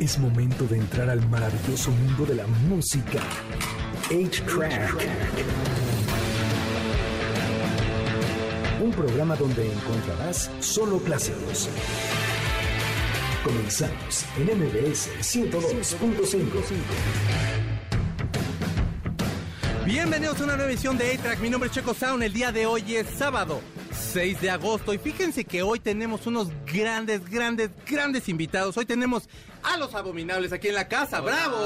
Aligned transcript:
Es 0.00 0.18
momento 0.18 0.64
de 0.64 0.78
entrar 0.78 1.10
al 1.10 1.28
maravilloso 1.28 1.90
mundo 1.90 2.24
de 2.24 2.34
la 2.34 2.46
música. 2.46 3.20
8-Track. 4.08 4.94
Un 8.82 8.92
programa 8.92 9.36
donde 9.36 9.70
encontrarás 9.70 10.50
solo 10.60 11.00
clásicos. 11.00 11.68
Comenzamos 13.44 14.24
en 14.38 14.58
MBS 14.58 15.10
102.5. 15.20 16.46
Bienvenidos 19.84 20.40
a 20.40 20.44
una 20.44 20.56
nueva 20.56 20.70
edición 20.70 20.96
de 20.96 21.12
A-Track. 21.12 21.40
Mi 21.40 21.50
nombre 21.50 21.68
es 21.68 21.74
Checo 21.74 21.92
Sound. 21.92 22.22
El 22.22 22.32
día 22.32 22.52
de 22.52 22.64
hoy 22.64 22.96
es 22.96 23.06
sábado 23.18 23.60
6 23.92 24.40
de 24.40 24.50
agosto. 24.50 24.94
Y 24.94 24.98
fíjense 24.98 25.44
que 25.44 25.62
hoy 25.62 25.78
tenemos 25.78 26.26
unos 26.26 26.48
grandes, 26.64 27.28
grandes, 27.28 27.70
grandes 27.86 28.28
invitados. 28.28 28.76
Hoy 28.76 28.86
tenemos 28.86 29.28
a 29.62 29.76
los 29.76 29.94
abominables 29.94 30.52
aquí 30.52 30.68
en 30.68 30.74
la 30.74 30.88
casa. 30.88 31.20
¡Bravo! 31.20 31.56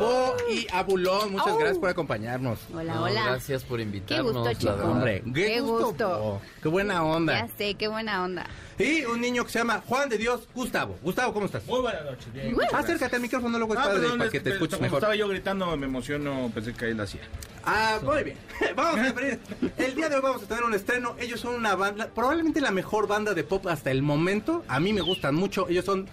Bo 0.00 0.36
y 0.50 0.66
Abulón, 0.72 1.32
muchas 1.32 1.56
gracias 1.58 1.78
por 1.78 1.88
acompañarnos. 1.88 2.58
Hola, 2.74 2.94
No, 2.94 3.02
hola. 3.04 3.24
Gracias 3.26 3.62
por 3.64 3.80
invitarnos. 3.80 4.32
gusto, 4.32 4.44
la 4.44 4.54
chico. 4.54 4.72
verdad. 4.72 4.88
Hombre, 4.90 5.22
qué, 5.24 5.32
Qué 5.32 5.60
gusto. 5.60 5.86
gusto. 5.86 6.08
Bo. 6.18 6.42
Qué 6.62 6.68
buena 6.68 7.04
onda. 7.04 7.46
Ya 7.46 7.48
sé, 7.56 7.74
qué 7.74 7.88
buena 7.88 8.24
onda. 8.24 8.46
Y 8.78 9.04
un 9.04 9.20
niño 9.20 9.44
que 9.44 9.50
se 9.52 9.58
llama 9.60 9.82
Juan 9.86 10.08
de 10.08 10.18
Dios 10.18 10.48
Gustavo. 10.54 10.98
Gustavo, 11.02 11.32
¿cómo 11.32 11.46
estás? 11.46 11.64
Muy 11.66 11.80
buenas 11.80 12.04
noches. 12.04 12.32
Bien, 12.32 12.56
Acércate 12.72 13.16
al 13.16 13.22
micrófono, 13.22 13.56
luego 13.58 13.74
Ah, 13.74 13.84
padre, 13.84 14.00
perdón, 14.00 14.18
para 14.18 14.24
es 14.26 14.32
que 14.32 14.40
te 14.40 14.50
escuches 14.50 14.74
como 14.74 14.82
mejor. 14.86 14.98
Estaba 14.98 15.14
yo 15.14 15.28
gritando, 15.28 15.76
me 15.76 15.86
emociono, 15.86 16.50
pensé 16.52 16.72
que 16.74 16.86
él 16.90 17.00
hacía. 17.00 17.20
Ah, 17.64 17.98
muy 18.02 18.24
bien. 18.24 18.36
Vamos 18.76 18.98
a 18.98 19.08
abrir. 19.10 19.38
El 19.78 19.94
día 19.94 20.08
de 20.08 20.16
hoy 20.16 20.22
vamos 20.22 20.42
a 20.42 20.46
tener 20.46 20.64
un 20.64 20.74
estreno. 20.74 21.14
Ellos 21.20 21.40
son 21.40 21.54
una 21.54 21.74
banda, 21.76 22.08
probablemente 22.14 22.60
la 22.60 22.72
mejor 22.72 23.06
banda 23.06 23.32
de 23.32 23.44
pop 23.44 23.66
hasta 23.68 23.90
el 23.90 24.02
momento. 24.02 24.64
A 24.68 24.80
mí 24.80 24.92
me 24.92 25.00
gustan 25.00 25.34
mucho. 25.34 25.66
Ellos 25.68 25.84
son 25.84 26.06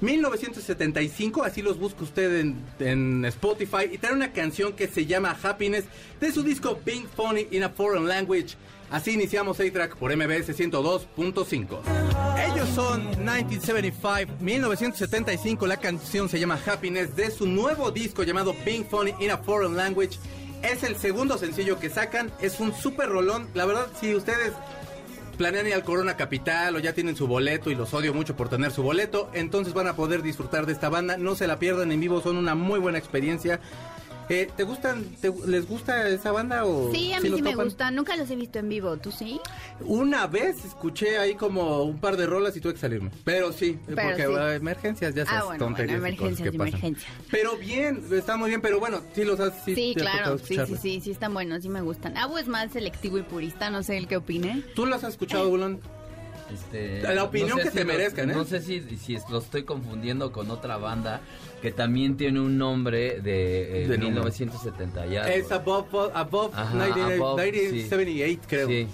1975, 0.00 1.42
así 1.42 1.62
los 1.62 1.78
busca 1.78 2.04
usted 2.04 2.52
en, 2.78 3.24
Spotify. 3.26 3.90
Y 3.90 3.98
trae 3.98 4.12
una 4.12 4.32
canción 4.32 4.72
que 4.72 4.86
se 4.86 5.06
llama 5.06 5.36
Happiness 5.42 5.84
de 6.20 6.32
su 6.32 6.42
disco 6.42 6.78
Being 6.84 7.08
Funny 7.08 7.48
in 7.50 7.64
a 7.64 7.68
Foreign 7.68 8.06
Language. 8.06 8.56
Así 8.90 9.12
iniciamos 9.12 9.60
A-Track 9.60 9.96
por 9.96 10.16
MBS 10.16 10.56
102.5. 10.56 11.80
Ellos 12.50 12.68
son 12.74 13.02
1975, 13.22 14.32
1975. 14.40 15.66
La 15.66 15.76
canción 15.76 16.28
se 16.28 16.40
llama 16.40 16.58
Happiness 16.64 17.14
de 17.14 17.30
su 17.30 17.46
nuevo 17.46 17.90
disco 17.90 18.22
llamado 18.22 18.54
Being 18.64 18.84
Funny 18.84 19.12
in 19.20 19.30
a 19.30 19.36
Foreign 19.38 19.76
Language. 19.76 20.18
Es 20.62 20.82
el 20.84 20.96
segundo 20.96 21.38
sencillo 21.38 21.78
que 21.78 21.90
sacan. 21.90 22.32
Es 22.40 22.60
un 22.60 22.72
super 22.72 23.08
rolón. 23.08 23.48
La 23.54 23.66
verdad, 23.66 23.88
si 24.00 24.14
ustedes 24.14 24.52
planean 25.38 25.68
ir 25.68 25.74
al 25.74 25.84
Corona 25.84 26.16
Capital 26.16 26.76
o 26.76 26.80
ya 26.80 26.92
tienen 26.92 27.16
su 27.16 27.26
boleto 27.26 27.70
y 27.70 27.74
los 27.74 27.94
odio 27.94 28.12
mucho 28.12 28.36
por 28.36 28.50
tener 28.50 28.72
su 28.72 28.82
boleto, 28.82 29.30
entonces 29.32 29.72
van 29.72 29.86
a 29.86 29.94
poder 29.94 30.20
disfrutar 30.22 30.66
de 30.66 30.72
esta 30.72 30.90
banda. 30.90 31.16
No 31.16 31.36
se 31.36 31.46
la 31.46 31.58
pierdan 31.58 31.92
en 31.92 32.00
vivo, 32.00 32.20
son 32.20 32.36
una 32.36 32.54
muy 32.54 32.80
buena 32.80 32.98
experiencia. 32.98 33.60
Eh, 34.30 34.46
¿Te 34.56 34.62
gustan, 34.64 35.04
te- 35.22 35.32
les 35.46 35.66
gusta 35.66 36.06
esa 36.08 36.32
banda 36.32 36.66
o 36.66 36.92
Sí, 36.92 37.12
a 37.14 37.20
mí 37.20 37.30
sí 37.34 37.40
me 37.40 37.54
gusta. 37.54 37.90
Nunca 37.90 38.14
los 38.16 38.30
he 38.30 38.36
visto 38.36 38.58
en 38.58 38.68
vivo. 38.68 38.96
¿Tú 38.98 39.10
sí? 39.10 39.40
Una 39.80 40.26
vez 40.26 40.64
escuché 40.66 41.16
ahí 41.18 41.34
como 41.34 41.82
un 41.84 41.98
par 41.98 42.16
de 42.18 42.26
rolas 42.26 42.54
y 42.56 42.60
tuve 42.60 42.74
que 42.74 42.78
salirme. 42.80 43.10
Pero 43.24 43.52
sí, 43.52 43.78
Pero 43.86 44.02
porque 44.02 44.26
sí. 44.26 44.32
eh, 44.32 44.54
emergencias, 44.56 45.14
ya 45.14 45.24
sabes, 45.24 45.40
Ah, 45.42 45.44
bueno, 45.46 45.64
tonterías 45.64 46.00
bueno, 46.00 46.14
emergencias 46.16 46.48
que 46.50 46.54
y 46.54 46.58
pasan. 46.58 46.68
emergencias. 46.74 47.12
Pero 47.30 47.56
bien, 47.56 48.04
está 48.12 48.36
muy 48.36 48.50
bien, 48.50 48.60
pero 48.60 48.78
bueno, 48.80 49.00
sí 49.14 49.24
los 49.24 49.40
has 49.40 49.54
sí, 49.64 49.74
Sí, 49.74 49.92
te 49.94 50.00
claro. 50.02 50.36
Sí, 50.38 50.56
sí, 50.66 50.76
sí, 50.76 51.00
sí 51.00 51.10
están 51.10 51.32
buenos, 51.32 51.62
sí 51.62 51.70
me 51.70 51.80
gustan. 51.80 52.16
Abu 52.18 52.36
es 52.36 52.48
más 52.48 52.70
selectivo 52.72 53.16
y 53.16 53.22
purista, 53.22 53.70
no 53.70 53.82
sé 53.82 53.96
el 53.96 54.08
que 54.08 54.18
opine. 54.18 54.62
¿Tú 54.74 54.84
los 54.84 55.02
has 55.04 55.10
escuchado, 55.14 55.48
Bulón? 55.48 55.80
Este, 56.52 57.02
La 57.02 57.24
opinión 57.24 57.58
sé 57.58 57.64
que 57.64 57.70
te 57.70 57.80
lo- 57.80 57.86
merezcan, 57.92 58.30
¿eh? 58.30 58.34
No 58.34 58.44
sé 58.44 58.62
si, 58.62 58.80
si 58.96 59.18
lo 59.30 59.38
estoy 59.38 59.64
confundiendo 59.64 60.32
con 60.32 60.50
otra 60.50 60.78
banda 60.78 61.20
que 61.62 61.72
también 61.72 62.16
tiene 62.16 62.40
un 62.40 62.56
nombre 62.58 63.20
de, 63.20 63.84
eh, 63.84 63.88
De 63.88 63.98
número. 63.98 64.22
1970 64.24 65.06
ya. 65.06 65.22
Es 65.32 65.50
Above, 65.50 66.10
above, 66.14 66.52
Ajá, 66.54 66.84
19 66.86 67.16
Above, 67.16 67.42
1978, 67.52 68.40
creo. 68.48 68.68
Sí. 68.68 68.86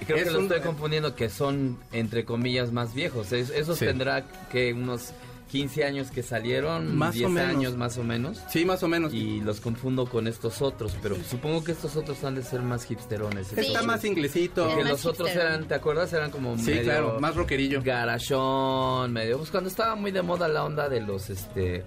Y 0.00 0.04
Creo 0.04 0.16
Es 0.16 0.24
que 0.24 0.30
lo 0.32 0.38
un- 0.40 0.44
estoy 0.46 0.60
confundiendo 0.62 1.14
que 1.14 1.28
son, 1.30 1.78
entre 1.92 2.24
comillas, 2.24 2.72
más 2.72 2.92
viejos. 2.92 3.30
Es- 3.32 3.50
esos 3.50 3.78
Sí. 3.78 3.84
tendrá 3.86 4.24
que 4.50 4.72
unos 4.72 5.12
15 5.52 5.84
años 5.84 6.10
que 6.10 6.22
salieron, 6.22 6.96
Más 6.96 7.10
o 7.14 7.18
10 7.18 7.30
menos. 7.30 7.56
años 7.56 7.76
más 7.76 7.98
o 7.98 8.02
menos. 8.02 8.40
Sí, 8.48 8.64
más 8.64 8.82
o 8.82 8.88
menos. 8.88 9.12
Y 9.12 9.40
los 9.42 9.60
confundo 9.60 10.06
con 10.06 10.26
estos 10.26 10.62
otros, 10.62 10.96
pero 11.02 11.14
supongo 11.22 11.62
que 11.62 11.72
estos 11.72 11.94
otros 11.94 12.24
han 12.24 12.34
de 12.34 12.42
ser 12.42 12.62
más 12.62 12.90
hipsterones. 12.90 13.48
Sí. 13.48 13.60
Está 13.60 13.82
más 13.82 14.02
inglesito. 14.06 14.62
Es 14.62 14.68
Porque 14.68 14.82
más 14.84 14.92
los 14.92 15.06
otros 15.06 15.28
eran, 15.30 15.68
¿te 15.68 15.74
acuerdas? 15.74 16.10
Eran 16.14 16.30
como 16.30 16.56
Sí, 16.56 16.64
medio 16.70 16.82
claro, 16.84 17.20
más 17.20 17.36
rockerillo. 17.36 17.82
garachón, 17.82 19.12
medio. 19.12 19.36
Pues 19.38 19.50
cuando 19.50 19.68
estaba 19.68 19.94
muy 19.94 20.10
de 20.10 20.22
moda 20.22 20.48
la 20.48 20.64
onda 20.64 20.88
de 20.88 21.00
los 21.00 21.28
este 21.30 21.84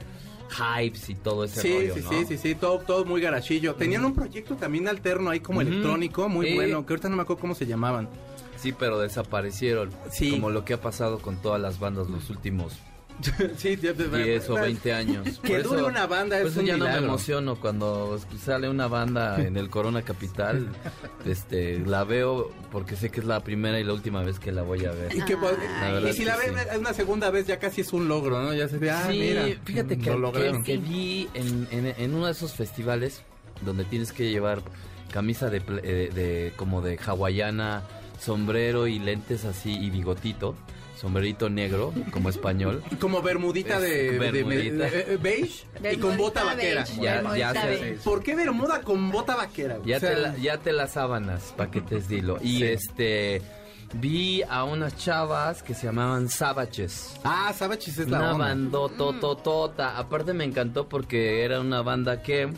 hypes 0.79 1.09
y 1.09 1.15
todo 1.15 1.43
ese 1.43 1.61
Sí, 1.61 1.73
rollo, 1.73 1.95
sí, 1.95 2.01
¿no? 2.03 2.09
sí, 2.11 2.25
sí, 2.27 2.37
sí, 2.37 2.55
todo, 2.55 2.77
todo 2.79 3.03
muy 3.03 3.19
garachillo. 3.19 3.73
Tenían 3.73 4.05
un 4.05 4.13
proyecto 4.13 4.55
también 4.55 4.87
alterno 4.87 5.31
ahí 5.31 5.39
como 5.39 5.61
electrónico, 5.61 6.29
muy 6.29 6.49
Sí. 6.49 6.55
bueno, 6.55 6.85
que 6.85 6.93
ahorita 6.93 7.09
no 7.09 7.15
me 7.15 7.23
acuerdo 7.23 7.41
cómo 7.41 7.55
se 7.55 7.65
llamaban. 7.65 8.07
Sí, 8.57 8.71
pero 8.71 8.99
desaparecieron. 8.99 9.89
Sí. 10.11 10.29
Como 10.31 10.51
lo 10.51 10.63
que 10.63 10.73
ha 10.75 10.81
pasado 10.81 11.17
con 11.19 11.37
todas 11.41 11.59
las 11.59 11.79
bandas 11.79 12.07
los 12.09 12.29
últimos 12.29 12.73
sí, 13.57 13.75
10 13.75 14.49
o 14.49 14.53
20 14.55 14.93
años. 14.93 15.39
Que 15.41 15.63
dure 15.63 15.83
una 15.83 16.05
banda 16.07 16.39
es 16.39 16.47
eso 16.47 16.59
un 16.59 16.65
ya 16.65 16.77
no 16.77 16.85
me 16.85 16.97
emociono 16.97 17.55
cuando 17.55 18.19
sale 18.43 18.69
una 18.69 18.87
banda 18.87 19.41
en 19.41 19.57
el 19.57 19.69
Corona 19.69 20.01
Capital. 20.01 20.67
este, 21.25 21.79
la 21.79 22.03
veo 22.03 22.51
porque 22.71 22.95
sé 22.95 23.09
que 23.09 23.21
es 23.21 23.25
la 23.25 23.41
primera 23.43 23.79
y 23.79 23.83
la 23.83 23.93
última 23.93 24.21
vez 24.23 24.39
que 24.39 24.51
la 24.51 24.61
voy 24.63 24.85
a 24.85 24.91
ver. 24.91 25.15
Y, 25.15 25.21
que, 25.23 25.37
pues, 25.37 25.55
y 26.09 26.13
si 26.13 26.25
la 26.25 26.35
ven 26.37 26.53
sí. 26.55 26.77
una 26.77 26.93
segunda 26.93 27.29
vez 27.29 27.47
ya 27.47 27.57
casi 27.59 27.81
es 27.81 27.93
un 27.93 28.07
logro, 28.07 28.41
¿no? 28.41 28.53
Ya 28.53 28.67
se 28.67 28.77
ve, 28.77 28.91
ah, 28.91 29.07
sí, 29.09 29.17
mira. 29.19 29.45
fíjate 29.63 29.97
que, 29.97 30.15
lo 30.15 30.31
que- 30.31 30.77
vi 30.77 31.29
en, 31.33 31.67
en- 31.71 31.93
en 31.97 32.13
uno 32.13 32.25
de 32.25 32.33
esos 32.33 32.53
festivales 32.53 33.21
donde 33.65 33.85
tienes 33.85 34.11
que 34.11 34.29
llevar 34.29 34.61
camisa 35.11 35.49
de, 35.49 35.61
pl- 35.61 35.81
eh, 35.83 36.11
de 36.13 36.53
como 36.57 36.81
de 36.81 36.97
hawaiana, 36.97 37.83
sombrero 38.19 38.87
y 38.87 38.99
lentes 38.99 39.45
así 39.45 39.71
y 39.73 39.89
bigotito, 39.89 40.55
sombrerito 40.95 41.49
negro 41.49 41.93
como 42.11 42.29
español. 42.29 42.83
Como 42.99 43.21
bermudita 43.21 43.79
de, 43.79 44.07
Es 44.15 44.19
de- 44.19 44.31
de- 44.31 44.43
bermudita. 44.43 44.85
de- 44.89 45.03
de- 45.03 45.17
beige 45.17 45.65
y 45.91 45.97
con 45.97 46.17
bota 46.17 46.43
vaquera. 46.43 46.83
beige, 46.83 47.01
Ya- 47.01 47.13
bermudita 47.15 47.53
ya 47.53 47.61
se- 47.61 47.67
beige. 47.67 47.93
¿Por 48.03 48.23
qué 48.23 48.35
bermuda 48.35 48.81
con 48.81 49.11
bota 49.11 49.35
vaquera? 49.35 49.77
Ya, 49.85 49.97
O 49.97 49.99
sea, 49.99 50.09
te, 50.09 50.21
la- 50.21 50.37
ya 50.37 50.57
te 50.57 50.71
las 50.73 50.91
sábanas, 50.93 51.53
paquetes 51.57 52.07
dilo. 52.07 52.37
Y 52.41 52.57
Sí. 52.57 52.63
este 52.63 53.41
vi 53.93 54.41
a 54.49 54.63
unas 54.63 54.97
chavas 54.97 55.61
que 55.63 55.73
se 55.73 55.85
llamaban 55.87 56.27
Savages. 56.27 57.15
Ah, 57.23 57.53
Savage 57.55 57.91
es 57.91 57.97
la 58.09 58.19
Una 58.19 58.31
onda. 58.33 58.45
bandotototota. 58.47 59.97
Aparte 59.97 60.33
me 60.33 60.43
encantó 60.43 60.89
porque 60.89 61.43
era 61.43 61.59
una 61.61 61.81
banda 61.81 62.21
que 62.21 62.49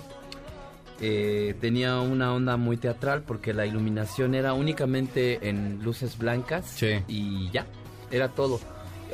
eh, 1.00 1.54
tenía 1.62 2.00
una 2.00 2.34
onda 2.34 2.58
muy 2.58 2.76
teatral 2.78 3.22
porque 3.22 3.54
la 3.54 3.68
iluminación 3.68 4.34
era 4.34 4.54
únicamente 4.54 5.48
en 5.48 5.84
luces 5.84 6.18
blancas 6.18 6.66
Sí. 6.76 7.04
y 7.08 7.52
ya, 7.52 7.68
era 8.12 8.30
todo. 8.30 8.60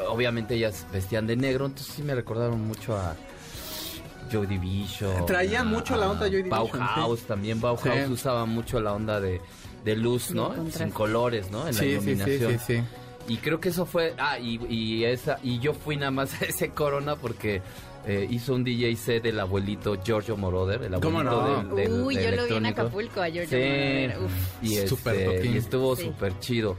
Obviamente 0.10 0.56
ellas 0.56 0.86
vestían 0.92 1.28
de 1.28 1.36
negro, 1.36 1.66
entonces 1.68 1.94
sí 1.96 2.02
me 2.04 2.16
recordaron 2.16 2.62
mucho 2.66 2.96
a 2.98 3.16
Joy 4.32 4.48
Division. 4.48 5.26
Traían 5.26 5.68
a- 5.68 5.70
mucho 5.70 5.96
la 5.96 6.10
onda 6.10 6.28
Joy 6.28 6.44
Division, 6.44 6.80
Bauhaus 6.80 7.22
también, 7.22 7.62
Bauhaus 7.62 7.84
Sí. 8.06 8.12
usaba 8.12 8.46
mucho 8.46 8.80
la 8.80 8.94
onda 8.94 9.20
de, 9.20 9.40
de 9.86 9.96
luz, 9.96 10.32
¿no? 10.32 10.54
Sin 10.72 10.90
colores, 10.90 11.52
¿no? 11.52 11.68
En 11.68 11.68
la 11.68 11.74
Sí, 11.74 11.80
sí, 11.80 11.86
sí, 11.86 11.92
iluminación. 12.12 12.60
sí, 12.60 12.78
sí. 12.78 12.84
Y 13.28 13.38
creo 13.38 13.60
que 13.60 13.70
eso 13.70 13.86
fue. 13.86 14.14
Ah, 14.18 14.38
y, 14.40 14.60
y 14.68 15.06
esa 15.06 15.40
y 15.44 15.60
yo 15.60 15.74
fui 15.74 15.96
nada 15.96 16.12
más 16.12 16.34
a 16.42 16.46
ese 16.46 16.70
corona 16.72 17.16
porque 17.16 17.62
eh, 18.06 18.28
hizo 18.30 18.54
un 18.54 18.64
DJ 18.66 18.96
set 18.98 19.24
del 19.24 19.40
abuelito 19.40 19.96
Giorgio 20.04 20.36
Moroder, 20.36 20.82
el 20.84 21.00
¿Cómo 21.00 21.20
abuelito 21.22 21.64
no? 21.64 21.76
del, 21.76 21.90
del- 21.90 22.02
Uy, 22.02 22.16
del 22.18 22.32
yo 22.36 22.42
lo 22.42 22.48
vi 22.48 22.56
en. 22.56 22.66
Acapulco 22.66 23.22
a 23.22 23.30
Giorgio 23.30 23.58
Sí, 23.58 23.64
Moroder, 23.64 24.18
uf. 24.26 24.32
y, 24.64 24.74
este, 24.76 24.88
Súper 24.88 25.26
toquín. 25.26 25.54
y 25.54 25.58
estuvo 25.58 25.96
Sí. 25.96 26.04
súper 26.06 26.40
chido. 26.40 26.76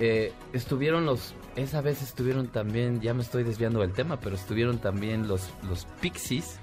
Eh, 0.00 0.32
estuvieron 0.52 1.04
los. 1.06 1.34
Esa 1.56 1.80
vez 1.80 2.02
estuvieron 2.02 2.48
también. 2.48 3.00
Ya 3.00 3.14
me 3.14 3.22
estoy 3.22 3.42
desviando 3.44 3.80
del 3.80 3.92
tema, 3.92 4.18
pero 4.20 4.34
estuvieron 4.36 4.78
también 4.78 5.28
los, 5.28 5.48
los 5.68 5.86
Pixies. 6.00 6.58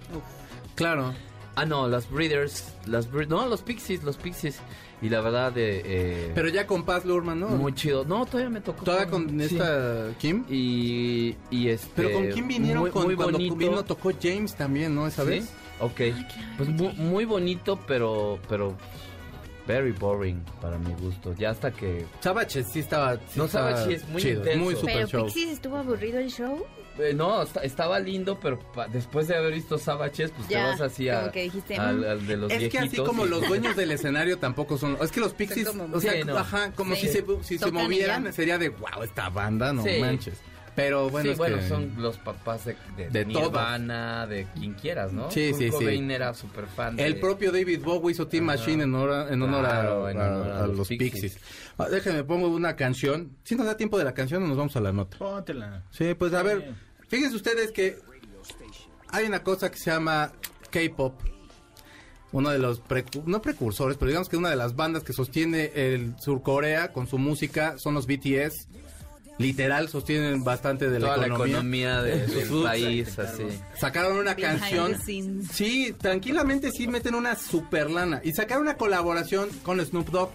Claro. 0.75 1.13
Ah, 1.55 1.65
no, 1.65 1.87
las 1.87 2.09
Breeders. 2.09 2.73
Las 2.85 3.11
Bre- 3.11 3.27
no, 3.27 3.45
los 3.45 3.61
Pixies, 3.61 4.03
los 4.03 4.17
Pixies. 4.17 4.59
Y 5.01 5.09
la 5.09 5.19
verdad, 5.21 5.51
de 5.51 5.81
eh, 5.83 6.31
Pero 6.35 6.47
ya 6.49 6.67
con 6.67 6.83
Paz 6.83 7.05
Lurman, 7.05 7.39
¿no? 7.39 7.47
muy 7.49 7.73
chido. 7.73 8.05
No, 8.05 8.25
todavía 8.25 8.49
me 8.49 8.61
tocó. 8.61 8.83
Toda 8.85 9.07
con 9.07 9.39
esta 9.41 10.09
Kim. 10.19 10.45
Y, 10.49 11.35
y 11.49 11.69
este. 11.69 11.89
Pero 11.95 12.11
con 12.13 12.27
quién 12.27 12.47
vinieron 12.47 12.83
muy, 12.83 12.91
con, 12.91 13.03
muy 13.03 13.15
cuando 13.15 13.33
bonito. 13.37 13.55
vino 13.55 13.83
tocó 13.83 14.11
James 14.21 14.55
también, 14.55 14.93
¿no? 14.93 15.07
Esa 15.07 15.23
¿Sí? 15.23 15.29
vez. 15.29 15.49
Ok. 15.79 16.01
Pues 16.57 16.69
muy, 16.69 16.93
muy 16.93 17.25
bonito, 17.25 17.79
pero. 17.87 18.39
pero 18.47 18.77
very 19.71 19.91
boring 19.91 20.43
para 20.61 20.77
mi 20.77 20.93
gusto. 20.95 21.33
Ya 21.37 21.51
hasta 21.51 21.71
que. 21.71 22.05
Savage 22.19 22.63
sí 22.63 22.79
estaba. 22.79 23.15
sí 23.15 23.21
No, 23.35 23.45
estaba 23.45 23.71
Savage 23.77 23.95
es 23.95 24.07
muy 24.09 24.21
chido, 24.21 24.39
intenso. 24.39 24.59
Muy 24.63 24.75
super 24.75 24.93
Pero 24.95 25.07
show. 25.07 25.25
Pixies 25.25 25.49
estuvo 25.51 25.77
aburrido 25.77 26.19
el 26.19 26.29
show. 26.29 26.65
eh, 26.99 27.13
no, 27.15 27.41
esta- 27.41 27.61
estaba 27.61 27.99
lindo, 27.99 28.37
pero 28.39 28.59
pa- 28.59 28.87
después 28.87 29.27
de 29.27 29.35
haber 29.37 29.53
visto 29.53 29.77
Savaches, 29.77 30.31
pues 30.31 30.47
Ya, 30.49 30.63
te 30.65 30.69
vas 30.71 30.81
así 30.81 31.07
a, 31.09 31.31
que 31.31 31.43
dijiste, 31.43 31.77
al, 31.77 31.99
mm. 31.99 32.03
al 32.03 32.27
de 32.27 32.37
los 32.37 32.51
Es 32.51 32.57
que 32.59 32.67
viejitos. 32.67 32.87
así 32.99 33.03
como 33.07 33.25
y- 33.25 33.29
los 33.29 33.41
dueños 33.47 33.75
del 33.77 33.91
escenario 33.91 34.37
tampoco 34.37 34.77
son. 34.77 34.97
Es 35.01 35.11
que 35.11 35.21
los 35.21 35.33
Pixies, 35.33 35.69
como- 35.69 35.87
o 35.95 36.01
sea, 36.01 36.11
Sí, 36.13 36.23
no. 36.25 36.37
ajá, 36.37 36.71
como 36.73 36.95
Sí. 36.95 37.07
si 37.07 37.07
se, 37.07 37.25
si 37.59 37.71
movieran, 37.71 38.31
sería 38.33 38.57
de 38.57 38.69
wow, 38.69 39.03
esta 39.03 39.29
banda, 39.29 39.71
no 39.73 39.83
Sí. 39.83 39.99
manches. 40.01 40.35
Pero 40.75 41.09
bueno, 41.09 41.25
sí, 41.25 41.31
es 41.33 41.37
bueno, 41.37 41.57
que- 41.57 41.67
son 41.67 41.91
los 41.97 42.17
papás 42.17 42.63
de, 42.63 42.77
de, 42.95 43.09
De 43.09 43.25
Nirvana, 43.25 44.25
de 44.25 44.47
quien 44.55 44.73
quieras, 44.73 45.11
¿no? 45.11 45.29
Sí, 45.29 45.49
Kurt 45.49 45.59
sí, 45.59 45.65
sí. 45.65 45.71
Cobain 45.71 46.09
era 46.11 46.33
súper 46.33 46.65
fan 46.67 46.95
de... 46.95 47.05
El 47.05 47.19
propio 47.19 47.51
David 47.51 47.81
Bowie 47.83 48.13
hizo 48.13 48.27
Team. 48.27 48.45
Machine 48.45 48.83
en 48.83 48.95
honor, 48.95 49.31
en 49.31 49.41
honor 49.41 49.65
a- 49.65 49.69
Claro, 49.69 50.05
a, 50.05 50.11
en 50.11 50.17
honor 50.21 50.47
a 50.51 50.63
a 50.63 50.67
los 50.67 50.77
los 50.77 50.87
Pixies. 50.87 51.11
Pixies. 51.11 51.37
Ah, 51.77 51.89
déjenme 51.89 52.23
pongo 52.23 52.47
una 52.47 52.75
canción. 52.77 53.35
Si 53.43 53.55
nos 53.55 53.65
da 53.65 53.75
tiempo 53.75 53.97
de 53.97 54.05
la 54.05 54.13
canción, 54.13 54.43
o 54.43 54.47
nos 54.47 54.55
vamos 54.57 54.75
a 54.77 54.79
la 54.81 54.93
nota. 54.93 55.17
Póntela. 55.17 55.83
Sí, 55.91 56.13
pues 56.13 56.31
a 56.33 56.37
Está 56.37 56.47
ver, 56.49 56.59
bien. 56.61 56.75
fíjense 57.09 57.35
ustedes 57.35 57.71
que 57.71 57.97
hay 59.09 59.25
una 59.25 59.43
cosa 59.43 59.69
que 59.69 59.77
se 59.77 59.91
llama 59.91 60.31
K-pop. 60.69 61.19
Uno 62.33 62.49
de 62.49 62.59
los, 62.59 62.81
precu- 62.81 63.25
no 63.25 63.41
precursores, 63.41 63.97
pero 63.97 64.07
digamos 64.07 64.29
que 64.29 64.37
una 64.37 64.49
de 64.49 64.55
las 64.55 64.77
bandas 64.77 65.03
que 65.03 65.11
sostiene 65.11 65.69
el 65.75 66.15
Surcorea 66.17 66.93
con 66.93 67.05
su 67.07 67.17
música 67.17 67.77
son 67.77 67.93
los 67.93 68.07
BTS. 68.07 68.69
Literal, 69.41 69.89
sostienen 69.89 70.43
bastante 70.43 70.89
de 70.89 70.99
Toda 70.99 71.17
la 71.17 71.17
la 71.17 71.25
economía. 71.27 71.55
economía 71.57 72.01
de- 72.01 72.27
del 72.27 72.47
Sus- 72.47 72.63
país, 72.65 73.19
así. 73.19 73.43
Sacaron 73.79 74.17
una 74.17 74.33
Behind 74.35 74.59
canción. 74.59 75.43
Sí, 75.51 75.93
tranquilamente 75.99 76.71
sí 76.71 76.87
meten 76.87 77.15
una 77.15 77.35
super 77.35 77.89
lana. 77.89 78.21
Y 78.23 78.33
sacaron 78.33 78.63
una 78.63 78.77
colaboración 78.77 79.49
con 79.63 79.83
Snoop 79.83 80.09
Dogg. 80.09 80.31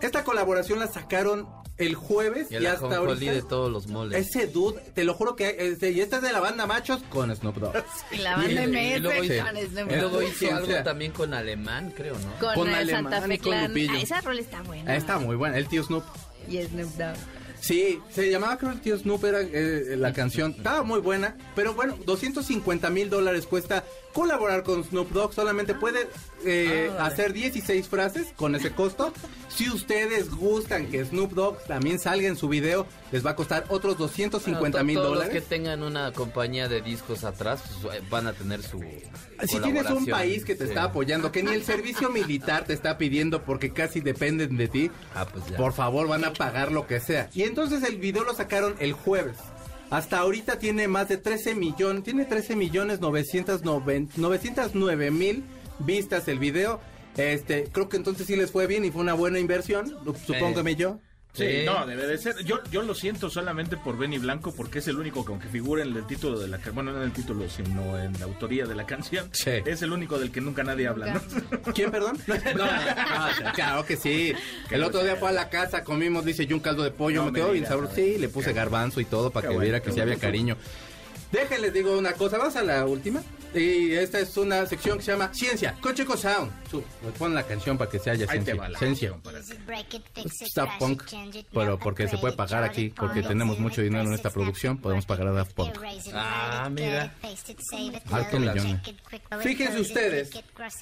Esta 0.00 0.24
colaboración 0.24 0.78
la 0.78 0.86
sacaron 0.88 1.48
el 1.78 1.94
jueves 1.94 2.46
Y 2.50 2.56
y, 2.56 2.66
hasta 2.66 2.96
ahorita. 2.96 3.32
de 3.32 3.42
todos 3.42 3.70
los 3.70 3.86
moles. 3.88 4.26
Ese 4.26 4.46
dude, 4.46 4.80
te 4.94 5.04
lo 5.04 5.12
juro 5.12 5.36
que 5.36 5.56
este, 5.58 5.90
y 5.90 6.00
esta 6.00 6.16
es 6.16 6.22
de 6.22 6.32
la 6.32 6.40
banda 6.40 6.66
Machos 6.66 7.02
con 7.10 7.34
Snoop 7.34 7.56
Dogg. 7.56 7.84
Y 8.12 8.16
la 8.18 8.36
banda 8.36 8.50
Y- 8.50 8.64
y 8.64 8.68
MS 8.68 9.00
luego 9.02 9.24
hizo- 9.24 9.44
con 9.44 9.56
Snoop 9.56 9.90
Y 9.90 9.94
luego 9.96 10.20
Dogg. 10.20 10.28
hizo 10.30 10.54
algo 10.54 10.66
sea. 10.68 10.82
también 10.84 11.12
con 11.12 11.34
alemán, 11.34 11.92
creo, 11.94 12.14
¿no? 12.18 12.32
Con, 12.38 12.54
con 12.54 12.68
Alemán 12.68 13.02
Santa 13.04 13.22
Fe 13.22 13.34
y 13.34 13.38
con 13.38 13.52
Clan. 13.52 13.72
Ah, 13.90 13.98
esa 14.00 14.20
rol 14.22 14.38
está 14.38 14.62
buena. 14.62 14.96
Está 14.96 15.18
muy 15.18 15.36
buena, 15.36 15.58
el 15.58 15.68
tío 15.68 15.82
Snoop. 15.84 16.04
Y 16.48 16.62
Snoop 16.62 16.90
Dogg. 16.94 17.16
Sí, 17.66 18.00
se 18.12 18.30
llamaba 18.30 18.56
creo 18.58 18.70
el 18.70 18.80
tío 18.80 18.96
Snoop 18.96 19.24
era 19.24 19.40
eh, 19.40 19.96
la 19.96 20.12
canción. 20.12 20.54
Estaba 20.56 20.84
muy 20.84 21.00
buena, 21.00 21.36
pero 21.56 21.74
bueno, 21.74 21.96
250 22.06 22.90
mil 22.90 23.10
dólares 23.10 23.44
cuesta 23.44 23.82
colaborar 24.12 24.62
con 24.62 24.84
Snoop 24.84 25.10
Dogg. 25.10 25.34
Solamente 25.34 25.74
puede 25.74 26.06
eh, 26.44 26.90
Ah, 26.96 27.06
hacer 27.06 27.32
16 27.32 27.88
frases 27.88 28.28
con 28.36 28.54
ese 28.54 28.70
costo. 28.70 29.12
Si 29.48 29.68
ustedes 29.68 30.30
gustan 30.30 30.86
que 30.86 31.04
Snoop 31.04 31.32
Dogg 31.32 31.58
también 31.66 31.98
salga 31.98 32.28
en 32.28 32.36
su 32.36 32.48
video, 32.48 32.86
les 33.12 33.24
va 33.24 33.30
a 33.30 33.36
costar 33.36 33.64
otros 33.68 33.96
250 33.98 34.82
mil 34.82 34.96
Bueno, 34.96 35.08
Todos 35.08 35.16
los 35.18 35.24
que 35.26 35.40
dólares. 35.40 35.48
tengan 35.48 35.82
una 35.82 36.12
compañía 36.12 36.68
de 36.68 36.80
discos 36.82 37.24
atrás 37.24 37.62
pues, 37.82 37.96
eh, 37.96 38.02
van 38.10 38.26
a 38.26 38.32
tener 38.32 38.62
su. 38.62 38.80
Si 39.46 39.58
tienes 39.60 39.88
un 39.90 40.06
país 40.06 40.44
que 40.44 40.54
te 40.54 40.64
Sí. 40.64 40.70
está 40.70 40.84
apoyando, 40.84 41.30
que 41.32 41.42
ni 41.42 41.52
el 41.52 41.62
servicio 41.64 42.10
militar 42.10 42.64
te 42.64 42.72
está 42.72 42.98
pidiendo 42.98 43.42
porque 43.44 43.72
casi 43.72 44.00
dependen 44.00 44.56
de 44.56 44.68
ti, 44.68 44.90
Ah, 45.14 45.26
pues 45.32 45.46
ya. 45.46 45.56
por 45.56 45.72
favor 45.72 46.08
van 46.08 46.24
a 46.24 46.32
pagar 46.32 46.72
lo 46.72 46.86
que 46.86 47.00
sea. 47.00 47.28
Y 47.34 47.42
entonces 47.42 47.82
el 47.84 47.96
video 47.98 48.24
lo 48.24 48.34
sacaron 48.34 48.74
el 48.80 48.92
jueves. 48.92 49.36
Hasta 49.90 50.18
ahorita 50.18 50.58
tiene 50.58 50.88
más 50.88 51.08
de 51.08 51.16
13 51.16 51.54
millones, 51.54 52.02
tiene 52.02 52.24
13 52.24 52.56
millones 52.56 53.00
909 53.00 54.08
909 54.16 55.10
mil 55.12 55.44
vistas 55.78 56.26
el 56.28 56.38
video. 56.38 56.80
Este, 57.16 57.64
creo 57.72 57.88
que 57.88 57.96
entonces 57.96 58.26
sí 58.26 58.36
les 58.36 58.50
fue 58.50 58.66
bien 58.66 58.84
y 58.84 58.90
fue 58.90 59.00
una 59.02 59.14
buena 59.14 59.38
inversión, 59.38 59.96
supóngame 60.26 60.74
yo. 60.76 61.00
Sí, 61.36 61.44
Sí. 61.46 61.62
no, 61.66 61.84
debe 61.86 62.06
de 62.06 62.16
ser. 62.18 62.42
Yo, 62.44 62.60
yo 62.70 62.82
lo 62.82 62.94
siento 62.94 63.28
solamente 63.28 63.76
por 63.76 63.98
Benny 63.98 64.18
Blanco 64.18 64.54
porque 64.54 64.78
es 64.78 64.88
el 64.88 64.96
único 64.96 65.24
que 65.24 65.32
aunque 65.32 65.48
figura 65.48 65.82
en 65.82 65.94
el 65.94 66.06
título 66.06 66.38
de 66.38 66.48
la 66.48 66.56
canción, 66.56 66.74
bueno, 66.76 66.92
no 66.92 66.98
en 66.98 67.04
el 67.04 67.12
título, 67.12 67.48
sino 67.50 67.98
en 67.98 68.12
la 68.18 68.24
autoría 68.24 68.64
de 68.64 68.74
la 68.74 68.86
canción, 68.86 69.28
Sí. 69.32 69.50
es 69.64 69.82
el 69.82 69.92
único 69.92 70.18
del 70.18 70.30
que 70.32 70.40
nunca 70.40 70.64
nadie 70.64 70.88
habla, 70.88 71.14
¿no? 71.14 71.72
¿Quién, 71.74 71.90
perdón? 71.90 72.18
No, 72.56 72.64
no, 72.64 73.52
claro 73.54 73.84
que 73.84 73.96
sí. 73.96 74.32
El 74.70 74.82
otro 74.82 75.02
día 75.04 75.16
fue 75.16 75.28
a 75.28 75.32
la 75.32 75.48
casa, 75.50 75.84
comimos, 75.84 76.24
dice 76.24 76.46
yo 76.46 76.56
un 76.56 76.62
caldo 76.62 76.82
de 76.82 76.90
pollo, 76.90 77.20
No 77.20 77.26
me 77.26 77.32
me 77.32 77.38
quedó 77.40 77.52
bien 77.52 77.66
sabroso. 77.66 77.94
Sí, 77.94 78.16
le 78.18 78.28
puse 78.28 78.52
garbanzo 78.52 79.00
y 79.00 79.04
todo 79.04 79.30
para 79.30 79.48
que 79.48 79.54
bueno, 79.54 79.62
viera 79.62 79.80
que 79.80 79.92
sí 79.92 80.00
había 80.00 80.16
cariño. 80.16 80.56
Déjenles 81.32 81.72
digo 81.72 81.98
una 81.98 82.12
cosa, 82.12 82.38
vamos 82.38 82.56
a 82.56 82.62
la 82.62 82.84
última. 82.86 83.20
Y 83.54 83.92
esta 83.92 84.18
es 84.20 84.36
una 84.36 84.66
sección 84.66 84.98
que 84.98 85.04
se 85.04 85.12
llama 85.12 85.32
Ciencia, 85.32 85.74
con 85.80 85.94
Chico 85.94 86.16
Sound. 86.16 86.52
Su, 86.70 86.82
pues 87.02 87.14
pon 87.14 87.34
la 87.34 87.42
canción 87.42 87.78
para 87.78 87.90
que 87.90 87.98
se 87.98 88.10
haya 88.10 88.26
Ahí 88.28 88.40
te 88.40 88.44
ciencia. 88.44 88.54
va 88.54 88.68
la 88.68 88.78
Ciencia. 88.78 89.14
ti. 90.12 90.22
Daft 90.54 90.78
Punk, 90.78 91.02
pero 91.52 91.78
porque 91.78 92.08
se 92.08 92.18
puede 92.18 92.34
pagar 92.36 92.64
aquí, 92.64 92.90
porque 92.90 93.22
tenemos 93.22 93.58
mucho 93.58 93.80
dinero 93.80 94.04
en 94.08 94.14
esta 94.14 94.30
producción, 94.30 94.78
podemos 94.78 95.06
pagar 95.06 95.28
a 95.28 95.32
Daft 95.32 95.52
Punk. 95.54 95.74
Ah, 96.12 96.68
mira. 96.70 97.14
Alto 98.10 98.38
millones. 98.40 98.80
Fíjense 99.40 99.80
ustedes 99.80 100.30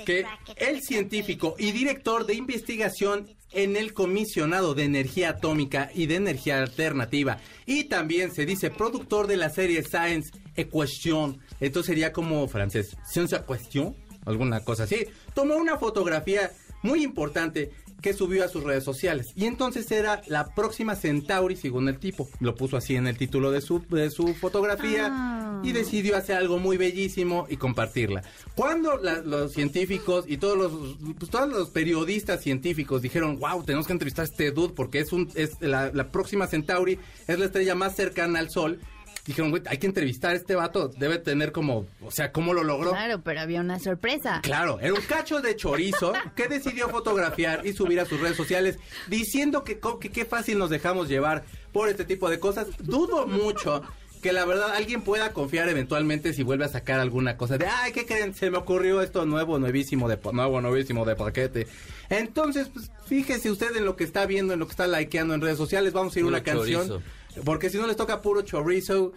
que 0.04 0.26
el 0.56 0.80
científico 0.82 1.54
y 1.58 1.72
director 1.72 2.26
de 2.26 2.34
investigación 2.34 3.28
en 3.54 3.76
el 3.76 3.94
comisionado 3.94 4.74
de 4.74 4.84
energía 4.84 5.30
atómica 5.30 5.90
y 5.94 6.06
de 6.06 6.16
energía 6.16 6.58
alternativa. 6.58 7.38
Y 7.66 7.84
también 7.84 8.32
se 8.32 8.46
dice 8.46 8.70
productor 8.70 9.26
de 9.26 9.36
la 9.36 9.50
serie 9.50 9.82
Science 9.82 10.30
Equation, 10.56 11.38
esto 11.60 11.82
sería 11.82 12.12
como 12.12 12.46
francés, 12.48 12.96
Science 13.10 13.36
Equation, 13.36 13.96
alguna 14.24 14.60
cosa 14.60 14.84
así, 14.84 15.06
tomó 15.34 15.56
una 15.56 15.78
fotografía 15.78 16.50
muy 16.82 17.02
importante 17.02 17.70
que 18.04 18.12
subió 18.12 18.44
a 18.44 18.48
sus 18.48 18.62
redes 18.64 18.84
sociales. 18.84 19.32
Y 19.34 19.46
entonces 19.46 19.90
era 19.90 20.20
la 20.26 20.54
próxima 20.54 20.94
Centauri, 20.94 21.56
según 21.56 21.88
el 21.88 21.98
tipo. 21.98 22.28
Lo 22.38 22.54
puso 22.54 22.76
así 22.76 22.96
en 22.96 23.06
el 23.06 23.16
título 23.16 23.50
de 23.50 23.62
su, 23.62 23.80
de 23.88 24.10
su 24.10 24.34
fotografía 24.34 25.08
Ah. 25.10 25.62
y 25.64 25.72
decidió 25.72 26.14
hacer 26.14 26.36
algo 26.36 26.58
muy 26.58 26.76
bellísimo 26.76 27.46
y 27.48 27.56
compartirla. 27.56 28.22
Cuando 28.54 28.98
la- 28.98 29.22
los 29.22 29.52
científicos 29.54 30.26
y 30.28 30.36
todos 30.36 30.58
los, 30.58 30.72
pues, 31.18 31.30
todos 31.30 31.48
los 31.48 31.70
periodistas 31.70 32.42
científicos 32.42 33.00
dijeron, 33.00 33.38
wow, 33.38 33.64
tenemos 33.64 33.86
que 33.86 33.94
entrevistar 33.94 34.24
a 34.24 34.28
este 34.28 34.50
dude 34.50 34.74
porque 34.74 34.98
es, 34.98 35.10
un, 35.12 35.30
es 35.34 35.52
la, 35.60 35.90
la 35.94 36.10
próxima 36.10 36.46
Centauri, 36.46 36.98
es 37.26 37.38
la 37.38 37.46
estrella 37.46 37.74
más 37.74 37.96
cercana 37.96 38.38
al 38.38 38.50
Sol. 38.50 38.80
Dijeron, 39.24 39.50
güey, 39.50 39.62
hay 39.66 39.78
que 39.78 39.86
entrevistar 39.86 40.32
a 40.32 40.34
este 40.34 40.54
vato, 40.54 40.88
debe 40.88 41.18
tener 41.18 41.50
como, 41.50 41.86
o 42.02 42.10
sea, 42.10 42.30
¿cómo 42.30 42.52
lo 42.52 42.62
logró? 42.62 42.90
Claro, 42.90 43.22
pero 43.22 43.40
había 43.40 43.60
una 43.60 43.78
sorpresa. 43.78 44.40
Claro, 44.42 44.78
era 44.80 44.92
un 44.92 45.00
cacho 45.00 45.40
de 45.40 45.56
chorizo 45.56 46.12
que 46.36 46.46
decidió 46.46 46.90
fotografiar 46.90 47.66
y 47.66 47.72
subir 47.72 48.00
a 48.00 48.04
sus 48.04 48.20
redes 48.20 48.36
sociales 48.36 48.78
diciendo 49.08 49.64
que 49.64 49.80
qué 50.12 50.24
fácil 50.26 50.58
nos 50.58 50.68
dejamos 50.68 51.08
llevar 51.08 51.44
por 51.72 51.88
este 51.88 52.04
tipo 52.04 52.28
de 52.28 52.38
cosas. 52.38 52.66
Dudo 52.78 53.26
mucho 53.26 53.82
que 54.24 54.32
la 54.32 54.46
verdad 54.46 54.72
alguien 54.74 55.02
pueda 55.02 55.34
confiar 55.34 55.68
eventualmente 55.68 56.32
si 56.32 56.42
vuelve 56.42 56.64
a 56.64 56.68
sacar 56.68 56.98
alguna 56.98 57.36
cosa 57.36 57.58
de, 57.58 57.66
ay, 57.66 57.92
¿qué 57.92 58.06
creen? 58.06 58.34
Se 58.34 58.50
me 58.50 58.56
ocurrió 58.56 59.02
esto 59.02 59.26
nuevo, 59.26 59.58
nuevísimo 59.58 60.08
de, 60.08 60.18
nuevo, 60.32 60.62
nuevísimo 60.62 61.04
de 61.04 61.14
paquete. 61.14 61.66
Entonces, 62.08 62.70
pues, 62.72 62.90
fíjese 63.04 63.50
usted 63.50 63.76
en 63.76 63.84
lo 63.84 63.96
que 63.96 64.04
está 64.04 64.24
viendo, 64.24 64.54
en 64.54 64.60
lo 64.60 64.66
que 64.66 64.70
está 64.70 64.86
likeando 64.86 65.34
en 65.34 65.42
redes 65.42 65.58
sociales. 65.58 65.92
Vamos 65.92 66.16
a 66.16 66.20
ir 66.20 66.24
una 66.24 66.42
canción. 66.42 67.02
Porque 67.44 67.70
si 67.70 67.78
no 67.78 67.86
les 67.86 67.96
toca 67.96 68.20
puro 68.20 68.42
chorizo. 68.42 69.12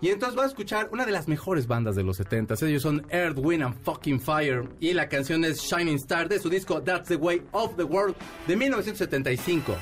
Y 0.00 0.08
entonces 0.08 0.36
va 0.36 0.42
a 0.42 0.48
escuchar 0.48 0.88
una 0.90 1.06
de 1.06 1.12
las 1.12 1.28
mejores 1.28 1.68
bandas 1.68 1.94
de 1.94 2.02
los 2.02 2.16
70. 2.16 2.54
Ellos 2.66 2.82
son 2.82 3.06
Earth, 3.10 3.38
Wind 3.38 3.62
and 3.62 3.76
Fucking 3.84 4.20
Fire. 4.20 4.68
Y 4.80 4.94
la 4.94 5.08
canción 5.08 5.44
es 5.44 5.60
Shining 5.60 5.94
Star 5.94 6.28
de 6.28 6.40
su 6.40 6.50
disco 6.50 6.82
That's 6.82 7.08
the 7.08 7.14
Way 7.14 7.42
of 7.52 7.76
the 7.76 7.84
World 7.84 8.16
de 8.48 8.56
1975. 8.56 9.76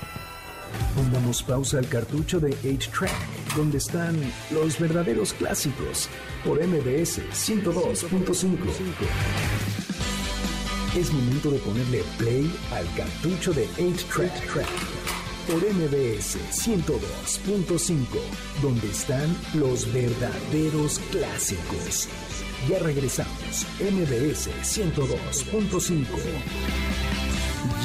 Pongamos 0.95 1.43
pausa 1.43 1.79
al 1.79 1.89
cartucho 1.89 2.39
de 2.39 2.51
8-Track, 2.51 3.57
donde 3.57 3.79
están 3.79 4.15
los 4.51 4.79
verdaderos 4.79 5.33
clásicos, 5.33 6.09
por 6.45 6.59
MBS 6.59 7.23
102.5. 7.33 8.57
Es 10.97 11.13
momento 11.13 11.51
de 11.51 11.59
ponerle 11.61 12.03
play 12.19 12.53
al 12.73 12.87
cartucho 12.95 13.53
de 13.53 13.67
8-Track, 13.69 15.20
por 15.51 15.63
MBS 15.65 16.39
102.5, 16.53 18.07
donde 18.63 18.87
están 18.89 19.37
los 19.55 19.93
verdaderos 19.93 21.01
clásicos. 21.11 22.09
Ya 22.69 22.79
regresamos, 22.79 23.67
MBS 23.81 24.49
102.5. 24.63 26.05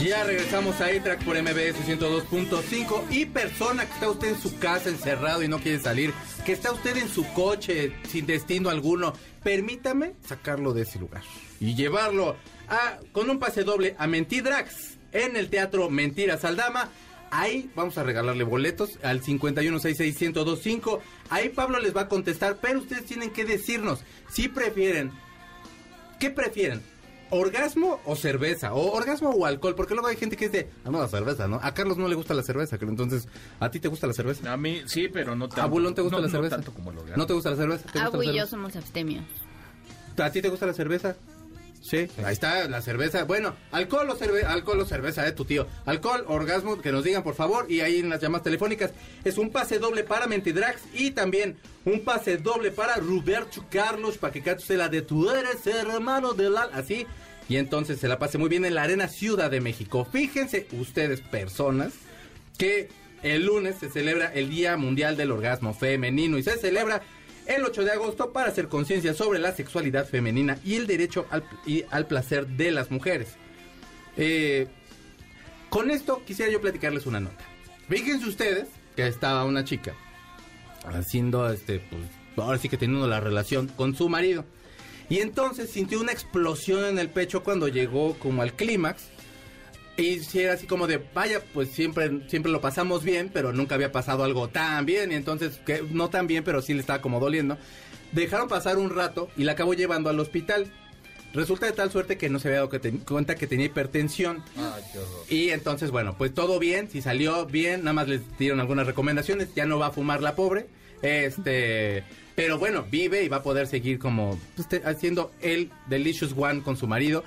Ya 0.04 0.24
regresamos 0.26 0.80
a 0.80 0.86
A-Track 0.86 1.24
por 1.24 1.42
MBS 1.42 1.88
102.5 1.88 3.10
y 3.10 3.26
persona 3.26 3.88
que 3.88 3.94
está 3.94 4.10
usted 4.12 4.28
en 4.28 4.40
su 4.40 4.60
casa 4.60 4.90
encerrado 4.90 5.42
y 5.42 5.48
no 5.48 5.60
quiere 5.60 5.80
salir, 5.80 6.14
que 6.46 6.52
está 6.52 6.72
usted 6.72 6.96
en 6.98 7.10
su 7.10 7.26
coche 7.34 7.94
sin 8.08 8.28
destino 8.28 8.70
alguno, 8.70 9.14
permítame 9.44 10.14
sacarlo 10.28 10.74
de 10.74 10.84
ese 10.84 11.00
lugar 11.00 11.24
y 11.60 11.74
llevarlo 11.74 12.36
a, 12.68 13.00
con 13.12 13.30
un 13.30 13.40
pase 13.40 13.64
doble 13.64 13.96
a 13.98 14.06
Mentidrax 14.06 14.98
en 15.14 15.36
el 15.36 15.50
Teatro 15.50 15.90
Mentiras 15.90 16.46
Aldama. 16.46 16.92
Ahí 17.38 17.70
vamos 17.76 17.98
a 17.98 18.04
regalarle 18.04 18.44
boletos 18.44 18.98
al 19.04 19.22
51661025. 19.22 21.00
Ahí 21.30 21.50
Pablo 21.50 21.80
les 21.80 21.96
va 21.96 22.02
a 22.02 22.08
contestar, 22.08 22.58
pero 22.62 22.80
ustedes 22.80 23.06
tienen 23.06 23.32
que 23.32 23.46
decirnos 23.46 24.00
si 24.30 24.48
prefieren 24.48 25.12
¿Qué 26.20 26.30
prefieren? 26.30 26.82
¿Orgasmo 27.32 28.00
o 28.06 28.16
cerveza? 28.16 28.74
¿O 28.74 28.92
orgasmo 28.94 29.32
o 29.32 29.46
alcohol? 29.46 29.76
Porque 29.76 29.96
luego 29.96 30.08
hay 30.08 30.16
gente 30.16 30.38
que 30.38 30.48
dice, 30.48 30.70
ah, 30.86 30.92
no, 30.92 31.00
la 31.02 31.08
cerveza, 31.10 31.48
¿no? 31.48 31.60
A 31.62 31.74
Carlos 31.74 31.98
no 31.98 32.08
le 32.08 32.16
gusta 32.16 32.34
la 32.34 32.44
cerveza, 32.44 32.78
creo. 32.78 32.90
Entonces, 32.92 33.28
¿a 33.60 33.70
ti 33.70 33.80
te 33.82 33.88
gusta 33.90 34.08
la 34.08 34.14
cerveza? 34.14 34.54
A 34.54 34.56
mí 34.58 34.84
sí, 34.86 35.10
pero 35.12 35.36
no 35.36 35.50
tanto. 35.50 35.62
¿A 35.64 35.66
Bulón 35.66 35.94
te 35.96 36.02
gusta 36.04 36.18
No- 36.18 36.22
la 36.22 36.28
no 36.28 36.32
cerveza? 36.32 36.56
tanto 36.56 36.72
como 36.74 36.92
el 36.92 37.00
orgasmo. 37.00 37.18
¿No 37.18 37.26
te 37.28 37.34
gusta 37.34 37.50
la 37.50 37.56
cerveza? 37.58 37.84
¿Te 37.84 38.00
gusta 38.00 38.06
Abu 38.06 38.22
la 38.22 38.32
y 38.32 38.38
yo 38.38 38.46
somos 38.48 38.76
abstemios. 38.76 39.26
¿A 40.18 40.30
ti 40.32 40.42
te 40.42 40.48
gusta 40.50 40.68
la 40.68 40.74
cerveza? 40.74 41.18
Sí, 41.86 42.08
ahí 42.24 42.34
está 42.34 42.68
la 42.68 42.82
cerveza. 42.82 43.26
Bueno, 43.26 43.56
alcohol 43.72 44.10
o, 44.10 44.16
cerve 44.16 44.44
alcohol 44.44 44.80
o 44.80 44.86
cerveza, 44.86 45.28
eh, 45.28 45.34
tu 45.34 45.46
tío. 45.46 45.68
Alcohol, 45.86 46.26
orgasmo, 46.28 46.82
que 46.82 46.92
nos 46.92 47.04
digan 47.04 47.22
por 47.22 47.36
favor. 47.36 47.68
Y 47.70 47.82
ahí 47.82 48.00
en 48.00 48.10
las 48.10 48.20
llamadas 48.20 48.44
telefónicas 48.44 48.90
es 49.24 49.38
un 49.38 49.52
pase 49.52 49.78
doble 49.78 50.04
para 50.04 50.26
Mentidrax 50.26 50.82
y 50.96 51.12
también 51.12 51.58
un 51.86 52.04
pase 52.04 52.38
doble 52.38 52.72
para 52.72 52.96
Roberto 52.96 53.64
Carlos 53.70 54.18
para 54.18 54.34
que 54.34 54.42
cante 54.42 54.76
la 54.76 54.90
de 54.90 55.04
tú 55.04 55.30
eres 55.30 55.68
hermano 55.68 56.34
del 56.34 56.58
al. 56.58 56.74
Así. 56.74 57.06
Y 57.48 57.58
entonces 57.58 58.00
se 58.00 58.08
la 58.08 58.18
pase 58.18 58.40
muy 58.40 58.50
bien 58.50 58.66
en 58.66 58.74
la 58.74 58.82
Arena 58.82 59.08
Ciudad 59.08 59.52
de 59.52 59.62
México. 59.62 60.08
Fíjense 60.12 60.66
ustedes, 60.72 61.22
personas, 61.22 61.94
que 62.58 62.90
el 63.22 63.46
lunes 63.46 63.76
se 63.80 63.92
celebra 63.92 64.34
el 64.34 64.50
Día 64.50 64.76
Mundial 64.76 65.18
del 65.18 65.32
Orgasmo 65.32 65.76
Femenino 65.76 66.40
y 66.40 66.44
se 66.44 66.58
celebra 66.58 67.04
el 67.48 67.64
8 67.64 67.84
de 67.84 67.92
agosto 67.92 68.32
para 68.32 68.50
hacer 68.50 68.68
conciencia 68.68 69.14
sobre 69.14 69.40
la 69.40 69.54
sexualidad 69.54 70.08
femenina 70.08 70.58
y 70.64 70.76
el 70.76 70.88
derecho 70.88 71.26
al, 71.30 71.44
y 71.66 71.84
al 71.92 72.08
placer 72.08 72.48
de 72.48 72.72
las 72.72 72.92
mujeres. 72.92 73.30
Eh, 74.18 74.68
con 75.70 75.92
esto 75.92 76.24
quisiera 76.26 76.52
yo 76.52 76.62
platicarles 76.62 77.06
una 77.06 77.20
nota. 77.20 77.44
Fíjense 77.90 78.28
ustedes 78.28 78.68
que 78.96 79.08
estaba 79.08 79.46
una 79.46 79.64
chica 79.64 79.94
haciendo, 80.86 81.52
este, 81.52 81.80
pues, 81.80 82.04
ahora 82.38 82.58
sí 82.58 82.70
que 82.70 82.78
teniendo 82.78 83.08
la 83.08 83.20
relación 83.20 83.68
con 83.68 83.96
su 83.96 84.10
marido. 84.10 84.46
Y 85.10 85.20
entonces 85.20 85.70
sintió 85.70 86.00
una 86.00 86.12
explosión 86.12 86.86
en 86.86 86.98
el 86.98 87.10
pecho 87.10 87.44
cuando 87.44 87.68
llegó 87.68 88.18
como 88.18 88.42
al 88.42 88.54
clímax. 88.54 89.04
Y 89.98 90.20
si 90.20 90.42
era 90.42 90.54
así 90.54 90.68
como 90.68 90.88
de, 90.88 91.02
vaya, 91.14 91.42
pues 91.54 91.70
siempre, 91.70 92.28
siempre 92.28 92.52
lo 92.52 92.60
pasamos 92.60 93.04
bien, 93.04 93.30
pero 93.34 93.54
nunca 93.54 93.76
había 93.76 93.92
pasado 93.92 94.24
algo 94.24 94.50
tan 94.50 94.86
bien. 94.86 95.12
Y 95.12 95.16
entonces, 95.16 95.60
que 95.66 95.84
no 95.90 96.10
tan 96.10 96.28
bien, 96.28 96.44
pero 96.44 96.62
sí 96.62 96.74
le 96.74 96.82
estaba 96.82 97.02
como 97.02 97.20
doliendo. 97.20 97.58
Dejaron 98.12 98.48
pasar 98.48 98.78
un 98.78 98.90
rato 98.90 99.30
y 99.38 99.44
la 99.44 99.54
acabó 99.54 99.74
llevando 99.74 100.10
al 100.10 100.20
hospital. 100.20 100.72
Resulta 101.34 101.66
de 101.66 101.74
tal 101.74 101.92
suerte 101.92 102.18
que 102.18 102.30
no 102.30 102.40
se 102.40 102.48
había 102.48 102.60
dado 102.60 102.70
que 102.70 102.80
cuenta 103.00 103.36
que 103.36 103.48
tenía 103.48 103.66
hipertensión. 103.66 104.44
Y 105.30 105.50
entonces, 105.50 105.92
bueno, 105.92 106.16
pues 106.18 106.34
todo 106.34 106.60
bien, 106.60 106.90
si 106.90 107.02
salió 107.02 107.46
bien, 107.46 107.82
nada 107.82 107.94
más 107.94 108.08
les 108.08 108.22
dieron 108.38 108.62
algunas 108.62 108.88
recomendaciones, 108.88 109.54
ya 109.54 109.66
no 109.66 109.78
va 109.78 109.88
a 109.88 109.92
fumar 109.92 110.22
la 110.22 110.36
pobre. 110.36 110.68
Este, 111.02 112.04
pero 112.36 112.58
bueno, 112.58 112.86
vive 112.90 113.24
y 113.24 113.28
va 113.28 113.38
a 113.38 113.44
poder 113.44 113.68
seguir 113.68 114.00
como 114.00 114.40
pues, 114.56 114.82
haciendo 114.86 115.32
el 115.42 115.72
Delicious 115.88 116.34
One 116.38 116.64
con 116.64 116.78
su 116.78 116.88
marido. 116.88 117.24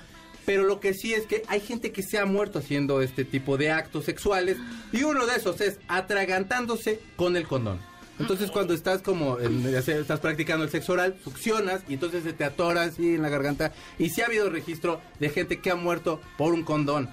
Pero 0.49 0.63
lo 0.63 0.81
que 0.81 0.95
sí 0.95 1.13
es 1.13 1.27
que 1.27 1.43
hay 1.49 1.61
gente 1.61 1.93
que 1.93 2.03
se 2.03 2.17
ha 2.17 2.25
muerto 2.25 2.61
haciendo 2.61 3.03
este 3.03 3.27
tipo 3.27 3.59
de 3.59 3.71
actos 3.71 4.07
sexuales 4.07 4.57
y 4.93 5.03
uno 5.03 5.27
de 5.27 5.35
esos 5.35 5.61
es 5.61 5.79
atragantándose 5.89 7.03
con 7.17 7.37
el 7.37 7.47
condón. 7.47 7.79
Entonces 8.19 8.51
cuando 8.51 8.73
estás 8.73 9.03
como, 9.03 9.39
estás 9.39 10.21
practicando 10.21 10.65
el 10.65 10.71
sexo 10.71 10.95
oral, 10.95 11.19
succionas 11.23 11.83
y 11.87 11.93
entonces 11.93 12.25
se 12.25 12.33
te 12.33 12.45
atora 12.45 12.85
así 12.85 13.17
en 13.17 13.21
la 13.21 13.29
garganta. 13.29 13.73
Y 13.99 14.09
sí 14.09 14.23
ha 14.23 14.25
habido 14.25 14.49
registro 14.49 15.03
de 15.21 15.29
gente 15.29 15.61
que 15.61 15.71
ha 15.71 15.75
muerto 15.75 16.19
por 16.39 16.55
un 16.55 16.65
condón. 16.65 17.11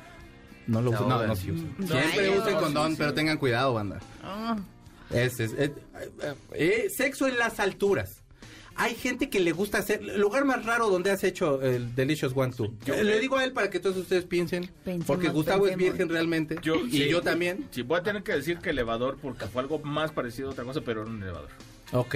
No 0.66 0.82
lo 0.82 0.92
Se 0.92 0.96
usen, 0.96 1.10
no, 1.10 1.28
no, 1.28 1.36
sí 1.36 1.52
usen. 1.52 1.76
No, 1.78 1.88
Siempre 1.88 2.32
no, 2.38 2.42
usen 2.42 2.56
condón, 2.56 2.92
sí. 2.92 2.98
pero 3.00 3.14
tengan 3.14 3.38
cuidado, 3.38 3.74
banda. 3.74 4.00
Ah. 4.24 4.56
Ese 5.10 5.44
es, 5.44 5.54
eh, 5.58 5.74
eh, 6.22 6.36
eh, 6.54 6.88
sexo 6.90 7.28
en 7.28 7.38
las 7.38 7.60
alturas. 7.60 8.24
Hay 8.78 8.96
gente 8.96 9.30
que 9.30 9.40
le 9.40 9.52
gusta 9.54 9.78
hacer. 9.78 10.02
El 10.02 10.20
lugar 10.20 10.44
más 10.46 10.66
raro 10.66 10.90
donde 10.90 11.12
has 11.12 11.24
hecho 11.24 11.62
el 11.62 11.96
Delicious 11.96 12.34
One 12.36 12.54
Two. 12.54 12.74
Yo- 12.86 13.02
le 13.02 13.20
digo 13.20 13.38
a 13.38 13.44
él 13.44 13.54
para 13.54 13.70
que 13.70 13.80
todos 13.80 13.96
ustedes 13.98 14.26
piensen. 14.26 14.70
Pensemos, 14.84 15.08
porque 15.08 15.30
Gustavo 15.30 15.68
es 15.68 15.78
virgen 15.78 16.10
realmente. 16.10 16.58
Yo, 16.62 16.76
y 16.86 16.92
sí. 16.92 17.08
yo 17.10 17.22
también. 17.22 17.68
Sí, 17.72 17.84
voy 17.84 18.00
a 18.00 18.04
tener 18.04 18.24
que 18.24 18.34
decir 18.34 18.58
que 18.60 18.72
elevador 18.72 19.18
porque 19.22 19.46
fue 19.48 19.62
algo 19.62 19.80
más 19.80 20.12
parecido 20.12 20.50
a 20.50 20.52
otra 20.52 20.64
cosa, 20.66 20.82
pero 20.82 21.02
era 21.04 21.10
un 21.12 21.22
elevador. 21.24 21.50
Ok. 21.92 22.16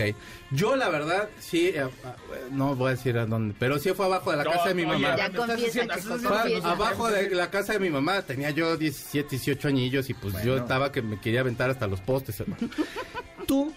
Yo, 0.51 0.75
la 0.75 0.89
verdad, 0.89 1.29
sí. 1.39 1.67
eh, 1.67 1.83
ah, 2.03 2.15
no 2.51 2.75
voy 2.75 2.87
a 2.87 2.91
decir 2.95 3.17
a 3.17 3.25
dónde. 3.25 3.55
Pero 3.57 3.77
sí 3.79 3.91
fue 3.93 4.07
abajo 4.07 4.31
de 4.31 4.37
la 4.37 4.43
No, 4.43 4.51
casa 4.51 4.69
de 4.69 4.73
mi 4.75 4.83
oye, 4.83 4.99
mamá. 4.99 5.15
Ya 5.15 5.31
confiesa 5.31 5.87
que 5.87 6.01
fue 6.01 6.61
abajo 6.63 7.09
de 7.09 7.29
la 7.29 7.49
casa 7.51 7.73
de 7.73 7.79
mi 7.79 7.89
mamá. 7.89 8.21
Tenía 8.23 8.49
yo 8.49 8.75
17, 8.75 9.29
18 9.29 9.67
añillos 9.67 10.09
y 10.09 10.13
pues 10.15 10.43
yo 10.43 10.57
estaba 10.57 10.91
que 10.91 11.01
me 11.01 11.21
quería 11.21 11.41
aventar 11.41 11.69
hasta 11.69 11.87
los 11.87 12.01
postes, 12.01 12.39
hermano. 12.39 12.67
Tú. 13.47 13.71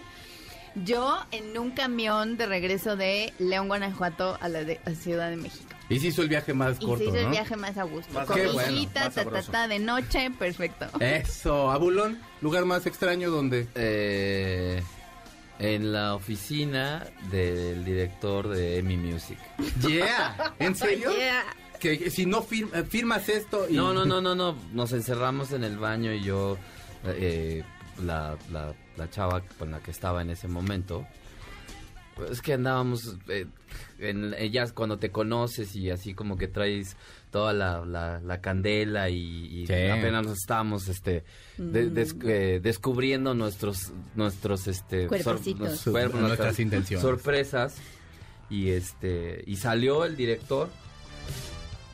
Yo 0.75 1.17
en 1.31 1.57
un 1.57 1.71
camión 1.71 2.35
de 2.37 2.45
regreso 2.45 2.95
de 2.95 3.33
León, 3.39 3.67
Guanajuato 3.67 4.37
a 4.41 4.49
la 4.49 4.63
de, 4.63 4.79
a 4.85 4.91
Ciudad 4.91 5.29
de 5.29 5.35
México. 5.35 5.65
Y 5.89 5.99
se 5.99 6.07
hizo 6.07 6.21
el 6.23 6.29
viaje 6.29 6.53
más 6.53 6.77
Y 6.79 6.85
corto, 6.85 7.03
se 7.03 7.09
hizo 7.09 7.17
el 7.17 7.29
viaje 7.29 7.55
más 7.55 7.77
a 7.77 7.83
gusto. 7.83 8.11
Más 8.13 8.25
Con 8.25 8.39
mi 8.39 8.45
hijita, 8.47 9.09
ta, 9.11 9.25
ta, 9.25 9.41
ta, 9.43 9.67
de 9.67 9.79
noche, 9.79 10.31
perfecto. 10.31 10.87
Eso. 10.99 11.69
Abulón, 11.71 12.19
lugar 12.41 12.65
más 12.65 12.85
extraño 12.85 13.29
donde... 13.29 13.67
Eh, 13.75 14.81
en 15.59 15.93
la 15.93 16.15
oficina 16.15 17.05
del 17.31 17.85
director 17.85 18.47
de 18.49 18.79
Emmy 18.79 18.97
Music. 18.97 19.37
Yeah. 19.87 20.53
¿En 20.59 20.75
serio? 20.75 21.11
Yeah. 21.17 21.43
Que, 21.79 21.99
que 21.99 22.09
si 22.09 22.25
no 22.25 22.41
fir- 22.43 22.69
eh, 22.73 22.83
firmas 22.83 23.27
esto 23.29 23.67
y... 23.69 23.73
No, 23.73 23.93
no, 23.93 24.05
no, 24.05 24.21
no, 24.21 24.35
no. 24.35 24.55
Nos 24.71 24.93
encerramos 24.93 25.51
en 25.51 25.63
el 25.65 25.77
baño 25.77 26.13
y 26.13 26.21
yo, 26.23 26.57
eh, 27.05 27.63
la, 28.01 28.37
la, 28.51 28.73
la 28.97 29.09
chava 29.09 29.41
con 29.59 29.71
la 29.71 29.79
que 29.81 29.91
estaba 29.91 30.21
en 30.21 30.29
ese 30.29 30.47
momento, 30.47 31.05
pues 32.15 32.31
es 32.31 32.41
que 32.41 32.53
andábamos, 32.53 33.15
eh, 33.27 33.45
en, 33.99 34.33
ellas 34.37 34.71
cuando 34.71 34.97
te 34.97 35.09
conoces 35.11 35.75
y 35.75 35.89
así 35.89 36.13
como 36.13 36.37
que 36.37 36.47
traes 36.47 36.95
toda 37.31 37.53
la, 37.53 37.83
la, 37.85 38.19
la 38.19 38.41
candela 38.41 39.09
y, 39.09 39.17
y 39.61 39.65
Sí. 39.67 39.73
apenas 39.73 40.23
nos 40.25 40.37
estábamos 40.37 40.87
este 40.87 41.23
de- 41.57 41.89
des- 41.89 42.15
eh, 42.23 42.59
descubriendo 42.61 43.33
nuestros 43.33 43.91
nuestros 44.15 44.67
este 44.67 45.07
nuestros 45.07 45.41
cuerpos, 45.41 45.59
Nuestras 45.89 46.11
nuestras 46.21 46.59
intenciones. 46.59 47.01
sorpresas 47.01 47.75
y 48.51 48.69
este 48.69 49.43
y 49.47 49.55
salió 49.55 50.05
el 50.05 50.15
director 50.15 50.69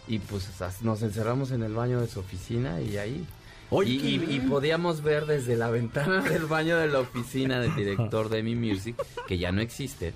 y 0.10 0.20
pues 0.20 0.50
nos 0.82 1.02
encerramos 1.04 1.52
en 1.52 1.64
el 1.64 1.74
baño 1.74 2.02
de 2.02 2.08
su 2.08 2.20
oficina 2.20 2.82
y 2.82 2.98
ahí 2.98 3.26
Oye, 3.72 3.92
y, 3.92 4.16
y- 4.16 4.36
y 4.36 4.40
podíamos 4.42 5.02
ver 5.04 5.26
desde 5.26 5.56
la 5.56 5.70
ventana 5.70 6.22
del 6.30 6.46
baño 6.46 6.78
de 6.78 6.88
la 6.88 7.00
oficina 7.00 7.60
del 7.60 7.76
director 7.76 8.30
de 8.30 8.42
Mi 8.44 8.56
Music 8.56 8.96
que 9.28 9.38
ya 9.38 9.52
no 9.52 9.62
existe 9.62 10.14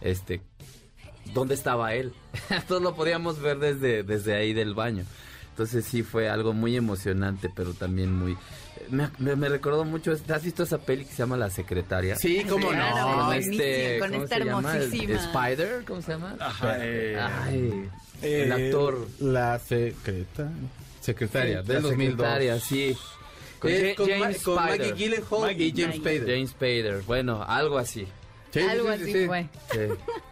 este 0.00 0.40
dónde 1.32 1.54
estaba 1.54 1.94
él 1.94 2.12
todos 2.68 2.82
lo 2.82 2.94
podíamos 2.94 3.40
ver 3.40 3.58
desde 3.58 4.02
desde 4.02 4.34
ahí 4.36 4.52
del 4.52 4.74
baño 4.74 5.04
entonces 5.50 5.84
sí 5.84 6.02
fue 6.02 6.28
algo 6.28 6.52
muy 6.52 6.76
emocionante 6.76 7.50
pero 7.54 7.72
también 7.72 8.12
muy 8.14 8.36
me, 8.90 9.08
me- 9.18 9.36
me 9.36 9.48
recordó 9.48 9.84
mucho 9.84 10.12
¿has 10.12 10.42
visto 10.44 10.62
esa 10.64 10.78
peli 10.78 11.04
que 11.04 11.10
se 11.12 11.18
llama 11.18 11.36
La 11.36 11.50
Secretaria? 11.50 12.14
Sí, 12.14 12.44
cómo 12.48 12.70
no. 12.72 13.24
Con 13.26 13.32
este, 13.34 13.98
con 13.98 14.10
¿cómo 14.12 14.22
esta 14.24 14.36
se 14.38 14.44
llama? 14.44 14.76
El- 14.76 14.82
hermosísima. 14.82 15.14
Spider, 15.14 15.84
¿cómo 15.86 16.02
se 16.02 16.12
llama? 16.12 16.36
Ajá, 16.38 16.76
eh, 16.80 17.18
Ay, 17.18 17.88
Eh, 18.22 18.42
el 18.44 18.52
actor. 18.52 19.08
La 19.18 19.58
secreta... 19.58 20.50
Secretaria, 21.06 21.62
del 21.62 21.76
La 21.76 21.80
2002. 21.82 22.10
secretaria, 22.16 22.60
sí. 22.60 22.96
Con, 23.58 23.70
Ja- 23.70 23.94
con, 23.94 24.08
Ma- 24.08 24.14
James 24.18 24.42
con 24.42 24.54
Maggie 24.56 24.74
Spader. 24.76 24.94
Gyllenhaal 24.96 25.40
Maggie. 25.40 25.64
y 25.66 25.72
James. 25.80 25.96
Spader. 25.96 26.26
James 26.26 26.50
Spader, 26.50 27.02
bueno, 27.06 27.42
algo 27.46 27.78
así. 27.78 28.06
Sí, 28.60 28.66
Algo 28.68 28.86
sí, 28.88 29.02
así 29.02 29.12
sí. 29.12 29.26
fue. 29.26 29.46
Sí. 29.72 29.78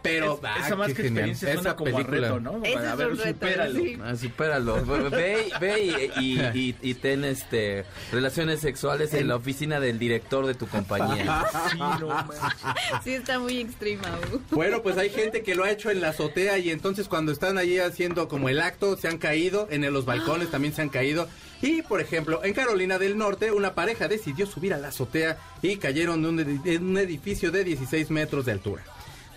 Pero, 0.01 0.33
Es- 0.35 0.39
ah, 0.43 0.55
esa 0.65 0.75
más 0.75 0.87
que 0.87 0.95
genial. 0.95 1.29
experiencia 1.29 1.47
suena 1.53 1.61
Esa 1.69 1.75
como 1.75 1.89
a 1.89 1.93
película. 1.97 2.21
reto, 2.27 2.39
¿no? 2.39 2.63
Ese 2.63 2.77
a 2.77 2.91
es 2.91 2.97
ver, 2.97 3.07
un 3.07 3.17
reto, 3.17 3.29
supéralo. 3.33 3.79
sí. 3.79 3.97
Ah, 4.03 4.15
supéralo. 4.15 4.85
Ve, 5.09 5.49
ve 5.59 6.11
y, 6.19 6.21
y- 6.21 6.39
y- 6.53 6.75
y 6.81 6.93
ten 6.95 7.23
este 7.25 7.85
relaciones 8.11 8.59
sexuales 8.59 9.13
en 9.13 9.27
la 9.27 9.35
oficina 9.35 9.79
del 9.79 9.99
director 9.99 10.45
de 10.45 10.53
tu 10.55 10.67
compañía. 10.67 11.45
Sí, 11.71 11.77
no. 11.79 12.27
Sí, 13.03 13.13
está 13.13 13.39
muy 13.39 13.59
extrema. 13.59 14.03
Bueno, 14.51 14.81
pues 14.81 14.97
hay 14.97 15.09
gente 15.09 15.43
que 15.43 15.55
lo 15.55 15.63
ha 15.63 15.71
hecho 15.71 15.89
en 15.91 16.01
la 16.01 16.09
azotea 16.09 16.57
y 16.57 16.69
entonces 16.71 17.07
cuando 17.07 17.31
están 17.31 17.57
allí 17.57 17.79
haciendo 17.79 18.27
como 18.27 18.49
el 18.49 18.61
acto 18.61 18.97
se 18.97 19.07
han 19.07 19.17
caído, 19.17 19.67
en 19.71 19.91
los 19.93 20.05
balcones 20.05 20.49
también 20.49 20.73
se 20.73 20.81
han 20.81 20.89
caído. 20.89 21.27
Y 21.61 21.81
por 21.81 22.01
ejemplo, 22.01 22.41
en 22.43 22.53
Carolina 22.53 22.97
del 22.99 23.17
Norte 23.17 23.51
una 23.51 23.73
pareja 23.73 24.07
decidió 24.07 24.45
subir 24.45 24.73
a 24.73 24.77
la 24.77 24.89
azotea 24.89 25.37
y 25.61 25.77
cayeron 25.77 26.21
de 26.21 26.29
un, 26.29 26.37
edi- 26.39 26.61
de 26.63 26.77
un 26.77 26.97
edificio 26.97 27.51
de 27.51 27.63
16 27.63 28.09
metros 28.11 28.45
de 28.45 28.51
altura. 28.51 28.83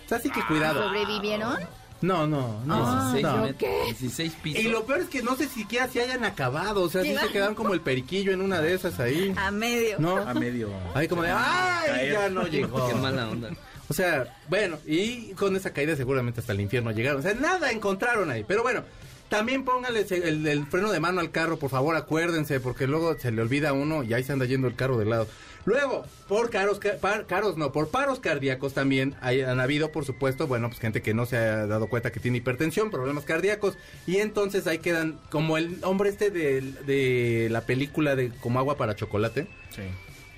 O 0.05 0.09
sea, 0.09 0.19
así 0.19 0.31
que 0.31 0.41
cuidado. 0.47 0.83
¿Sobrevivieron? 0.85 1.59
No, 2.01 2.27
no, 2.29 2.61
no. 2.65 3.11
16, 3.13 3.23
no. 3.25 3.47
met- 3.49 3.85
16 3.99 4.33
pisos. 4.43 4.65
Y 4.65 4.69
lo 4.69 4.85
peor 4.85 5.01
es 5.01 5.09
que 5.09 5.23
no 5.23 5.35
sé 5.37 5.49
siquiera 5.49 5.89
si 5.89 5.99
hayan 6.01 6.25
acabado, 6.25 6.83
o 6.83 6.89
sea, 6.89 7.03
sí 7.03 7.09
¿Qué 7.13 7.19
se 7.19 7.29
quedaron 7.33 7.55
como 7.57 7.75
el 7.75 7.81
periquillo 7.81 8.33
en 8.33 8.41
una 8.41 8.61
de 8.61 8.75
esas 8.75 9.01
ahí. 9.01 9.35
A 9.37 9.51
medio. 9.51 9.97
No, 9.99 10.17
A 10.19 10.33
medio. 10.35 10.71
ahí 10.95 11.09
como 11.09 11.23
de, 11.23 11.31
¡ay! 11.33 11.87
Caer. 11.87 12.13
Ya 12.13 12.29
no 12.29 12.47
llegó. 12.47 12.89
Qué 12.89 12.95
mala 12.95 13.29
onda. 13.29 13.51
O 13.89 13.95
sea, 13.95 14.37
bueno, 14.49 14.79
y 14.87 15.33
con 15.33 15.57
esa 15.57 15.73
caída 15.73 15.97
seguramente 15.97 16.41
hasta 16.41 16.53
el 16.53 16.61
infierno 16.61 16.91
llegaron. 16.93 17.21
O 17.21 17.23
sea, 17.23 17.35
nada 17.35 17.71
encontraron 17.73 18.31
ahí. 18.31 18.45
Pero 18.47 18.63
bueno, 18.63 18.85
también 19.29 19.65
pónganle 19.65 20.07
el, 20.11 20.47
el 20.47 20.67
freno 20.67 20.91
de 20.91 21.01
mano 21.01 21.21
al 21.21 21.31
carro, 21.31 21.59
por 21.59 21.71
favor, 21.71 21.97
acuérdense, 21.97 22.61
porque 22.61 22.87
luego 22.87 23.19
se 23.19 23.31
le 23.31 23.43
olvida 23.43 23.71
a 23.71 23.73
uno 23.73 24.03
y 24.03 24.15
ahí 24.15 24.23
se 24.25 24.33
anda 24.33 24.45
yendo 24.47 24.67
el 24.69 24.75
carro 24.75 24.99
de 24.99 25.05
lado. 25.05 25.27
Luego, 25.65 26.07
por 26.29 26.49
caros, 26.49 26.81
caros 27.27 27.59
no, 27.59 27.73
por 27.73 27.91
paros 27.91 28.21
cardíacos 28.21 28.73
también 28.73 29.15
hay- 29.21 29.43
han 29.43 29.61
habido, 29.61 29.93
por 29.93 30.07
supuesto, 30.07 30.47
bueno, 30.47 30.69
pues 30.69 30.81
gente 30.81 31.03
que 31.03 31.13
no 31.13 31.27
se 31.27 31.37
ha 31.37 31.67
dado 31.67 31.89
cuenta 31.89 32.11
que 32.11 32.21
tiene 32.21 32.39
hipertensión, 32.39 32.91
problemas 32.91 33.25
cardíacos, 33.25 33.77
y 34.07 34.17
entonces 34.19 34.67
ahí 34.67 34.79
quedan 34.79 35.19
como 35.31 35.59
el 35.59 35.79
hombre 35.83 36.09
este 36.09 36.31
de, 36.31 36.63
de 36.87 37.49
la 37.51 37.63
película 37.63 38.17
de 38.17 38.31
Como 38.41 38.59
agua 38.61 38.77
para 38.79 38.97
chocolate, 38.97 39.47
Sí. 39.75 39.83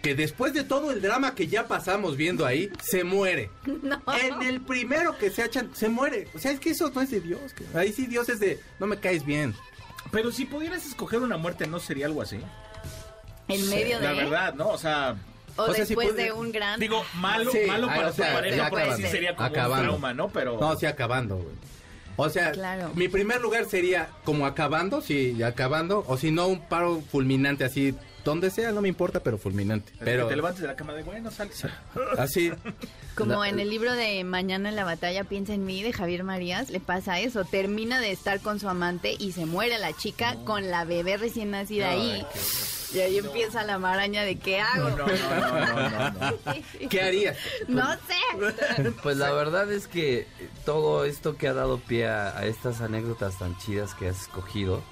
Que 0.02 0.14
después 0.14 0.52
de 0.54 0.64
todo 0.64 0.90
el 0.92 1.02
drama 1.02 1.35
que 1.35 1.47
ya 1.47 1.66
pasamos 1.69 2.16
viendo 2.16 2.47
ahí, 2.47 2.71
se 2.83 3.04
muere. 3.04 3.50
En 3.66 4.42
el 4.42 4.61
primero 4.61 5.16
que 5.19 5.30
se 5.30 5.45
echan, 5.45 5.71
se 5.75 5.88
muere. 5.88 6.28
O 6.35 6.38
sea, 6.38 6.52
es 6.52 6.61
que 6.61 6.71
eso 6.71 6.90
no 6.95 7.00
es 7.02 7.11
de 7.11 7.21
Dios. 7.21 7.52
que- 7.54 7.64
Ahí 7.78 7.92
sí 7.92 8.07
Dios 8.07 8.28
es 8.28 8.40
de, 8.40 8.59
no 8.78 8.87
me 8.87 8.99
caes 8.99 9.25
bien. 9.25 9.54
Pero 10.11 10.33
si 10.33 10.45
pudieras 10.47 10.87
escoger 10.87 11.21
una 11.21 11.37
muerte, 11.37 11.66
¿no 11.66 11.78
sería 11.78 12.07
algo 12.07 12.23
así? 12.23 12.38
En 13.49 13.69
medio 13.69 13.99
de. 13.99 14.04
La 14.04 14.12
verdad, 14.12 14.54
¿no? 14.54 14.69
O 14.69 14.78
sea, 14.78 15.16
O, 15.57 15.62
O 15.64 15.66
sea, 15.75 15.85
si 15.85 15.95
después 15.95 16.09
puede- 16.12 16.25
de 16.25 16.33
un 16.33 16.52
gran. 16.52 16.78
digo, 16.80 17.04
malo, 17.16 17.50
Sí, 17.50 17.59
malo 17.66 17.88
ah, 17.90 17.95
para 17.95 18.09
o 18.09 18.12
sea, 18.12 18.28
tu 18.28 18.35
pareja, 18.35 18.71
porque 18.71 18.97
sí 18.97 19.02
sería 19.09 19.35
como 19.35 19.49
Acabando. 19.49 19.83
un 19.83 19.88
trauma, 19.88 20.14
¿no? 20.14 20.28
Pero... 20.28 20.59
No, 20.61 20.76
sí, 20.76 20.87
acabando, 20.87 21.37
güey. 21.37 21.54
O 22.16 22.28
sea, 22.30 22.52
Claro. 22.52 22.92
mi 22.95 23.09
primer 23.09 23.40
lugar 23.40 23.64
sería 23.66 24.09
como 24.25 24.47
acabando, 24.47 25.00
sí, 25.00 25.42
acabando, 25.42 26.04
o 26.07 26.16
si 26.16 26.30
no, 26.30 26.47
un 26.47 26.61
paro 26.61 27.02
fulminante 27.11 27.64
así, 27.64 27.95
donde 28.25 28.50
sea, 28.50 28.73
no 28.73 28.81
me 28.83 28.89
importa, 28.89 29.21
pero 29.21 29.39
fulminante. 29.39 29.93
Pero 29.99 30.27
te 30.27 30.37
levantes 30.37 30.61
de 30.62 30.69
la 30.69 30.77
cama 30.77 30.93
de, 30.95 31.03
bueno, 31.03 31.31
sal, 31.31 31.50
así, 32.19 32.53
Como 33.15 33.43
La- 33.43 33.49
en 33.49 33.61
el 33.61 33.71
libro 33.71 33.93
de 33.93 34.23
Mañana 34.25 34.69
en 34.69 34.77
la 34.77 34.85
batalla, 34.85 35.25
piensa 35.25 35.53
en 35.55 35.65
mí, 35.65 35.83
de 35.83 35.93
Javier 35.93 36.25
Marías, 36.25 36.71
le 36.71 36.81
pasa 36.81 37.21
eso. 37.21 37.45
Termina 37.45 38.00
de 38.00 38.11
estar 38.12 38.41
con 38.41 38.61
su 38.61 38.69
amante 38.69 39.15
y 39.19 39.33
se 39.33 39.47
muere 39.47 39.79
la 39.79 39.93
chica 39.97 40.37
con 40.45 40.71
la 40.71 40.85
bebé 40.85 41.17
recién 41.17 41.50
nacida 41.50 41.91
ahí. 41.91 42.25
Y 42.93 42.99
ahí 42.99 43.19
empieza 43.19 43.62
la 43.62 43.79
maraña 43.79 44.23
de 44.25 44.37
qué 44.39 44.61
hago. 44.61 44.91
No, 44.91 44.97
no, 44.97 45.07
no, 45.07 45.50
no, 45.50 46.11
no, 46.11 46.11
no. 46.11 46.37
¿qué 46.91 47.00
harías? 47.03 47.37
No 47.69 47.87
sé. 47.93 48.91
Pues 49.03 49.17
la 49.17 49.33
verdad 49.33 49.71
es 49.73 49.87
que 49.87 50.27
todo 50.65 51.05
esto 51.05 51.37
que 51.37 51.49
ha 51.49 51.53
dado 51.55 51.79
pie 51.79 52.09
a, 52.09 52.37
a 52.39 52.47
estas 52.47 52.81
anécdotas 52.81 53.39
tan 53.39 53.57
chidas 53.59 53.95
que 53.95 54.09
has 54.09 54.23
escogido 54.23 54.83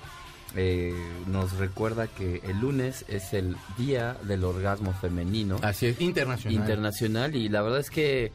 eh, 0.56 0.94
nos 1.26 1.52
recuerda 1.58 2.06
que 2.06 2.40
el 2.44 2.60
lunes 2.60 3.04
es 3.08 3.32
el 3.34 3.56
día 3.76 4.16
del 4.22 4.44
orgasmo 4.44 4.92
femenino 4.94 5.56
Así 5.62 5.86
es, 5.86 6.00
internacional. 6.00 6.54
internacional 6.60 7.36
y 7.36 7.48
la 7.48 7.62
verdad 7.62 7.80
es 7.80 7.90
que 7.90 8.32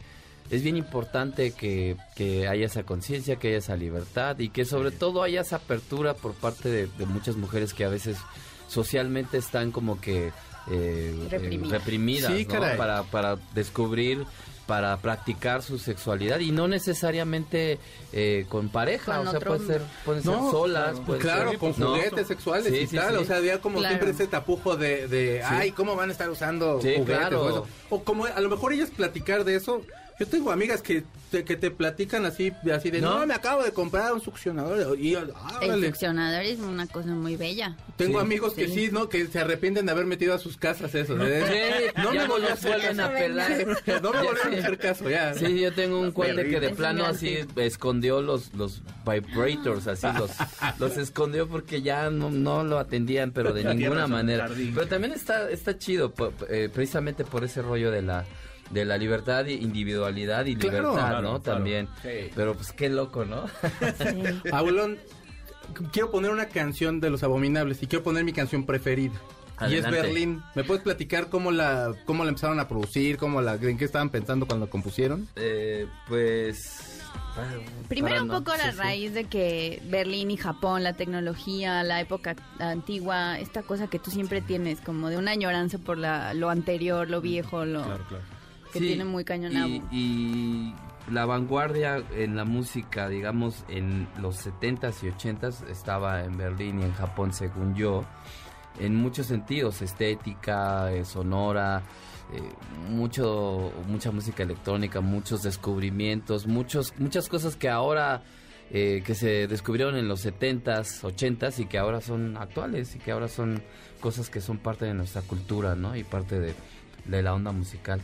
es 0.51 0.61
bien 0.61 0.77
importante 0.77 1.51
que, 1.51 1.95
que 2.15 2.47
haya 2.47 2.65
esa 2.67 2.83
conciencia, 2.83 3.37
que 3.37 3.47
haya 3.49 3.57
esa 3.57 3.75
libertad 3.75 4.37
y 4.39 4.49
que 4.49 4.65
sobre 4.65 4.91
todo 4.91 5.23
haya 5.23 5.41
esa 5.41 5.55
apertura 5.55 6.13
por 6.13 6.33
parte 6.33 6.69
de, 6.69 6.87
de 6.97 7.05
muchas 7.05 7.35
mujeres 7.35 7.73
que 7.73 7.85
a 7.85 7.89
veces 7.89 8.17
socialmente 8.67 9.37
están 9.37 9.71
como 9.71 9.99
que 9.99 10.27
eh, 10.27 10.31
eh, 10.71 11.27
Reprimidas. 11.29 11.71
reprimidas 11.71 12.33
Sí, 12.33 12.45
¿no? 12.45 12.53
caray. 12.53 12.77
para, 12.77 13.03
para 13.03 13.35
descubrir 13.53 14.25
para 14.65 14.95
practicar 14.97 15.61
su 15.61 15.77
sexualidad 15.77 16.39
y 16.39 16.51
no 16.51 16.67
necesariamente 16.69 17.79
eh, 18.13 18.45
con 18.49 18.69
pareja, 18.69 19.17
Con 19.17 19.27
o 19.27 19.29
sea, 19.31 19.39
otro 19.39 19.55
puede 19.57 19.67
ser, 19.67 19.81
pueden 20.05 20.23
ser 20.23 20.31
No, 20.31 20.51
solas, 20.51 20.83
claro. 20.91 21.03
puede 21.05 21.19
Claro, 21.19 21.49
ser- 21.51 21.59
con 21.59 21.73
¿no? 21.77 21.87
juguetes 21.89 22.27
sexuales 22.27 22.67
Sí, 22.73 22.77
y 22.79 22.87
sí, 22.87 22.95
tal. 22.95 23.15
sí. 23.17 23.23
O 23.23 23.25
sea, 23.25 23.37
había 23.37 23.59
como 23.61 23.79
Claro. 23.79 23.95
siempre 23.95 24.11
ese 24.11 24.27
tapujo 24.27 24.77
de, 24.77 25.07
de 25.07 25.43
ay, 25.43 25.71
¿cómo 25.71 25.95
van 25.95 26.09
a 26.09 26.11
estar 26.13 26.29
usando 26.29 26.79
Sí, 26.81 26.93
juguetes 26.97 27.17
claro. 27.17 27.41
o 27.43 27.49
eso? 27.49 27.67
O 27.89 28.03
como 28.03 28.25
a 28.25 28.39
lo 28.39 28.49
mejor 28.49 28.73
ellas 28.73 28.89
platicar 28.89 29.43
de 29.43 29.55
eso. 29.55 29.81
Yo 30.19 30.27
tengo 30.27 30.51
amigas 30.51 30.81
que 30.81 31.03
te, 31.31 31.43
que 31.43 31.55
te 31.55 31.71
platican 31.71 32.25
así, 32.25 32.51
así 32.71 32.91
de, 32.91 33.01
no, 33.01 33.19
¿No? 33.19 33.25
me 33.25 33.33
acabo 33.33 33.63
de 33.63 33.71
comprar 33.71 34.13
un 34.13 34.21
succionador. 34.21 34.97
Y 34.99 35.15
ah, 35.15 35.23
El 35.61 35.83
succionador 35.85 36.43
es 36.43 36.59
una 36.59 36.85
cosa 36.85 37.09
muy 37.09 37.35
bella. 37.35 37.75
Tengo 37.97 38.19
Sí. 38.19 38.25
amigos 38.25 38.53
que 38.53 38.67
Sí. 38.67 38.73
sí, 38.87 38.89
¿no? 38.91 39.09
Que 39.09 39.25
se 39.25 39.39
arrepienten 39.39 39.87
de 39.87 39.91
haber 39.91 40.05
metido 40.05 40.35
a 40.35 40.37
sus 40.39 40.55
casas 40.57 40.93
eso. 40.93 41.15
Sí, 41.17 41.21
no 41.97 42.13
ya 42.13 42.21
me 42.21 42.27
no 42.27 42.33
volvió 42.33 42.49
a 42.49 42.53
hacer 42.53 42.71
vuelven 42.73 42.99
a 42.99 43.03
caso. 43.09 43.17
pelar. 43.23 43.51
No 44.03 44.11
me 44.13 44.21
volvieron 44.23 44.53
a 44.53 44.57
hacer 44.59 44.77
caso, 44.77 45.09
ya. 45.09 45.33
Sí, 45.33 45.59
yo 45.59 45.73
tengo 45.73 45.99
un 45.99 46.11
cuate 46.11 46.47
que 46.47 46.59
de 46.59 46.69
plano 46.69 47.05
así 47.05 47.39
escondió 47.55 48.21
los, 48.21 48.53
los 48.53 48.81
vibrators, 49.05 49.87
así 49.87 50.05
los, 50.17 50.29
los 50.79 50.97
escondió 50.97 51.47
porque 51.47 51.81
ya 51.81 52.09
no, 52.11 52.29
no 52.29 52.63
lo 52.63 52.77
atendían, 52.77 53.31
pero 53.31 53.51
de 53.53 53.63
ninguna 53.73 54.05
manera. 54.07 54.47
Pero 54.47 54.87
también 54.87 55.13
está, 55.13 55.49
está 55.49 55.77
chido, 55.77 56.13
eh, 56.49 56.69
precisamente 56.71 57.23
por 57.25 57.43
ese 57.43 57.61
rollo 57.61 57.89
de 57.91 58.01
la 58.03 58.25
de 58.71 58.85
la 58.85 58.97
libertad, 58.97 59.45
individualidad 59.45 60.45
y 60.45 60.55
Claro, 60.55 60.77
libertad, 60.77 60.93
claro, 61.09 61.21
¿no? 61.21 61.41
claro. 61.41 61.57
También. 61.57 61.87
Sí. 62.01 62.31
Pero 62.35 62.55
pues 62.55 62.71
qué 62.71 62.89
loco, 62.89 63.25
¿no? 63.25 63.45
Sí. 63.47 64.49
Quiero 65.91 66.11
poner 66.11 66.31
una 66.31 66.47
canción 66.49 66.99
de 66.99 67.09
Los 67.09 67.23
Abominables 67.23 67.81
y 67.81 67.87
quiero 67.87 68.03
poner 68.03 68.23
mi 68.23 68.33
canción 68.33 68.65
preferida. 68.65 69.13
Y 69.69 69.75
es. 69.75 69.89
Berlín. 69.89 70.43
¿Me 70.55 70.63
puedes 70.63 70.83
platicar 70.83 71.29
cómo 71.29 71.51
la, 71.51 71.93
cómo 72.05 72.23
la 72.23 72.29
empezaron 72.29 72.59
a 72.59 72.67
producir? 72.67 73.17
Cómo 73.17 73.41
la, 73.41 73.53
¿En 73.55 73.77
qué 73.77 73.85
estaban 73.85 74.09
pensando 74.09 74.45
cuando 74.45 74.65
la 74.65 74.71
compusieron? 74.71 75.27
Eh, 75.35 75.87
pues... 76.07 76.99
para- 77.35 77.49
Primero 77.87 78.15
para 78.15 78.21
un 78.23 78.27
no- 78.27 78.39
poco 78.39 78.51
a 78.51 78.57
la 78.57 78.63
sí, 78.65 78.71
sí. 78.71 78.77
raíz 78.77 79.13
de 79.13 79.23
que 79.25 79.81
Berlín 79.85 80.31
y 80.31 80.37
Japón, 80.37 80.83
la 80.83 80.93
tecnología, 80.93 81.81
la 81.83 82.01
época 82.01 82.35
antigua, 82.59 83.39
esta 83.39 83.61
cosa 83.61 83.87
que 83.87 83.99
tú 83.99 84.11
siempre 84.11 84.41
tienes, 84.41 84.81
como 84.81 85.09
de 85.09 85.17
una 85.17 85.31
añoranza 85.31 85.77
por 85.77 85.97
la, 85.97 86.33
lo 86.33 86.49
anterior, 86.49 87.09
lo 87.09 87.21
viejo, 87.21 87.63
lo 87.63 87.83
Claro, 87.83 88.03
claro. 88.09 88.23
Que 88.73 88.79
Sí, 88.79 88.87
tiene 88.87 89.05
muy 89.05 89.23
cañonado. 89.23 89.67
Y, 89.67 89.81
y 89.91 90.75
la 91.11 91.25
vanguardia 91.25 92.03
en 92.15 92.35
la 92.35 92.43
música, 92.43 93.07
digamos, 93.07 93.63
en 93.69 94.07
los 94.19 94.45
70s 94.45 95.03
y 95.03 95.11
80s 95.11 95.69
estaba 95.69 96.23
en 96.25 96.37
Berlín 96.37 96.79
y 96.81 96.83
en 96.83 96.93
Japón, 96.93 97.31
según 97.33 97.75
yo, 97.75 98.03
en 98.79 98.95
muchos 98.95 99.27
sentidos, 99.27 99.81
estética, 99.81 100.91
eh, 100.91 101.05
sonora, 101.05 101.83
eh, 102.33 102.41
mucho, 102.89 103.71
mucha 103.87 104.11
música 104.11 104.43
electrónica, 104.43 104.99
muchos 105.01 105.43
descubrimientos, 105.43 106.47
muchos, 106.47 106.93
muchas 106.97 107.29
cosas 107.29 107.55
que 107.55 107.69
ahora... 107.69 108.23
eh, 108.71 109.03
que 109.05 109.13
se 109.13 109.45
descubrieron 109.47 109.95
en 109.97 110.07
los 110.07 110.25
70s, 110.25 111.03
80s 111.03 111.59
y 111.59 111.65
que 111.65 111.77
ahora 111.77 112.01
son 112.01 112.37
actuales 112.37 112.95
y 112.95 112.99
que 112.99 113.11
ahora 113.11 113.27
son 113.27 113.61
cosas 113.99 114.29
que 114.31 114.41
son 114.41 114.57
parte 114.57 114.85
de 114.85 114.95
nuestra 114.95 115.21
cultura, 115.21 115.75
¿no? 115.75 115.95
Y 115.95 116.03
parte 116.03 116.39
de, 116.39 116.55
de 117.05 117.21
la 117.21 117.35
onda 117.35 117.51
musical. 117.51 118.01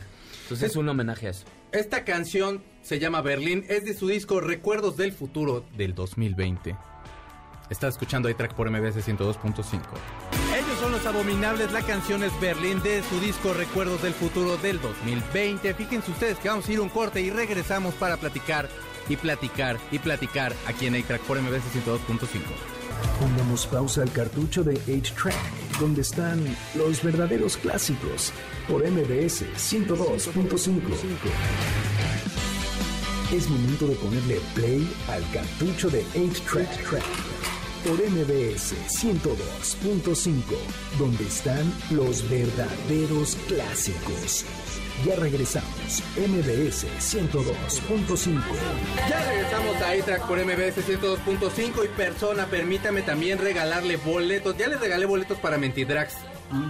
Entonces 0.50 0.72
es 0.72 0.76
un 0.76 0.88
homenaje 0.88 1.28
a 1.28 1.30
eso. 1.30 1.44
Esta 1.70 2.04
canción 2.04 2.60
se 2.82 2.98
llama 2.98 3.20
Berlín, 3.22 3.64
es 3.68 3.84
de 3.84 3.94
su 3.94 4.08
disco 4.08 4.40
Recuerdos 4.40 4.96
del 4.96 5.12
Futuro 5.12 5.64
del 5.76 5.94
2020. 5.94 6.76
Estás 7.70 7.94
escuchando 7.94 8.28
iTrack 8.28 8.54
por 8.54 8.68
MBS 8.68 8.96
102.5. 8.96 9.80
Ellos 10.52 10.78
son 10.80 10.90
los 10.90 11.06
abominables, 11.06 11.70
la 11.70 11.82
canción 11.82 12.24
es 12.24 12.32
Berlín 12.40 12.82
de 12.82 13.00
su 13.04 13.20
disco 13.20 13.54
Recuerdos 13.54 14.02
del 14.02 14.12
Futuro 14.12 14.56
del 14.56 14.80
2020. 14.80 15.72
Fíjense 15.74 16.10
ustedes 16.10 16.36
que 16.38 16.48
vamos 16.48 16.68
a 16.68 16.72
ir 16.72 16.80
a 16.80 16.82
un 16.82 16.88
corte 16.88 17.20
y 17.20 17.30
regresamos 17.30 17.94
para 17.94 18.16
platicar 18.16 18.68
y 19.08 19.14
platicar 19.14 19.78
y 19.92 20.00
platicar 20.00 20.52
aquí 20.66 20.86
en 20.86 20.96
iTrack 20.96 21.20
por 21.22 21.40
MBS 21.40 21.62
102.5. 21.72 22.40
Pongamos 23.20 23.68
pausa 23.68 24.02
al 24.02 24.10
cartucho 24.10 24.64
de 24.64 24.74
8-Track, 24.80 25.36
donde 25.80 26.02
están 26.02 26.44
los 26.74 27.02
verdaderos 27.02 27.56
clásicos, 27.56 28.32
por 28.68 28.88
MBS 28.88 29.44
102.5. 29.56 30.78
Es 33.32 33.48
momento 33.48 33.86
de 33.86 33.94
ponerle 33.94 34.40
play 34.54 34.88
al 35.08 35.22
cartucho 35.32 35.88
de 35.88 36.04
8-Track, 36.14 37.02
por 37.86 37.98
MBS 38.10 38.74
102.5, 38.88 40.42
donde 40.98 41.24
están 41.24 41.72
los 41.90 42.28
verdaderos 42.28 43.36
clásicos. 43.48 44.44
Ya 45.06 45.16
regresamos, 45.16 46.02
MBS 46.16 46.84
102.5. 46.98 48.40
Ya 49.08 49.24
regresamos 49.30 49.76
a 49.76 49.96
iTrack 49.96 50.26
por 50.26 50.38
MBS 50.38 50.76
102.5 50.86 51.84
y 51.84 51.88
persona, 51.96 52.46
permítame 52.46 53.00
también 53.02 53.38
regalarle 53.38 53.96
boletos. 53.96 54.56
Ya 54.58 54.68
le 54.68 54.76
regalé 54.76 55.06
boletos 55.06 55.38
para 55.38 55.56
Mentidrax. 55.56 56.14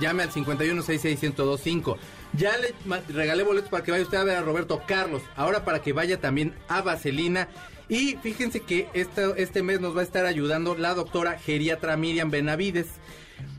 Llame 0.00 0.22
al 0.22 0.30
51661025. 0.30 1.96
Ya 2.34 2.52
le 2.58 2.72
regalé 3.12 3.42
boletos 3.42 3.68
para 3.70 3.82
que 3.82 3.90
vaya 3.90 4.04
usted 4.04 4.18
a 4.18 4.24
ver 4.24 4.36
a 4.36 4.42
Roberto 4.42 4.82
Carlos. 4.86 5.22
Ahora 5.34 5.64
para 5.64 5.82
que 5.82 5.92
vaya 5.92 6.20
también 6.20 6.54
a 6.68 6.82
Vaselina. 6.82 7.48
Y 7.88 8.16
fíjense 8.22 8.60
que 8.60 8.86
esta- 8.94 9.34
este 9.36 9.64
mes 9.64 9.80
nos 9.80 9.96
va 9.96 10.02
a 10.02 10.04
estar 10.04 10.24
ayudando 10.26 10.76
la 10.76 10.94
doctora 10.94 11.36
geriatra 11.38 11.96
Miriam 11.96 12.30
Benavides. 12.30 12.86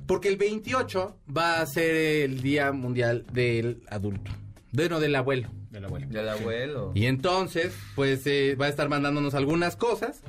Porque 0.08 0.30
el 0.30 0.38
28 0.38 1.18
va 1.36 1.60
a 1.60 1.66
ser 1.66 1.94
el 1.96 2.42
Día 2.42 2.72
Mundial 2.72 3.26
del 3.34 3.82
Adulto. 3.90 4.32
Bueno, 4.72 5.00
del 5.00 5.16
abuelo. 5.16 5.50
Del 5.70 5.86
abuelo. 5.86 6.08
Del 6.08 6.30
abuelo. 6.30 6.92
Y 6.96 7.06
entonces, 7.06 7.74
pues 7.96 8.26
eh, 8.26 8.56
va 8.60 8.66
a 8.68 8.70
estar 8.70 8.88
mandándonos 8.90 9.34
algunas 9.34 9.76
cosas. 9.76 10.22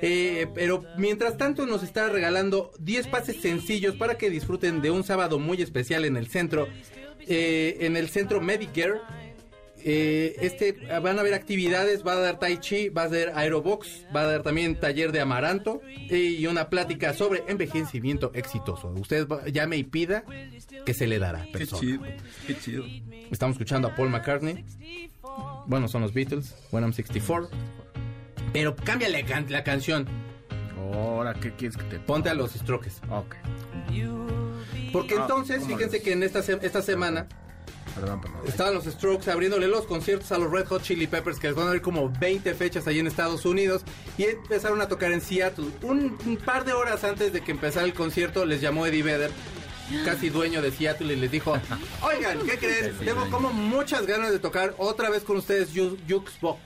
Eh, 0.00 0.46
pero 0.54 0.84
mientras 0.96 1.36
tanto 1.36 1.66
nos 1.66 1.82
está 1.82 2.08
regalando 2.08 2.70
10 2.78 3.08
pases 3.08 3.40
sencillos 3.40 3.96
para 3.96 4.16
que 4.16 4.30
disfruten 4.30 4.80
de 4.80 4.92
un 4.92 5.02
sábado 5.02 5.40
muy 5.40 5.60
especial 5.60 6.04
en 6.04 6.16
el 6.16 6.28
centro. 6.28 6.68
eh, 7.30 7.78
en 7.80 7.96
el 7.96 8.08
centro 8.08 8.40
Medicare. 8.40 9.00
Eh, 9.84 10.36
este 10.40 10.72
van 11.02 11.16
a 11.18 11.20
haber 11.20 11.34
actividades, 11.34 12.04
va 12.06 12.12
a 12.12 12.16
dar 12.16 12.38
tai 12.38 12.58
chi, 12.58 12.88
va 12.88 13.02
a 13.02 13.08
dar 13.08 13.32
aerobox, 13.34 14.06
va 14.14 14.22
a 14.22 14.26
dar 14.26 14.42
también 14.42 14.74
taller 14.78 15.12
de 15.12 15.20
amaranto 15.20 15.80
y 16.10 16.44
una 16.46 16.68
plática 16.68 17.14
sobre 17.14 17.44
envejecimiento 17.48 18.30
exitoso. 18.34 18.88
Usted 18.90 19.26
va- 19.28 19.46
llame 19.48 19.76
y 19.76 19.84
pida 19.84 20.24
que 20.84 20.94
se 20.94 21.06
le 21.06 21.18
dará. 21.18 21.46
persona. 21.52 22.00
qué 22.46 22.58
chido. 22.58 22.84
Estamos 23.30 23.54
escuchando 23.54 23.88
a 23.88 23.94
Paul 23.94 24.10
McCartney. 24.10 24.64
Bueno, 25.66 25.86
son 25.88 26.02
los 26.02 26.12
Beatles. 26.12 26.54
When 26.72 26.82
I'm 26.84 26.92
64. 26.92 27.48
Pero 28.52 28.74
cámbiale 28.74 29.24
can- 29.24 29.46
la 29.50 29.62
canción. 29.62 30.06
Ahora, 30.92 31.34
¿qué 31.34 31.52
quieres 31.52 31.76
que 31.76 31.84
te 31.84 31.98
Ponte 32.00 32.30
a 32.30 32.34
los 32.34 32.52
Strokes. 32.52 32.92
Ok. 33.10 33.36
Porque 34.92 35.14
Ah, 35.14 35.20
entonces, 35.22 35.58
¿cómo 35.62 35.76
fíjense 35.76 36.00
que 36.02 36.12
en 36.12 36.22
esta, 36.22 36.42
se- 36.42 36.58
esta 36.62 36.80
semana 36.82 37.26
Perdón, 37.94 38.20
perdón. 38.20 38.40
Estaban 38.46 38.74
los 38.74 38.84
Strokes 38.84 39.30
abriéndole 39.30 39.68
los 39.68 39.84
conciertos 39.86 40.30
a 40.32 40.38
los 40.38 40.50
Red 40.50 40.66
Hot 40.66 40.82
Chili 40.82 41.06
Peppers, 41.06 41.38
que 41.38 41.48
les 41.48 41.56
van 41.56 41.66
a 41.66 41.68
abrir 41.68 41.82
como 41.82 42.10
20 42.20 42.54
fechas 42.54 42.86
ahí 42.86 42.98
en 42.98 43.06
Estados 43.06 43.44
Unidos. 43.44 43.82
Y 44.16 44.24
empezaron 44.24 44.80
a 44.80 44.88
tocar 44.88 45.12
en 45.12 45.20
Seattle. 45.20 45.66
Un, 45.82 46.16
un 46.26 46.36
par 46.36 46.64
de 46.64 46.72
horas 46.72 47.04
antes 47.04 47.32
de 47.32 47.40
que 47.42 47.52
empezara 47.52 47.84
el 47.86 47.94
concierto, 47.94 48.44
les 48.44 48.60
llamó 48.60 48.86
Eddie 48.86 49.02
Vedder, 49.02 49.30
casi 50.04 50.28
dueño 50.30 50.60
de 50.62 50.70
Seattle, 50.70 51.12
y 51.12 51.16
les 51.16 51.30
dijo: 51.30 51.56
Oigan, 52.02 52.38
¿qué 52.46 52.58
creen? 52.58 52.96
Tengo 53.04 53.28
como 53.30 53.52
muchas 53.52 54.06
ganas 54.06 54.30
de 54.32 54.38
tocar 54.38 54.74
otra 54.78 55.08
vez 55.10 55.22
con 55.24 55.36
ustedes 55.38 55.74
Ju- 55.74 55.96
Jukebox. 56.08 56.60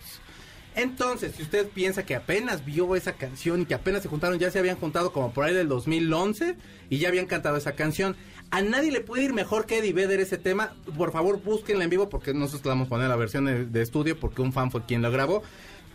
Entonces, 0.75 1.35
si 1.37 1.43
usted 1.43 1.69
piensa 1.69 2.05
que 2.05 2.15
apenas 2.15 2.65
vio 2.65 2.97
esa 2.97 3.13
canción 3.13 3.63
y 3.63 3.67
que 3.67 3.75
apenas 3.75 4.03
se 4.03 4.09
juntaron, 4.09 4.39
ya 4.39 4.51
se 4.51 4.59
habían 4.59 4.77
juntado 4.77 5.13
como 5.13 5.33
por 5.33 5.45
ahí 5.45 5.55
del 5.55 5.69
2011 5.69 6.57
y 6.89 6.99
ya 6.99 7.09
habían 7.09 7.27
cantado 7.27 7.57
esa 7.57 7.73
canción. 7.73 8.17
A 8.51 8.63
nadie 8.63 8.91
le 8.91 9.01
puede 9.01 9.25
ir 9.25 9.33
mejor 9.33 9.67
que 9.67 9.79
Eddie 9.79 9.93
Vedder 9.93 10.21
ese 10.21 10.39
tema. 10.39 10.75
Por 10.97 11.13
favor, 11.13 11.43
búsquenla 11.43 11.85
en 11.85 11.91
vivo 11.91 12.09
porque 12.09 12.33
nosotros 12.33 12.65
vamos 12.65 12.87
a 12.87 12.91
poner 12.91 13.09
la 13.09 13.17
versión 13.17 13.73
de, 13.73 13.83
estudio 13.83 14.19
porque 14.19 14.43
un 14.43 14.53
fan 14.53 14.71
fue 14.71 14.85
quien 14.87 15.03
la 15.03 15.11
grabó. 15.11 15.43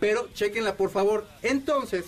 Pero 0.00 0.28
chequenla 0.32 0.76
por 0.76 0.90
favor. 0.90 1.26
Entonces, 1.42 2.04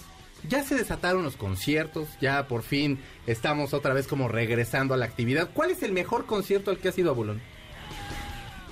ya 0.48 0.62
se 0.62 0.76
desataron 0.76 1.22
los 1.22 1.36
conciertos, 1.36 2.08
ya 2.20 2.46
por 2.46 2.62
fin 2.62 2.98
estamos 3.26 3.74
otra 3.74 3.94
vez 3.94 4.06
como 4.06 4.28
regresando 4.28 4.94
a 4.94 4.96
la 4.96 5.06
actividad. 5.06 5.50
¿Cuál 5.52 5.70
es 5.70 5.82
el 5.82 5.92
mejor 5.92 6.26
concierto 6.26 6.70
al 6.70 6.78
que 6.78 6.88
ha 6.88 6.92
sido 6.92 7.10
Abulón? 7.10 7.40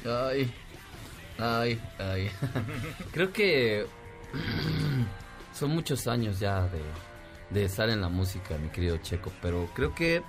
Ay, 0.04 0.52
ay, 1.38 1.80
ay. 1.98 2.30
Creo 3.12 3.32
que 3.32 3.86
son 5.52 5.70
muchos 5.70 6.06
años 6.06 6.38
ya 6.38 6.68
de, 6.68 6.80
de 7.50 7.64
estar 7.64 7.88
en 7.88 8.00
la 8.00 8.08
música, 8.08 8.56
mi 8.58 8.68
querido 8.68 8.98
Checo, 8.98 9.32
pero 9.42 9.68
creo 9.74 9.94
que 9.94 10.22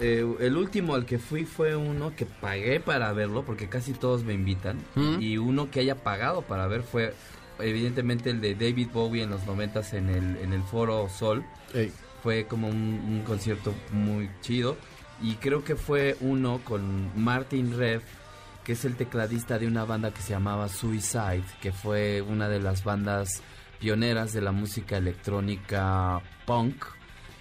eh, 0.00 0.36
el 0.40 0.56
último 0.56 0.94
al 0.94 1.06
que 1.06 1.18
fui 1.18 1.44
fue 1.44 1.76
uno 1.76 2.14
que 2.16 2.26
pagué 2.26 2.80
para 2.80 3.12
verlo, 3.12 3.44
porque 3.44 3.68
casi 3.68 3.92
todos 3.92 4.24
me 4.24 4.34
invitan, 4.34 4.78
¿Mm? 4.94 5.20
y 5.20 5.38
uno 5.38 5.70
que 5.70 5.80
haya 5.80 5.96
pagado 5.96 6.42
para 6.42 6.66
ver 6.66 6.82
fue 6.82 7.14
evidentemente 7.58 8.30
el 8.30 8.40
de 8.40 8.54
David 8.54 8.88
Bowie 8.92 9.22
en 9.22 9.30
los 9.30 9.44
noventas 9.46 9.92
en 9.92 10.08
el, 10.08 10.36
en 10.36 10.52
el 10.52 10.62
Foro 10.62 11.08
Sol 11.08 11.44
fue 12.22 12.46
como 12.46 12.68
un, 12.68 12.74
un 12.76 13.22
concierto 13.24 13.74
muy 13.92 14.30
chido 14.42 14.76
y 15.20 15.34
creo 15.34 15.64
que 15.64 15.76
fue 15.76 16.16
uno 16.20 16.60
con 16.64 17.10
Martin 17.20 17.76
Rev 17.76 18.02
que 18.68 18.74
es 18.74 18.84
el 18.84 18.96
tecladista 18.96 19.58
de 19.58 19.66
una 19.66 19.86
banda 19.86 20.10
que 20.12 20.20
se 20.20 20.34
llamaba 20.34 20.68
Suicide 20.68 21.42
que 21.62 21.72
fue 21.72 22.20
una 22.20 22.50
de 22.50 22.60
las 22.60 22.84
bandas 22.84 23.42
pioneras 23.80 24.34
de 24.34 24.42
la 24.42 24.52
música 24.52 24.98
electrónica 24.98 26.20
punk 26.44 26.84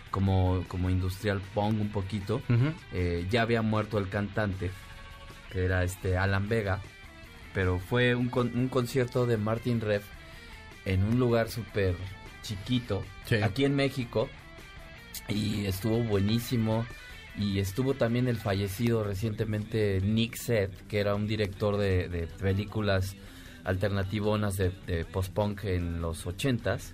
como, 0.10 0.63
como 0.70 0.90
industrial 0.90 1.42
punk 1.54 1.82
un 1.82 1.90
poquito. 1.90 2.42
Eh, 2.94 3.28
ya 3.30 3.42
había 3.42 3.62
muerto 3.62 3.98
el 3.98 4.08
cantante 4.08 4.72
que 5.52 5.66
era 5.66 5.84
este 5.84 6.18
Alan 6.18 6.48
Vega 6.48 6.80
pero 7.54 7.78
fue 7.78 8.16
un, 8.16 8.30
con- 8.30 8.58
un 8.58 8.70
concierto 8.70 9.26
de 9.26 9.36
Martin 9.36 9.82
Rev 9.82 10.04
en 10.86 11.04
un 11.04 11.20
lugar 11.20 11.50
súper 11.50 11.96
chiquito 12.42 13.04
Sí. 13.26 13.36
aquí 13.44 13.66
en 13.66 13.76
México 13.76 14.30
y 15.28 15.66
estuvo 15.66 15.98
buenísimo 16.04 16.86
y 17.38 17.60
estuvo 17.60 17.93
también 17.93 18.28
el 18.28 18.38
fallecido 18.38 19.04
recientemente 19.04 20.02
Nick 20.02 20.36
Seth 20.36 20.71
que 20.88 21.00
era 21.00 21.13
un 21.15 21.28
director 21.28 21.78
de, 21.78 22.28
películas 22.39 23.15
alternativonas 23.63 24.58
de, 24.58 24.71
de 24.88 25.06
post-punk 25.06 25.65
en 25.65 26.02
los 26.02 26.26
ochentas 26.26 26.93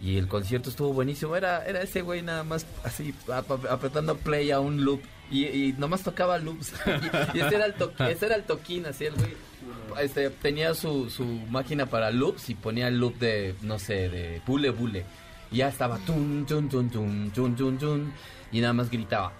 y 0.00 0.16
el 0.16 0.28
concierto 0.28 0.70
estuvo 0.70 0.92
buenísimo. 0.92 1.34
Era 1.36 1.64
era 1.66 1.82
ese 1.82 2.02
güey 2.02 2.22
nada 2.22 2.44
más 2.44 2.66
así 2.84 3.12
ap- 3.32 3.66
apretando 3.68 4.16
play 4.16 4.50
a 4.52 4.60
un 4.60 4.84
loop 4.84 5.00
y, 5.30 5.44
y 5.46 5.74
nomás 5.76 6.02
tocaba 6.02 6.38
loops. 6.38 6.72
Y, 7.34 7.40
ese 7.40 7.56
era 7.56 7.66
el 7.66 7.74
to- 7.74 7.92
ese 8.08 8.26
era 8.26 8.36
el 8.36 8.44
toquín 8.44 8.86
así 8.86 9.06
el 9.06 9.14
güey 9.14 9.36
este, 10.00 10.30
tenía 10.30 10.74
su, 10.74 11.10
su 11.10 11.24
máquina 11.24 11.86
para 11.86 12.10
loops 12.12 12.48
y 12.50 12.54
ponía 12.54 12.86
el 12.88 12.98
loop 13.00 13.18
de 13.18 13.54
no 13.62 13.78
sé 13.78 14.08
de 14.08 14.40
bule 14.46 14.70
bule. 14.70 15.04
Y 15.50 15.56
ya 15.56 15.68
estaba 15.68 15.98
tun 15.98 16.46
tun 16.46 16.68
tun 16.68 16.88
tun 16.90 17.30
tun 17.32 17.56
tun 17.56 17.78
tun 17.78 18.12
y 18.52 18.60
nada 18.60 18.72
más 18.72 18.88
gritaba 18.90 19.32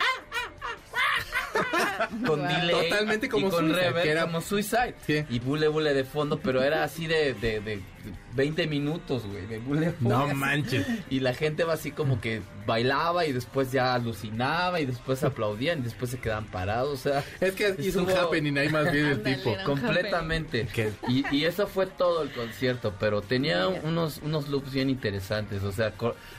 con 2.26 2.40
Wow. 2.40 2.48
delay 2.48 2.88
Totalmente 2.90 3.28
como 3.28 3.48
y 3.48 3.50
con 3.50 3.60
Suicide, 3.66 3.80
reverb 3.86 4.02
que 4.02 4.10
era- 4.10 4.22
como 4.22 4.40
Suicide 4.40 4.94
Sí. 5.06 5.24
y 5.30 5.38
bule 5.40 5.68
bule 5.68 5.94
de 5.94 6.04
fondo 6.04 6.38
pero 6.40 6.62
era 6.62 6.84
así 6.84 7.06
de, 7.06 7.34
de, 7.34 7.60
de 7.60 7.80
20 8.34 8.66
minutos 8.68 9.24
güey 9.26 9.46
de 9.46 9.58
bule 9.58 9.92
bule 10.00 10.14
No 10.16 10.24
así. 10.24 10.34
manches. 10.34 10.86
y 11.10 11.20
la 11.20 11.34
gente 11.34 11.64
va 11.64 11.74
así 11.74 11.90
como 11.90 12.20
que 12.20 12.40
bailaba 12.66 13.26
y 13.26 13.32
después 13.32 13.72
ya 13.72 13.94
alucinaba 13.94 14.80
y 14.80 14.86
después 14.86 15.22
aplaudían 15.24 15.80
y 15.80 15.82
después 15.82 16.10
se 16.10 16.18
quedaban 16.18 16.46
parados 16.46 16.92
o 16.92 16.96
sea 17.10 17.24
Es 17.40 17.52
que 17.54 17.74
hizo 17.78 18.00
un 18.02 18.08
Estuvo- 18.08 18.26
happening 18.28 18.56
ahí 18.58 18.68
más 18.68 18.90
bien 18.92 19.06
el 19.06 19.22
tipo. 19.22 19.50
un 19.50 19.64
completamente 19.64 20.66
y, 21.08 21.24
y 21.34 21.44
eso 21.44 21.66
fue 21.66 21.86
todo 21.86 22.22
el 22.22 22.30
concierto 22.30 22.94
pero 22.98 23.20
tenía 23.22 23.68
unos 23.68 24.18
unos 24.22 24.48
loops 24.48 24.72
bien 24.72 24.88
interesantes 24.90 25.62
o 25.62 25.72
sea 25.72 25.92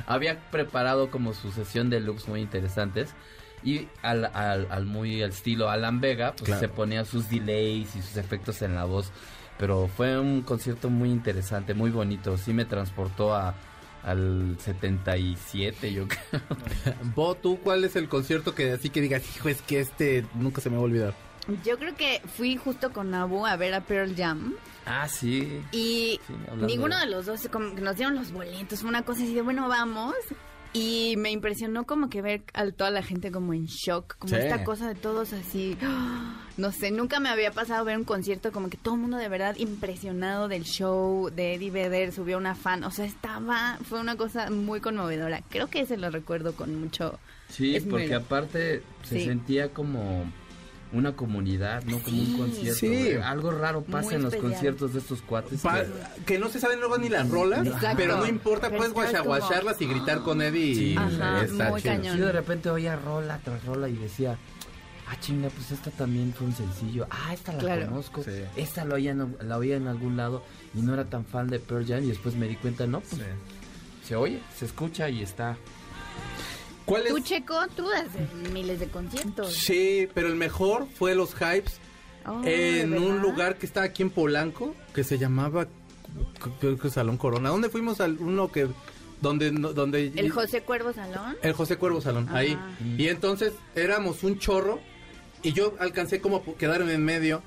había 0.08 0.39
preparado 0.52 1.12
como 1.12 1.34
su 1.34 1.52
sesión 1.52 1.89
de 1.89 2.00
loops 2.00 2.28
muy 2.28 2.42
interesantes 2.42 3.10
y 3.63 3.88
al, 4.02 4.26
al, 4.34 4.67
al 4.69 4.86
muy 4.86 5.22
al 5.24 5.32
estilo 5.32 5.69
Alan 5.69 6.00
Vega 6.02 6.32
pues 6.34 6.45
Claro. 6.45 6.60
se 6.62 6.69
ponía 6.69 7.06
sus 7.06 7.30
delays 7.30 7.95
y 7.95 8.02
sus 8.02 8.17
efectos 8.17 8.62
en 8.62 8.76
la 8.76 8.86
voz 8.86 9.12
pero 9.58 9.88
fue 9.89 10.17
un 10.19 10.41
concierto 10.41 10.89
muy 10.89 11.10
interesante 11.10 11.74
muy 11.74 11.91
bonito 11.91 12.38
sí 12.38 12.54
me 12.54 12.65
transportó 12.65 13.36
a 13.36 13.56
al 14.04 14.56
77 14.60 15.91
yo 15.93 16.08
creo 16.08 16.41
Bo, 17.15 17.36
¿tú 17.36 17.60
cuál 17.60 17.84
es 17.84 17.95
el 17.95 18.08
concierto 18.08 18.56
que 18.56 18.72
así 18.72 18.89
que 18.89 19.02
digas, 19.02 19.24
hijo, 19.36 19.50
es 19.50 19.62
que 19.62 19.80
este 19.82 20.26
nunca 20.36 20.62
se 20.62 20.69
me 20.69 20.76
va 20.78 20.82
a 20.84 20.86
olvidar? 20.86 21.13
Yo 21.65 21.78
creo 21.80 21.95
que 21.95 22.22
fui 22.38 22.56
justo 22.58 22.91
con 22.93 23.13
Abu 23.13 23.45
a 23.45 23.56
ver 23.58 23.74
a 23.74 23.82
Pearl 23.82 24.15
Jam 24.15 24.54
ah 24.86 25.08
sí 25.10 25.62
y 25.72 26.19
Sí, 26.26 26.34
ninguno 26.62 26.95
de- 26.98 27.06
de 27.06 27.12
los 27.12 27.26
dos 27.26 27.48
como 27.52 27.76
que 27.76 27.82
nos 27.82 27.95
dieron 27.98 28.15
los 28.15 28.32
boletos, 28.32 28.80
fue 28.82 28.89
una 28.89 29.04
cosa 29.04 29.24
así 29.24 29.34
de 29.34 29.41
bueno, 29.41 29.67
vamos. 29.67 30.13
Y 30.71 31.15
me 31.17 31.32
impresionó 31.32 31.86
como 31.86 32.10
que 32.10 32.21
ver 32.21 32.43
a 32.53 32.69
toda 32.71 32.91
la 32.91 33.01
gente 33.01 33.32
como 33.32 33.53
en 33.55 33.65
shock, 33.65 34.17
como 34.19 34.36
Sí. 34.36 34.41
esta 34.41 34.63
cosa 34.63 34.88
de 34.88 34.93
todos 34.95 35.34
así, 35.34 35.75
no 36.58 36.71
sé, 36.71 36.91
nunca 36.91 37.19
me 37.19 37.29
había 37.29 37.51
pasado 37.51 37.84
ver 37.86 37.97
un 37.97 38.03
concierto 38.03 38.51
como 38.51 38.69
que 38.69 38.77
todo 38.77 38.93
el 38.93 39.01
mundo 39.01 39.17
de 39.17 39.29
verdad 39.29 39.55
impresionado 39.58 40.47
del 40.47 40.63
show 40.65 41.29
de 41.32 41.55
Eddie 41.55 41.71
Vedder, 41.71 42.12
subió 42.12 42.38
una 42.38 42.53
fan, 42.53 42.84
o 42.84 42.91
sea, 42.91 43.05
estaba, 43.05 43.79
fue 43.84 43.99
una 43.99 44.15
cosa 44.15 44.51
muy 44.51 44.79
conmovedora. 44.79 45.41
Creo 45.49 45.67
que 45.69 45.82
ese 45.82 45.97
lo 45.97 46.12
recuerdo 46.12 46.53
con 46.55 46.79
mucho 46.79 47.19
Sí, 47.49 47.79
porque 47.89 48.13
aparte 48.13 48.84
se 49.03 49.19
Sí. 49.19 49.25
sentía 49.25 49.69
como 49.73 50.32
una 50.91 51.15
comunidad, 51.15 51.84
¿no? 51.84 51.99
Como 51.99 52.17
Sí. 52.17 52.32
un 52.32 52.38
concierto. 52.39 52.80
Sí. 52.80 53.12
Algo 53.23 53.52
raro 53.52 53.84
pasa 53.84 54.06
Muy 54.08 54.15
en 54.15 54.23
los 54.23 54.34
especial. 54.34 54.52
conciertos 54.54 54.93
de 54.93 54.99
estos 54.99 55.21
cuates. 55.21 55.62
Pa- 55.62 55.84
que- 55.84 56.23
que 56.25 56.39
no 56.39 56.49
se 56.49 56.60
saben 56.60 56.80
luego 56.80 56.97
ni 56.97 57.10
las 57.10 57.30
rolas, 57.30 57.65
Exacto. 57.67 57.97
pero 57.97 58.17
no 58.17 58.25
importa, 58.28 58.69
Pero 58.69 58.78
puedes 58.80 58.91
estás 58.95 59.21
como- 59.21 59.25
guachaguacharlas 59.36 59.82
y 59.82 59.86
gritar 59.88 60.21
con 60.21 60.41
Eddie 60.41 60.75
Sí. 60.75 60.93
y 60.93 60.97
Ajá, 60.97 61.43
está 61.43 61.69
muy 61.69 61.82
chido. 61.82 61.93
cañón. 61.95 62.17
Yo 62.17 62.25
de 62.25 62.32
repente 62.32 62.69
oía 62.71 62.95
rola 62.95 63.39
tras 63.43 63.63
rola 63.65 63.88
y 63.88 63.93
decía, 63.97 64.38
ah, 65.08 65.15
chinga, 65.19 65.49
pues 65.49 65.69
esta 65.71 65.91
también 65.91 66.34
fue 66.34 66.47
un 66.47 66.56
sencillo. 66.56 67.06
Ah, 67.12 67.34
esta 67.34 67.54
la 67.54 67.60
Claro. 67.60 67.86
conozco. 67.88 68.23
Sí. 68.23 68.32
Esta 68.56 68.84
la 68.86 68.95
oía, 68.95 69.12
en, 69.12 69.36
la 69.41 69.58
oía 69.58 69.75
en 69.78 69.88
algún 69.88 70.17
lado 70.17 70.43
y 70.73 70.82
no 70.82 70.93
era 70.95 71.06
tan 71.06 71.23
fan 71.25 71.47
de 71.49 71.60
Pearl 71.60 71.86
Jam 71.86 72.04
y 72.04 72.08
después 72.08 72.34
me 72.36 72.47
di 72.47 72.56
cuenta, 72.56 72.88
no, 72.88 73.02
pues 73.02 73.21
se 74.08 74.15
oye, 74.15 74.39
se 74.58 74.65
escucha 74.65 75.08
y 75.08 75.21
está. 75.21 75.56
¿Cuál 76.89 77.08
es? 77.08 77.13
Tú, 77.13 77.19
Checo, 77.21 77.56
tú 77.75 77.88
das 77.88 78.06
miles 78.52 78.80
de 78.80 78.88
conciertos. 78.88 79.54
Sí, 79.54 80.08
pero 80.13 80.28
el 80.28 80.36
mejor 80.36 80.88
fue 80.95 81.15
los 81.15 81.34
hypes 81.36 81.80
Oh, 82.25 82.41
en 82.43 82.91
¿de 82.91 82.99
un 82.99 83.19
lugar 83.21 83.58
que 83.58 83.65
está 83.65 83.82
aquí 83.82 84.04
en 84.04 84.10
Polanco, 84.10 84.75
que 84.93 85.04
se 85.06 85.17
llamaba 85.17 85.67
creo 86.60 86.78
que 86.78 86.89
Salón 86.89 87.17
Corona. 87.17 87.49
¿Dónde 87.49 87.69
fuimos 87.69 88.02
al 88.02 88.17
uno 88.19 88.52
que 88.52 88.67
donde 89.21 89.52
donde 89.52 90.12
¿El 90.15 90.30
José 90.30 90.62
Cuervo 90.62 90.91
Salón? 90.93 91.38
el 91.41 91.54
José 91.54 91.78
Cuervo 91.78 92.02
Salón, 92.02 92.25
Ajá. 92.28 92.39
ahí. 92.39 92.58
Y 92.97 93.08
entonces 93.08 93.54
éramos 93.75 94.23
un 94.23 94.38
chorro 94.38 94.80
y 95.43 95.54
yo 95.54 95.75
alcancé 95.80 96.19
como 96.19 96.38
a 96.38 96.43
quedarme 96.58 96.93
en 96.93 97.06
medio 97.06 97.41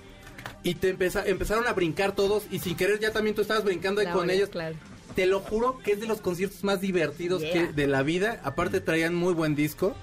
y 0.62 0.74
te 0.76 0.90
empeza- 0.96 1.24
empezaron 1.26 1.66
a 1.66 1.72
brincar 1.74 2.12
todos 2.14 2.44
y 2.50 2.58
sin 2.58 2.74
querer 2.76 2.98
ya 2.98 3.12
también 3.12 3.36
tú 3.36 3.42
estabas 3.42 3.64
brincando 3.64 4.00
ahí 4.00 4.06
con 4.08 4.30
ellos. 4.30 4.48
Claro. 4.48 4.76
Te 5.14 5.26
lo 5.26 5.40
juro 5.40 5.78
que 5.78 5.92
es 5.92 6.00
de 6.00 6.06
los 6.06 6.20
conciertos 6.20 6.64
más 6.64 6.80
divertidos 6.80 7.42
Yeah. 7.42 7.52
que 7.52 7.72
de 7.72 7.86
la 7.86 8.02
vida. 8.02 8.40
Aparte 8.44 8.80
traían 8.80 9.14
muy 9.14 9.34
buen 9.34 9.54
disco 9.54 9.94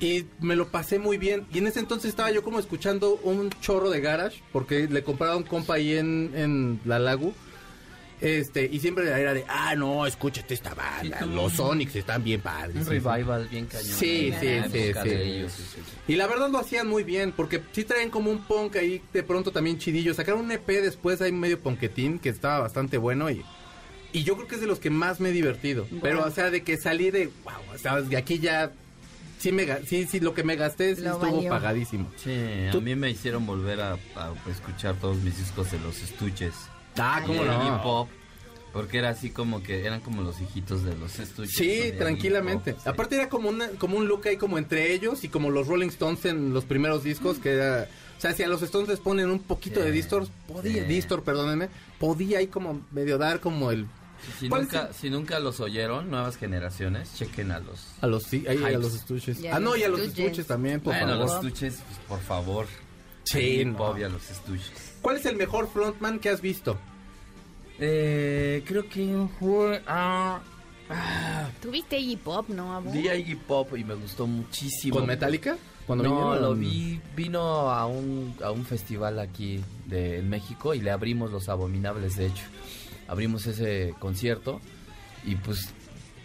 y 0.00 0.26
me 0.40 0.56
lo 0.56 0.68
pasé 0.68 0.98
muy 0.98 1.18
bien. 1.18 1.46
Y 1.52 1.58
en 1.58 1.66
ese 1.66 1.80
entonces 1.80 2.10
estaba 2.10 2.30
yo 2.30 2.42
como 2.42 2.58
escuchando 2.58 3.18
un 3.22 3.50
chorro 3.60 3.90
de 3.90 4.00
garage 4.00 4.42
porque 4.52 4.86
le 4.88 5.02
compraba 5.02 5.36
un 5.36 5.42
compa 5.44 5.74
ahí 5.74 5.94
en, 5.96 6.32
en 6.34 6.80
la 6.84 6.98
Lagu. 6.98 7.34
Este, 8.18 8.64
y 8.72 8.80
siempre 8.80 9.06
era 9.10 9.34
de, 9.34 9.44
ah, 9.46 9.74
no, 9.76 10.06
escúchate 10.06 10.54
esta 10.54 10.72
banda. 10.74 11.18
Sí, 11.20 11.26
Los 11.34 11.52
Sonics 11.52 11.96
están 11.96 12.24
bien 12.24 12.40
padres. 12.40 12.74
Un 12.76 12.84
Sí, 12.84 12.88
revival 12.98 13.46
bien 13.48 13.66
cañón. 13.66 13.84
Sí, 13.84 14.32
sí, 14.40 14.48
sí, 14.72 14.92
sí. 15.02 15.46
Y 16.08 16.16
la 16.16 16.26
verdad 16.26 16.48
lo 16.50 16.58
hacían 16.58 16.88
muy 16.88 17.04
bien, 17.04 17.32
porque 17.36 17.60
sí 17.72 17.84
traen 17.84 18.08
como 18.08 18.30
un 18.30 18.38
punk 18.44 18.76
ahí 18.76 19.02
de 19.12 19.22
pronto 19.22 19.50
también 19.50 19.76
chidillo. 19.78 20.14
Sacaron 20.14 20.40
un 20.40 20.50
EP 20.50 20.66
después, 20.66 21.20
hay 21.20 21.30
medio 21.32 21.60
ponquetín, 21.60 22.18
que 22.18 22.30
estaba 22.30 22.60
bastante 22.60 22.96
bueno 22.96 23.30
y... 23.30 23.44
Y 24.16 24.24
yo 24.24 24.34
creo 24.36 24.48
que 24.48 24.54
es 24.54 24.60
de 24.62 24.66
los 24.66 24.78
que 24.78 24.88
más 24.88 25.20
me 25.20 25.28
he 25.28 25.32
divertido. 25.32 25.84
Bueno. 25.90 26.00
Pero, 26.02 26.24
o 26.24 26.30
sea, 26.30 26.50
de 26.50 26.62
que 26.62 26.78
salí 26.78 27.10
de... 27.10 27.26
Wow, 27.44 27.74
o 27.74 27.78
sea, 27.78 28.00
de 28.00 28.16
aquí 28.16 28.38
ya 28.38 28.72
sí, 29.38 29.52
me, 29.52 29.66
sí, 29.84 30.06
sí, 30.10 30.20
lo 30.20 30.32
que 30.32 30.42
me 30.42 30.56
gasté 30.56 30.96
sí 30.96 31.04
estuvo 31.04 31.18
valió. 31.34 31.50
pagadísimo. 31.50 32.10
Sí, 32.16 32.32
a 32.72 32.80
mí 32.80 32.94
me 32.94 33.10
hicieron 33.10 33.44
volver 33.44 33.78
a, 33.82 33.92
a 34.14 34.32
escuchar 34.50 34.94
todos 34.96 35.18
mis 35.18 35.36
discos 35.36 35.70
de 35.70 35.78
los 35.80 36.02
estuches. 36.02 36.54
Ah, 36.96 37.20
Iggy 37.28 37.44
no. 37.44 37.82
Pop, 37.82 38.08
porque 38.72 38.96
era 38.96 39.10
así 39.10 39.28
como 39.28 39.62
que 39.62 39.84
eran 39.84 40.00
como 40.00 40.22
los 40.22 40.40
hijitos 40.40 40.82
de 40.82 40.96
los 40.96 41.18
estuches. 41.18 41.54
Sí, 41.54 41.92
tranquilamente. 41.98 42.72
Pop, 42.72 42.82
sí. 42.84 42.88
Aparte 42.88 43.16
era 43.16 43.28
como, 43.28 43.50
una, 43.50 43.68
como 43.72 43.98
un 43.98 44.08
look 44.08 44.26
ahí 44.28 44.38
como 44.38 44.56
entre 44.56 44.94
ellos 44.94 45.24
y 45.24 45.28
como 45.28 45.50
los 45.50 45.66
Rolling 45.66 45.88
Stones 45.88 46.24
en 46.24 46.54
los 46.54 46.64
primeros 46.64 47.04
discos, 47.04 47.38
que 47.38 47.50
era... 47.50 47.86
O 48.16 48.20
sea, 48.22 48.32
si 48.32 48.42
a 48.42 48.48
los 48.48 48.62
Stones 48.62 48.88
les 48.88 48.98
ponen 48.98 49.28
un 49.28 49.40
poquito 49.40 49.80
Sí, 49.80 49.84
de 49.86 49.92
distor, 49.92 50.26
podía, 50.48 50.84
sí. 50.84 50.88
distor, 50.88 51.22
perdónenme, 51.22 51.68
podía 52.00 52.38
ahí 52.38 52.46
como 52.46 52.80
medio 52.90 53.18
dar 53.18 53.40
como 53.40 53.70
el... 53.70 53.86
Si 54.38 54.48
¿Cuál 54.48 54.62
nunca, 54.62 54.92
si 54.92 55.10
nunca 55.10 55.38
los 55.40 55.60
oyeron, 55.60 56.10
nuevas 56.10 56.36
generaciones, 56.36 57.14
chequen 57.14 57.50
a 57.50 57.60
los... 57.60 57.80
A 58.00 58.06
los, 58.06 58.22
sí, 58.24 58.44
ahí, 58.48 58.56
a 58.58 58.70
Hypes. 58.70 58.80
los 58.80 58.94
estuches. 58.94 59.44
A 59.44 59.56
Ah, 59.56 59.60
no, 59.60 59.70
los 59.70 59.78
y 59.78 59.84
a 59.84 59.88
los 59.88 60.00
estuches. 60.00 60.24
estuches 60.26 60.46
también, 60.46 60.80
por 60.80 60.94
bueno, 60.94 61.08
favor. 61.12 61.26
los 61.26 61.34
estuches, 61.36 61.82
pues, 61.86 61.98
por 62.08 62.20
favor. 62.20 62.66
Sí, 63.24 63.64
no. 63.64 63.86
A 63.92 63.98
los 63.98 64.30
estuches. 64.30 64.94
¿Cuál 65.02 65.16
es 65.16 65.26
el 65.26 65.36
mejor 65.36 65.68
frontman 65.72 66.18
que 66.18 66.28
has 66.30 66.40
visto? 66.40 66.78
Eh, 67.78 68.62
creo 68.66 68.88
que 68.88 69.26
fue... 69.38 69.82
ah, 69.86 70.40
ah, 70.90 71.48
Tuviste 71.60 71.98
Iggy 71.98 72.16
Pop, 72.16 72.48
¿no, 72.48 72.74
Abu? 72.74 72.90
vi 72.92 73.08
a 73.08 73.14
Iggy 73.16 73.34
Pop 73.36 73.76
y 73.76 73.84
me 73.84 73.94
gustó 73.94 74.26
muchísimo. 74.26 74.96
¿Con 74.96 75.06
Metallica? 75.06 75.56
Cuando 75.86 76.04
no, 76.04 76.10
vinieron? 76.16 76.42
lo 76.42 76.54
vi, 76.56 77.00
vino 77.14 77.40
a 77.70 77.86
un, 77.86 78.34
a 78.42 78.50
un 78.50 78.64
festival 78.64 79.20
aquí 79.20 79.62
de 79.86 80.18
en 80.18 80.28
México 80.28 80.74
y 80.74 80.80
le 80.80 80.90
abrimos 80.90 81.30
Los 81.30 81.48
Abominables, 81.48 82.16
de 82.16 82.26
hecho. 82.26 82.42
Abrimos 83.08 83.46
ese 83.46 83.94
concierto 83.98 84.60
y 85.24 85.36
pues 85.36 85.70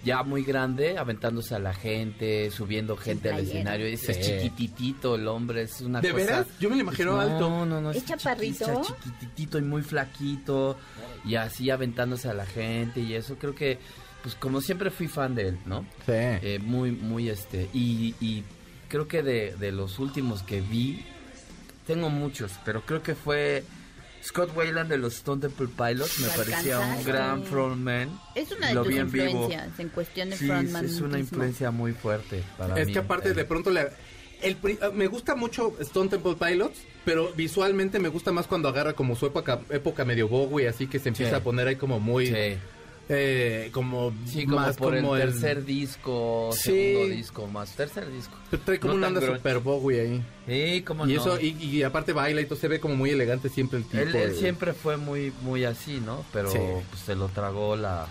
ya 0.04 0.24
muy 0.24 0.44
grande, 0.44 0.98
aventándose 0.98 1.54
a 1.54 1.60
la 1.60 1.74
gente, 1.76 2.50
subiendo 2.50 2.98
gente 2.98 3.32
al 3.32 3.42
escenario. 3.42 3.86
Es 3.86 4.02
Sí. 4.02 4.14
chiquititito 4.14 5.14
el 5.16 5.28
hombre, 5.28 5.62
es 5.64 5.80
una 5.82 6.02
¿De 6.02 6.12
cosa... 6.12 6.24
veras? 6.26 6.48
Yo 6.60 6.70
me 6.72 6.76
lo 6.78 6.82
imagino 6.82 7.12
no, 7.14 7.20
alto. 7.22 7.66
No, 7.66 7.82
no, 7.82 7.92
¿Es 7.92 8.04
chaparrito? 8.06 8.66
chiquita, 8.82 8.98
chiquititito 9.04 9.60
y 9.60 9.62
muy 9.62 9.84
flaquito 9.84 10.78
y 11.24 11.36
así 11.36 11.70
aventándose 11.70 12.30
a 12.30 12.34
la 12.34 12.46
gente 12.48 13.00
y 13.02 13.14
eso 13.14 13.36
creo 13.38 13.54
que 13.54 13.78
pues 14.24 14.34
como 14.36 14.62
siempre 14.62 14.90
fui 14.92 15.08
fan 15.08 15.34
de 15.36 15.50
él, 15.50 15.60
¿no? 15.66 15.82
Sí. 16.06 16.14
Eh, 16.14 16.60
muy, 16.64 16.92
muy 16.92 17.30
este. 17.30 17.70
Y, 17.74 18.14
y 18.20 18.44
creo 18.88 19.08
que 19.08 19.22
de, 19.24 19.56
de 19.56 19.72
los 19.72 19.98
últimos 20.00 20.42
que 20.44 20.62
vi, 20.62 21.04
tengo 21.88 22.10
muchos, 22.10 22.52
pero 22.66 22.82
creo 22.86 23.02
que 23.04 23.16
fue 23.16 23.64
Scott 24.24 24.56
Wayland 24.56 24.90
de 24.90 24.98
los 24.98 25.14
Stone 25.16 25.42
Temple 25.42 25.68
Pilots. 25.76 26.20
Me 26.20 26.28
parecía 26.30 26.80
un 26.80 27.04
gran 27.04 27.44
frontman. 27.44 28.10
Es 28.36 28.52
una 28.52 28.68
de 28.68 28.74
Lo 28.76 28.84
tus 28.84 28.94
vi 28.94 29.00
en 29.00 29.12
vivo. 29.12 29.50
en 29.78 29.90
cuestión 29.90 30.30
de 30.30 30.38
Sí, 30.38 30.48
frontman. 30.48 30.86
es 30.86 31.02
una 31.02 31.20
influencia 31.20 31.72
muy 31.72 31.94
fuerte 31.94 32.44
para 32.58 32.80
Es 32.80 32.88
mí. 32.88 32.94
que 32.94 33.00
aparte 33.00 33.30
Eh, 33.30 33.34
de 33.34 33.46
pronto 33.46 33.70
le... 33.72 33.88
El, 34.42 34.58
ah, 34.82 34.90
me 34.94 35.06
gusta 35.08 35.36
mucho 35.36 35.76
Stone 35.80 36.10
Temple 36.10 36.36
Pilots, 36.36 36.80
pero 37.06 37.32
visualmente 37.34 38.00
me 38.00 38.10
gusta 38.10 38.32
más 38.32 38.48
cuando 38.48 38.70
agarra 38.70 38.94
como 38.94 39.16
su 39.16 39.28
época, 39.28 39.60
época 39.70 40.04
medio 40.04 40.28
Bowie, 40.28 40.68
así 40.68 40.88
que 40.88 40.98
se 40.98 41.10
empieza 41.10 41.32
Sí. 41.32 41.38
a 41.38 41.44
poner 41.44 41.68
ahí 41.68 41.76
como 41.76 42.00
muy... 42.00 42.26
Sí, 42.28 42.58
eh, 43.14 43.70
como 43.74 44.14
sí, 44.26 44.46
como 44.46 44.58
más 44.58 44.78
por 44.78 44.96
como 44.96 45.16
el 45.16 45.22
el- 45.24 45.30
tercer 45.32 45.66
disco, 45.66 46.50
Sí. 46.54 46.62
segundo 46.62 47.08
disco, 47.16 47.48
más 47.48 47.76
tercer 47.76 48.12
disco. 48.12 48.36
Trae 48.66 48.80
como 48.80 48.94
no 48.94 48.98
una 49.00 49.08
tan 49.08 49.16
onda 49.18 49.26
grunge. 49.26 49.40
super 49.40 49.60
Bowie 49.60 50.00
ahí. 50.02 50.26
Sí, 50.48 50.82
como 50.84 51.06
Y 51.08 51.14
no. 51.16 51.22
eso, 51.22 51.40
y, 51.40 51.50
y 51.62 51.84
aparte 51.84 52.14
baila 52.14 52.42
y 52.42 52.46
todo, 52.46 52.58
se 52.58 52.68
ve 52.68 52.80
como 52.80 52.96
muy 52.96 53.10
elegante 53.12 53.50
siempre 53.50 53.80
el 53.80 53.86
tipo. 53.86 54.02
él, 54.18 54.36
siempre 54.36 54.74
fue 54.74 54.98
muy 54.98 55.32
muy 55.42 55.66
así, 55.66 56.00
¿no? 56.00 56.26
Pero 56.34 56.52
Sí. 56.52 56.58
pues, 56.90 57.02
se 57.04 57.16
lo 57.16 57.28
tragó 57.30 57.76
la, 57.76 58.08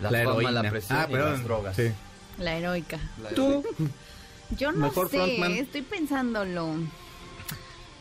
la, 0.00 0.10
la 0.10 0.18
fama, 0.24 0.32
heroína. 0.40 0.50
la 0.62 0.70
presión 0.70 0.98
ah, 0.98 1.06
y 1.08 1.12
perdón. 1.12 1.32
las 1.32 1.44
drogas. 1.44 1.76
Sí. 1.76 1.90
La 2.38 2.56
heroica. 2.56 2.98
Tú, 3.34 3.64
Yo 4.58 4.70
no 4.70 4.80
Mejor 4.80 5.08
sé, 5.10 5.16
frontman. 5.16 5.52
estoy 5.52 5.80
pensándolo. 5.82 6.74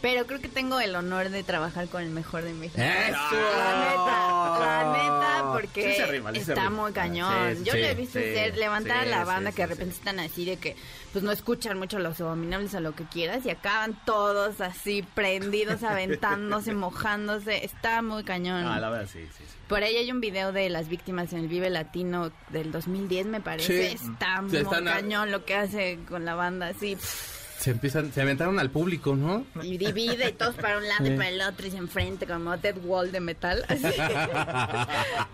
Pero 0.02 0.26
creo 0.26 0.42
que 0.42 0.48
tengo 0.50 0.80
el 0.80 0.96
honor 0.96 1.30
de 1.30 1.44
trabajar 1.44 1.88
con 1.88 2.02
el 2.02 2.10
mejor 2.10 2.42
de 2.42 2.54
México. 2.54 2.82
¡Eso! 2.82 3.18
La 3.58 3.80
neta, 3.80 4.60
la 4.60 4.92
neta, 4.94 5.52
porque 5.54 5.96
Sí 5.96 6.44
sí 6.44 6.52
está 6.52 6.70
muy 6.72 6.92
cañón. 6.92 7.52
Sí, 7.52 7.58
sí, 7.58 7.64
Yo 7.66 7.74
sí, 7.74 7.80
lo 7.82 7.86
he 7.86 7.94
visto 7.96 8.18
sí, 8.20 8.26
hacer, 8.26 8.58
levantar 8.58 8.98
a 8.98 9.06
la 9.06 9.26
banda 9.26 9.52
sí, 9.52 9.56
que 9.58 9.62
de 9.62 9.68
sí. 9.68 9.74
repente 9.74 9.96
están 9.96 10.20
así 10.20 10.46
de 10.46 10.58
que 10.58 10.76
pues 11.12 11.24
no 11.24 11.32
escuchan 11.32 11.78
mucho 11.78 12.00
los 12.00 12.20
abominables 12.20 12.74
o 12.74 12.80
lo 12.80 12.96
que 12.96 13.04
quieras 13.04 13.46
y 13.46 13.52
acaban 13.52 13.96
todos 14.06 14.60
así 14.62 15.04
prendidos, 15.14 15.84
aventándose, 15.84 16.74
mojándose. 16.74 17.64
Está 17.64 18.02
muy 18.02 18.24
cañón. 18.24 18.66
Ah, 18.66 18.80
la 18.80 18.90
verdad, 18.90 19.08
sí, 19.12 19.20
sí. 19.38 19.44
sí. 19.48 19.56
Por 19.68 19.84
ahí 19.84 19.96
hay 19.98 20.12
un 20.12 20.20
video 20.20 20.52
de 20.52 20.70
las 20.70 20.88
víctimas 20.90 21.32
en 21.34 21.40
el 21.40 21.48
Vive 21.48 21.70
Latino 21.70 22.32
del 22.50 22.72
2010, 22.72 23.28
me 23.28 23.40
parece. 23.42 23.90
Sí. 23.90 23.96
Está 24.12 24.38
Sí, 24.50 24.64
muy 24.64 24.76
a- 24.78 24.84
cañón 24.94 25.32
lo 25.32 25.46
que 25.46 25.56
hace 25.56 26.00
con 26.10 26.26
la 26.26 26.36
banda, 26.36 26.68
así. 26.70 26.96
pff, 26.96 27.31
Se 27.62 27.72
empiezan, 27.72 28.12
se 28.12 28.22
aventaron 28.22 28.58
al 28.60 28.72
público, 28.72 29.16
¿no? 29.16 29.46
Y 29.62 29.78
divide 29.78 30.30
y 30.30 30.34
todos 30.34 30.56
para 30.56 30.78
un 30.80 30.88
lado 30.88 31.06
y 31.06 31.12
para 31.12 31.30
el 31.30 31.42
otro 31.42 31.68
y 31.68 31.72
se 31.72 31.78
enfrente 31.78 32.26
como 32.26 32.58
Dead 32.58 32.76
Wall 32.84 33.12
de 33.12 33.20
metal. 33.20 33.64
así. 33.70 33.86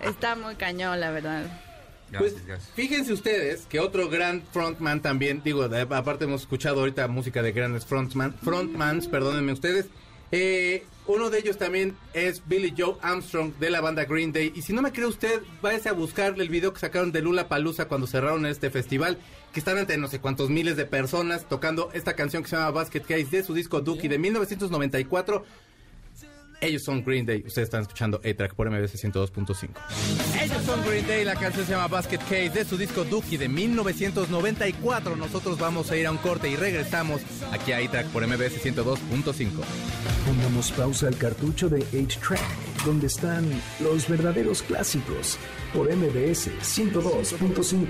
Está 0.02 0.36
muy 0.36 0.56
cañón, 0.56 1.00
la 1.00 1.12
verdad. 1.12 1.44
Pues 2.10 2.22
Gracias, 2.34 2.46
gracias. 2.46 2.72
fíjense 2.74 3.14
ustedes 3.14 3.66
que 3.66 3.80
otro 3.82 4.08
gran 4.10 4.42
frontman 4.54 5.02
también, 5.02 5.42
digo, 5.44 5.68
de- 5.68 5.82
aparte 5.82 6.24
hemos 6.26 6.42
escuchado 6.42 6.80
ahorita 6.80 7.08
música 7.10 7.42
de 7.42 7.52
grandes 7.52 7.86
frontman, 7.86 8.34
frontmans, 8.42 9.08
perdónenme 9.08 9.52
ustedes. 9.52 9.88
Eh, 10.32 10.86
uno 11.08 11.30
de 11.30 11.40
ellos 11.40 11.58
también 11.58 11.96
es 12.14 12.46
Billy 12.46 12.74
Joe 12.78 12.98
Armstrong 13.02 13.54
de 13.60 13.70
la 13.70 13.80
banda 13.80 14.04
Green 14.04 14.34
Day. 14.34 14.52
Y 14.56 14.62
si 14.62 14.74
no 14.74 14.82
me 14.82 14.92
cree 14.92 15.06
usted, 15.06 15.42
váyase 15.62 15.88
a 15.88 15.94
buscar 15.94 16.40
el 16.40 16.50
video 16.50 16.74
que 16.74 16.82
sacaron 16.82 17.14
de 17.14 17.22
Lula 17.22 17.48
Palusa 17.48 17.88
cuando 17.88 18.08
cerraron 18.08 18.46
este 18.46 18.70
festival, 18.70 19.18
que 19.54 19.60
están 19.60 19.78
ante 19.78 19.98
no 19.98 20.10
sé 20.10 20.20
cuántos 20.20 20.50
miles 20.50 20.76
de 20.76 20.86
personas 20.86 21.48
tocando 21.48 21.90
esta 21.94 22.14
canción 22.14 22.44
que 22.44 22.50
se 22.50 22.58
llama 22.58 22.72
Basket 22.72 23.02
Case 23.02 23.28
de 23.32 23.44
su 23.44 23.54
disco 23.54 23.80
Dookie 23.80 24.10
de 24.10 24.18
1994. 24.18 25.46
Ellos 26.60 26.84
son 26.84 27.04
Green 27.04 27.26
Day. 27.26 27.44
Ustedes 27.46 27.68
están 27.68 27.82
escuchando 27.82 28.18
A-Track 28.18 28.56
por 28.56 28.70
MBC 28.70 28.96
102.5. 28.96 29.70
Ellos 30.42 30.64
son 30.66 30.84
Green 30.86 31.06
Day. 31.06 31.24
La 31.24 31.36
canción 31.36 31.66
se 31.66 31.74
llama 31.74 31.88
Basket 31.88 32.18
Case 32.18 32.50
de 32.50 32.66
su 32.66 32.78
disco 32.78 33.04
Dookie 33.04 33.38
de 33.38 33.48
1994. 33.48 35.16
Nosotros 35.16 35.60
vamos 35.60 35.92
a 35.92 35.98
ir 35.98 36.08
a 36.08 36.12
un 36.12 36.18
corte 36.18 36.50
y 36.50 36.56
regresamos 36.56 37.22
aquí 37.52 37.74
a 37.74 37.78
A-Track 37.78 38.08
por 38.08 38.26
MBC 38.26 38.60
102.5. 38.64 39.52
Pongamos 40.26 40.72
pausa 40.72 41.08
al 41.08 41.18
cartucho 41.18 41.70
de 41.70 41.86
8-Track, 41.92 42.42
donde 42.86 43.08
están 43.08 43.48
los 43.80 44.08
verdaderos 44.08 44.64
clásicos, 44.64 45.38
por 45.74 45.94
MBS 45.94 46.50
102.5. 46.62 47.86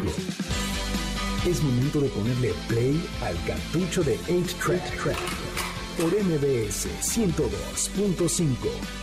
Es 1.48 1.64
momento 1.64 2.02
de 2.02 2.10
ponerle 2.10 2.54
play 2.68 3.02
al 3.22 3.36
cartucho 3.46 4.04
de 4.04 4.18
8-Track, 4.20 5.67
por 5.98 6.14
MBS 6.14 6.88
102.5, 7.02 8.56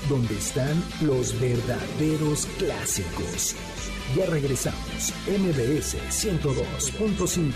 donde 0.09 0.35
están 0.35 0.83
los 1.01 1.39
verdaderos 1.41 2.47
clásicos. 2.59 3.57
Ya 4.17 4.27
regresamos, 4.27 5.13
MBS 5.27 5.97
102.5. 6.11 7.53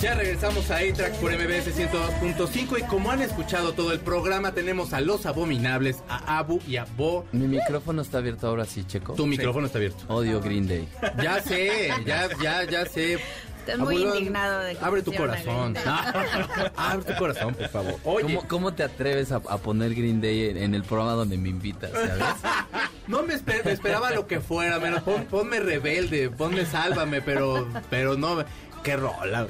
Ya 0.00 0.14
regresamos 0.14 0.68
a 0.72 0.78
A-Track 0.78 1.14
por 1.20 1.30
MBS 1.30 1.78
102.5 1.78 2.80
y 2.80 2.82
como 2.88 3.12
han 3.12 3.22
escuchado 3.22 3.72
todo 3.72 3.92
el 3.92 4.00
programa, 4.00 4.52
tenemos 4.52 4.92
a 4.92 5.00
los 5.00 5.26
abominables, 5.26 6.02
a 6.08 6.38
Abu 6.38 6.58
y 6.66 6.74
a 6.74 6.86
Bo. 6.96 7.24
Mi 7.30 7.46
micrófono 7.46 8.02
está 8.02 8.18
abierto 8.18 8.48
ahora 8.48 8.64
sí, 8.64 8.82
Checo. 8.84 9.14
Tu 9.14 9.24
micrófono 9.26 9.66
está 9.66 9.78
abierto. 9.78 10.02
Odio 10.08 10.40
Green 10.40 10.66
Day. 10.66 10.88
Ya 11.22 11.40
sé, 11.40 11.92
ya, 12.04 12.28
ya, 12.42 12.64
ya 12.64 12.84
sé. 12.84 13.20
Estás 13.62 13.78
muy 13.78 13.94
Abuelo, 13.96 14.16
indignado 14.16 14.60
de 14.60 14.74
que 14.76 14.84
Abre 14.84 15.02
tu 15.02 15.12
corazón. 15.14 15.76
Abre 16.76 17.04
tu 17.04 17.18
corazón, 17.18 17.54
por 17.54 17.68
favor. 17.68 17.94
Oye, 18.04 18.34
¿Cómo, 18.36 18.48
cómo 18.48 18.74
te 18.74 18.82
atreves 18.82 19.30
a, 19.32 19.36
a 19.36 19.58
poner 19.58 19.94
Green 19.94 20.20
Day 20.20 20.50
en, 20.50 20.56
en 20.56 20.74
el 20.74 20.82
programa 20.82 21.12
donde 21.12 21.38
me 21.38 21.48
invitas, 21.48 21.90
sabes? 21.92 22.24
no 23.06 23.22
me, 23.22 23.34
esper- 23.34 23.64
me 23.64 23.70
esperaba 23.72 24.10
lo 24.10 24.26
que 24.26 24.40
fuera, 24.40 24.78
menos 24.80 25.02
pon- 25.02 25.24
ponme 25.26 25.60
rebelde, 25.60 26.28
ponme 26.30 26.66
sálvame, 26.66 27.22
pero, 27.22 27.68
pero 27.88 28.16
no, 28.16 28.44
qué 28.82 28.96
rola. 28.96 29.46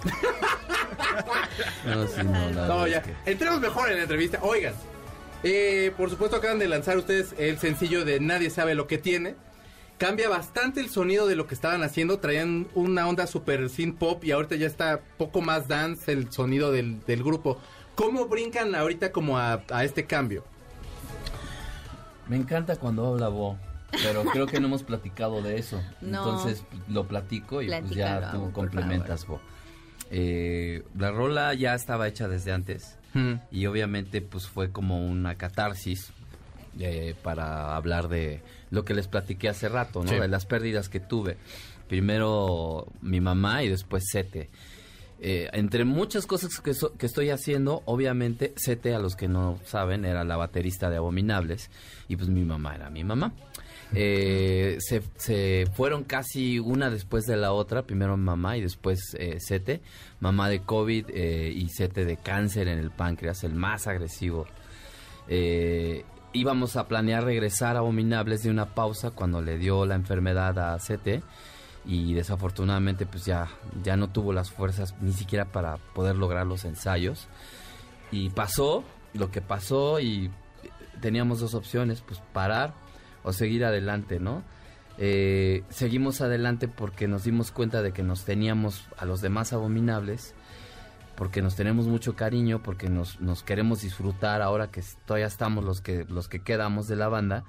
No, 1.87 2.07
sí, 2.07 2.23
no, 2.23 2.33
la 2.51 2.67
No, 2.67 2.81
verdad 2.81 2.87
ya. 2.87 2.99
es 2.99 3.05
que- 3.05 3.31
Entremos 3.31 3.61
mejor 3.61 3.91
en 3.91 3.97
la 3.97 4.03
entrevista. 4.03 4.39
Oigan, 4.43 4.75
eh, 5.43 5.93
por 5.97 6.11
supuesto 6.11 6.37
acaban 6.37 6.59
de 6.59 6.69
lanzar 6.69 6.97
ustedes 6.99 7.35
el 7.39 7.59
sencillo 7.59 8.05
de 8.05 8.21
Nadie 8.21 8.51
sabe 8.51 8.75
lo 8.75 8.87
que 8.87 8.99
tiene. 8.99 9.35
Cambia 10.03 10.29
bastante 10.29 10.81
el 10.81 10.91
sonido 10.91 11.29
de 11.29 11.37
lo 11.37 11.47
que 11.47 11.55
estaban 11.55 11.85
haciendo. 11.85 12.19
Traían 12.19 12.67
una 12.75 13.07
onda 13.07 13.29
super 13.29 13.71
synth 13.71 13.97
pop 13.99 14.25
y 14.25 14.33
ahorita 14.33 14.57
ya 14.57 14.67
está 14.67 15.01
poco 15.17 15.41
más 15.41 15.69
dance 15.69 16.11
el 16.11 16.33
sonido 16.33 16.73
del, 16.73 17.05
del 17.07 17.23
grupo. 17.23 17.61
¿Cómo 17.95 18.27
brincan 18.27 18.75
ahorita 18.75 19.13
como 19.13 19.39
a, 19.39 19.63
a 19.71 19.85
este 19.85 20.05
cambio? 20.07 20.43
Me 22.29 22.35
encanta 22.35 22.75
cuando 22.75 23.07
habla 23.07 23.29
Bo, 23.29 23.57
pero 24.03 24.25
creo 24.33 24.49
que 24.49 24.59
no 24.59 24.67
hemos 24.67 24.83
platicado 24.83 25.41
de 25.41 25.57
eso. 25.59 25.81
No. 26.01 26.19
Entonces 26.19 26.65
lo 26.89 27.07
platico 27.07 27.63
y 27.63 27.69
pues 27.69 27.91
ya 27.91 28.33
tú 28.33 28.51
complementas, 28.51 29.25
Bo. 29.25 29.41
Eh, 30.11 30.83
la 30.99 31.13
rola 31.13 31.55
ya 31.55 31.77
estaba 31.77 32.09
hecha 32.09 32.27
desde 32.27 32.51
antes 32.51 32.99
Hmm. 33.15 33.35
y 33.51 33.67
obviamente 33.67 34.23
pues 34.23 34.47
fue 34.49 34.73
como 34.73 35.07
una 35.07 35.35
catarsis 35.35 36.13
eh, 36.79 37.15
para 37.23 37.77
hablar 37.77 38.09
de 38.09 38.41
lo 38.71 38.85
que 38.85 38.95
les 38.95 39.09
platiqué 39.09 39.49
hace 39.49 39.69
rato, 39.69 40.03
¿no? 40.03 40.11
Sí. 40.11 40.17
De 40.19 40.29
las 40.29 40.47
pérdidas 40.47 40.89
que 40.89 41.01
tuve. 41.01 41.37
Primero 41.89 42.87
mi 43.03 43.21
mamá 43.21 43.63
y 43.63 43.69
después 43.69 44.05
Sete. 44.11 44.49
eh, 45.21 45.49
entre 45.53 45.85
muchas 45.85 46.27
cosas 46.27 46.59
que, 46.59 46.75
so- 46.75 46.93
que 46.97 47.07
estoy 47.07 47.31
haciendo, 47.31 47.83
obviamente, 47.85 48.53
Sete, 48.57 48.95
a 48.95 48.99
los 48.99 49.15
que 49.15 49.29
no 49.29 49.59
saben, 49.65 50.05
era 50.05 50.25
la 50.25 50.37
baterista 50.37 50.91
de 50.91 50.97
Abominables 50.97 51.71
y 52.09 52.17
pues 52.17 52.29
mi 52.29 52.43
mamá 52.45 52.75
era 52.75 52.91
mi 52.91 53.05
mamá. 53.05 53.33
Eh, 53.95 54.79
se, 54.81 55.03
se 55.17 55.67
fueron 55.75 56.03
casi 56.05 56.59
una 56.59 56.89
después 56.89 57.25
de 57.27 57.37
la 57.37 57.53
otra, 57.53 57.83
primero 57.83 58.17
mamá 58.17 58.57
y 58.57 58.63
después 58.63 58.99
eh, 59.19 59.37
Sete, 59.39 59.83
mamá 60.19 60.49
de 60.49 60.63
COVID 60.63 61.07
eh, 61.11 61.53
y 61.55 61.69
Sete 61.69 62.05
de 62.07 62.17
cáncer 62.17 62.67
en 62.69 62.79
el 62.79 62.91
páncreas, 62.91 63.45
el 63.45 63.53
más 63.55 63.87
agresivo. 63.87 64.47
Íbamos 66.33 66.77
a 66.77 66.89
planear 66.89 67.25
regresar 67.25 67.77
a 67.77 67.81
Abominables 67.81 68.43
de 68.43 68.51
una 68.51 68.75
pausa 68.75 69.11
cuando 69.11 69.43
le 69.43 69.59
dio 69.59 69.85
la 69.85 69.95
enfermedad 69.95 70.59
a 70.59 70.79
Sete 70.79 71.23
y 71.85 72.15
desafortunadamente 72.15 73.07
pues 73.07 73.25
ya, 73.25 73.49
ya 73.83 73.97
no 73.97 74.09
tuvo 74.09 74.33
las 74.33 74.51
fuerzas 74.51 74.95
ni 75.01 75.13
siquiera 75.13 75.47
para 75.47 75.77
poder 75.95 76.17
lograr 76.17 76.47
los 76.47 76.65
ensayos. 76.65 77.29
Y 78.11 78.31
pasó 78.31 78.85
lo 79.15 79.31
que 79.31 79.41
pasó 79.41 80.01
y 80.01 80.31
teníamos 81.01 81.41
dos 81.41 81.55
opciones, 81.55 82.01
pues 82.01 82.21
parar 82.33 82.73
o 83.25 83.33
seguir 83.33 83.65
adelante, 83.65 84.19
¿no? 84.19 84.43
Eh, 84.99 85.65
seguimos 85.71 86.21
adelante 86.21 86.69
porque 86.69 87.09
nos 87.09 87.25
dimos 87.25 87.51
cuenta 87.51 87.83
de 87.83 87.93
que 87.93 88.03
nos 88.03 88.25
teníamos 88.25 88.87
a 88.97 89.05
los 89.05 89.21
demás 89.21 89.53
abominables, 89.53 90.35
porque 91.17 91.43
nos 91.43 91.57
tenemos 91.57 91.87
mucho 91.87 92.15
cariño, 92.15 92.63
porque 92.63 92.89
nos, 92.89 93.21
nos 93.21 93.43
queremos 93.43 93.83
disfrutar 93.83 94.43
ahora 94.43 94.71
que 94.71 94.83
todavía 95.07 95.27
estamos 95.27 95.65
los 95.65 95.81
que, 95.81 96.05
los 96.05 96.29
que 96.29 96.43
quedamos 96.43 96.89
de 96.89 96.97
la 96.97 97.09
banda. 97.09 97.45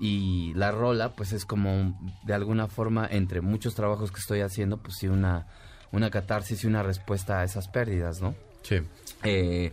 Y 0.00 0.52
la 0.54 0.72
rola, 0.72 1.14
pues 1.14 1.32
es 1.32 1.44
como 1.44 1.96
de 2.24 2.34
alguna 2.34 2.66
forma, 2.66 3.06
entre 3.08 3.40
muchos 3.40 3.74
trabajos 3.74 4.10
que 4.10 4.18
estoy 4.18 4.40
haciendo, 4.40 4.78
pues 4.78 4.96
sí, 4.98 5.06
una, 5.06 5.46
una 5.92 6.10
catarsis 6.10 6.64
y 6.64 6.66
una 6.66 6.82
respuesta 6.82 7.40
a 7.40 7.44
esas 7.44 7.68
pérdidas, 7.68 8.20
¿no? 8.20 8.34
Sí. 8.62 8.80
Eh, 9.22 9.72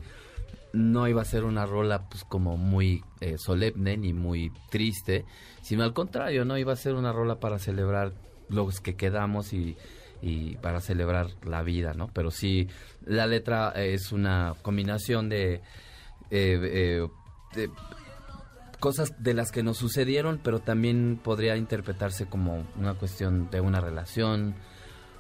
no 0.73 1.07
iba 1.07 1.21
a 1.21 1.25
ser 1.25 1.43
una 1.43 1.65
rola 1.65 2.07
pues 2.07 2.23
como 2.23 2.55
muy 2.55 3.03
eh, 3.19 3.37
solemne 3.37 3.97
ni 3.97 4.13
muy 4.13 4.51
triste, 4.69 5.25
sino 5.61 5.83
al 5.83 5.93
contrario, 5.93 6.45
no 6.45 6.57
iba 6.57 6.71
a 6.71 6.77
ser 6.77 6.93
una 6.93 7.11
rola 7.11 7.39
para 7.39 7.59
celebrar 7.59 8.13
los 8.47 8.79
que 8.79 8.95
quedamos 8.95 9.53
y, 9.53 9.75
y 10.21 10.55
para 10.57 10.81
celebrar 10.81 11.27
la 11.43 11.63
vida, 11.63 11.93
¿no? 11.93 12.09
Pero 12.13 12.31
sí, 12.31 12.67
la 13.05 13.25
letra 13.27 13.73
eh, 13.75 13.93
es 13.93 14.11
una 14.11 14.53
combinación 14.61 15.29
de, 15.29 15.55
eh, 15.55 15.61
eh, 16.31 17.07
de 17.55 17.69
cosas 18.79 19.21
de 19.23 19.33
las 19.33 19.51
que 19.51 19.63
nos 19.63 19.77
sucedieron, 19.77 20.39
pero 20.43 20.59
también 20.59 21.19
podría 21.21 21.55
interpretarse 21.55 22.27
como 22.27 22.65
una 22.77 22.93
cuestión 22.93 23.49
de 23.49 23.61
una 23.61 23.81
relación 23.81 24.55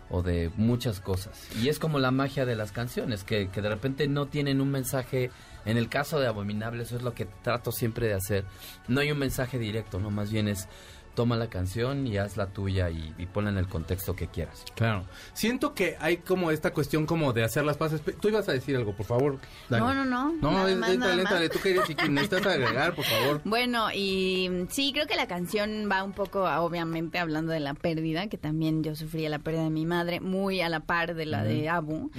o 0.09 0.21
de 0.21 0.51
muchas 0.57 0.99
cosas. 0.99 1.47
Y 1.61 1.69
es 1.69 1.79
como 1.79 1.97
la 1.97 2.11
magia 2.11 2.45
de 2.45 2.55
las 2.55 2.71
canciones, 2.71 3.23
que, 3.23 3.49
que 3.49 3.61
de 3.61 3.69
repente 3.69 4.07
no 4.07 4.27
tienen 4.27 4.59
un 4.59 4.69
mensaje, 4.69 5.31
en 5.65 5.77
el 5.77 5.87
caso 5.89 6.19
de 6.19 6.27
Abominable, 6.27 6.83
eso 6.83 6.97
es 6.97 7.01
lo 7.01 7.13
que 7.13 7.25
trato 7.25 7.71
siempre 7.71 8.07
de 8.07 8.15
hacer, 8.15 8.45
no 8.87 8.99
hay 8.99 9.11
un 9.11 9.19
mensaje 9.19 9.57
directo, 9.57 9.99
no, 9.99 10.11
más 10.11 10.31
bien 10.31 10.49
es 10.49 10.67
toma 11.15 11.35
la 11.35 11.49
canción 11.49 12.07
y 12.07 12.17
haz 12.17 12.37
la 12.37 12.47
tuya 12.47 12.89
y, 12.89 13.13
y 13.17 13.25
ponla 13.25 13.49
en 13.49 13.57
el 13.57 13.67
contexto 13.67 14.15
que 14.15 14.27
quieras. 14.27 14.63
Claro. 14.75 15.05
Siento 15.33 15.73
que 15.73 15.95
hay 15.99 16.17
como 16.17 16.51
esta 16.51 16.73
cuestión 16.73 17.05
como 17.05 17.33
de 17.33 17.43
hacer 17.43 17.63
las 17.65 17.77
paces. 17.77 18.01
Tú 18.19 18.29
ibas 18.29 18.47
a 18.49 18.53
decir 18.53 18.75
algo, 18.75 18.93
por 18.95 19.05
favor. 19.05 19.39
Dani. 19.69 19.83
No, 19.85 19.93
no, 19.93 20.05
no. 20.05 20.33
No, 20.41 20.67
es- 20.67 20.77
más, 20.77 20.97
más. 20.97 21.17
éntale. 21.17 21.49
Tú 21.49 21.59
querías 21.59 21.89
y 21.89 21.95
necesitas 22.09 22.45
agregar, 22.45 22.95
por 22.95 23.05
favor. 23.05 23.41
Bueno, 23.51 23.87
y 23.93 24.49
sí, 24.69 24.91
creo 24.93 25.07
que 25.07 25.15
la 25.15 25.27
canción 25.27 25.87
va 25.91 26.03
un 26.03 26.13
poco, 26.13 26.47
a- 26.47 26.61
obviamente, 26.61 27.19
hablando 27.19 27.51
de 27.51 27.59
la 27.59 27.73
pérdida, 27.73 28.27
que 28.27 28.37
también 28.37 28.83
yo 28.83 28.95
sufría 28.95 29.29
la 29.29 29.39
pérdida 29.39 29.63
de 29.63 29.69
mi 29.69 29.85
madre, 29.85 30.19
muy 30.21 30.61
a 30.61 30.69
la 30.69 30.79
par 30.81 31.15
de 31.15 31.25
la 31.25 31.43
de 31.43 31.69
Abu. 31.69 32.09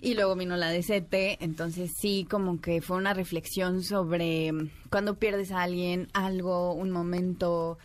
Y 0.00 0.14
luego 0.14 0.36
vino 0.36 0.56
la 0.56 0.68
de 0.70 0.80
CT, 0.82 1.42
entonces 1.42 1.92
sí, 1.98 2.26
como 2.30 2.60
que 2.60 2.80
fue 2.82 2.96
una 2.96 3.14
reflexión 3.14 3.82
sobre 3.82 4.52
cuando 4.90 5.14
pierdes 5.18 5.50
a 5.50 5.62
alguien, 5.62 6.08
algo, 6.12 6.74
un 6.74 6.90
momento, 6.90 7.78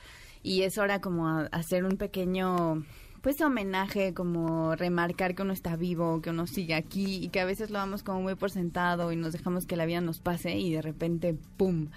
y 0.43 0.63
es 0.63 0.77
hora 0.77 1.01
como 1.01 1.27
hacer 1.51 1.83
un 1.85 1.97
pequeño 1.97 2.83
pues 3.21 3.39
homenaje, 3.41 4.13
como 4.15 4.75
remarcar 4.75 5.35
que 5.35 5.43
uno 5.43 5.53
está 5.53 5.75
vivo, 5.75 6.21
que 6.21 6.31
uno 6.31 6.47
sigue 6.47 6.73
aquí 6.73 7.17
y 7.23 7.29
que 7.29 7.39
a 7.39 7.45
veces 7.45 7.69
lo 7.69 7.77
damos 7.77 8.01
como 8.01 8.21
muy 8.21 8.33
por 8.33 8.49
sentado 8.49 9.11
y 9.11 9.15
nos 9.15 9.33
dejamos 9.33 9.67
que 9.67 9.75
la 9.75 9.85
vida 9.85 10.01
nos 10.01 10.19
pase 10.19 10.57
y 10.57 10.71
de 10.73 10.81
repente, 10.81 11.35
¡pum! 11.57 11.89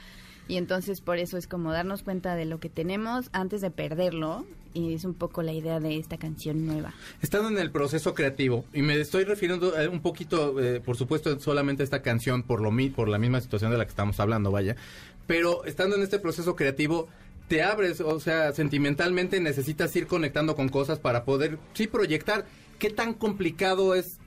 Y 0.49 0.57
entonces 0.59 1.01
por 1.01 1.17
eso 1.17 1.39
es 1.39 1.47
como 1.47 1.73
darnos 1.73 2.03
cuenta 2.03 2.35
de 2.37 2.45
lo 2.45 2.61
que 2.61 2.69
tenemos 2.69 3.31
antes 3.33 3.63
de 3.63 3.71
perderlo 3.71 4.45
y 4.75 4.93
es 4.93 5.07
un 5.07 5.15
poco 5.15 5.43
la 5.43 5.53
idea 5.55 5.81
de 5.81 5.97
esta 5.97 6.19
canción 6.19 6.67
nueva. 6.67 6.93
Estando 7.23 7.49
en 7.49 7.57
el 7.57 7.71
proceso 7.71 8.13
creativo, 8.13 8.67
y 8.75 8.83
me 8.83 9.01
estoy 9.01 9.25
refiriendo 9.25 9.79
eh, 9.81 9.89
un 9.89 10.01
poquito, 10.03 10.61
eh, 10.61 10.81
por 10.85 10.99
supuesto, 10.99 11.41
solamente 11.41 11.83
a 11.83 11.85
esta 11.85 12.03
canción 12.03 12.43
por, 12.43 12.61
lo, 12.61 12.71
mi- 12.71 12.91
por 12.91 13.09
la 13.09 13.17
misma 13.19 13.41
situación 13.41 13.71
de 13.71 13.79
la 13.79 13.85
que 13.87 13.91
estamos 13.91 14.21
hablando, 14.21 14.51
vaya, 14.51 14.77
pero 15.27 15.65
estando 15.65 15.97
en 15.97 16.03
este 16.03 16.19
proceso 16.19 16.55
creativo, 16.57 17.09
te 17.55 17.63
abres, 17.63 18.01
o 18.01 18.19
sea, 18.19 18.53
sentimentalmente 18.53 19.39
necesitas 19.39 19.95
ir 19.95 20.09
conectando 20.09 20.57
con 20.57 20.69
cosas 20.69 20.99
para 20.99 21.25
poder, 21.25 21.57
sí, 21.73 21.87
proyectar. 21.87 22.47
¿Qué 22.81 22.91
tan 22.91 23.15
complicado 23.15 23.95
es 23.95 24.19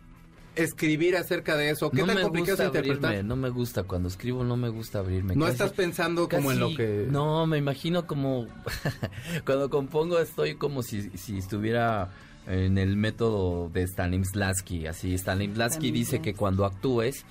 escribir 0.56 1.18
acerca 1.18 1.58
de 1.58 1.72
eso? 1.72 1.92
¿Qué 1.92 2.04
No 2.04 2.08
tan 2.08 2.22
complicado 2.22 2.62
es 2.62 2.68
interpretar? 2.68 3.06
abrirme, 3.08 3.28
no 3.28 3.36
me 3.36 3.50
gusta, 3.50 3.84
cuando 3.84 4.08
escribo 4.08 4.46
no 4.46 4.56
me 4.56 4.70
gusta 4.70 5.00
abrirme. 5.00 5.36
No 5.36 5.42
Casi- 5.44 5.52
estás 5.52 5.74
pensando 5.74 6.30
como 6.30 6.54
en 6.54 6.60
lo 6.62 6.74
que... 6.74 7.06
No, 7.10 7.46
me 7.48 7.58
imagino 7.58 8.08
como... 8.08 8.48
cuando 9.46 9.70
compongo 9.70 10.20
estoy 10.20 10.56
como 10.56 10.82
si, 10.82 11.10
si 11.18 11.38
estuviera 11.38 12.12
en 12.48 12.78
el 12.78 12.96
método 12.96 13.70
de 13.74 13.86
Stanislavski. 13.86 14.88
Así, 14.88 15.18
Stanislavski 15.18 15.92
dice 15.92 16.22
que 16.22 16.34
cuando 16.34 16.64
actúes 16.64 17.26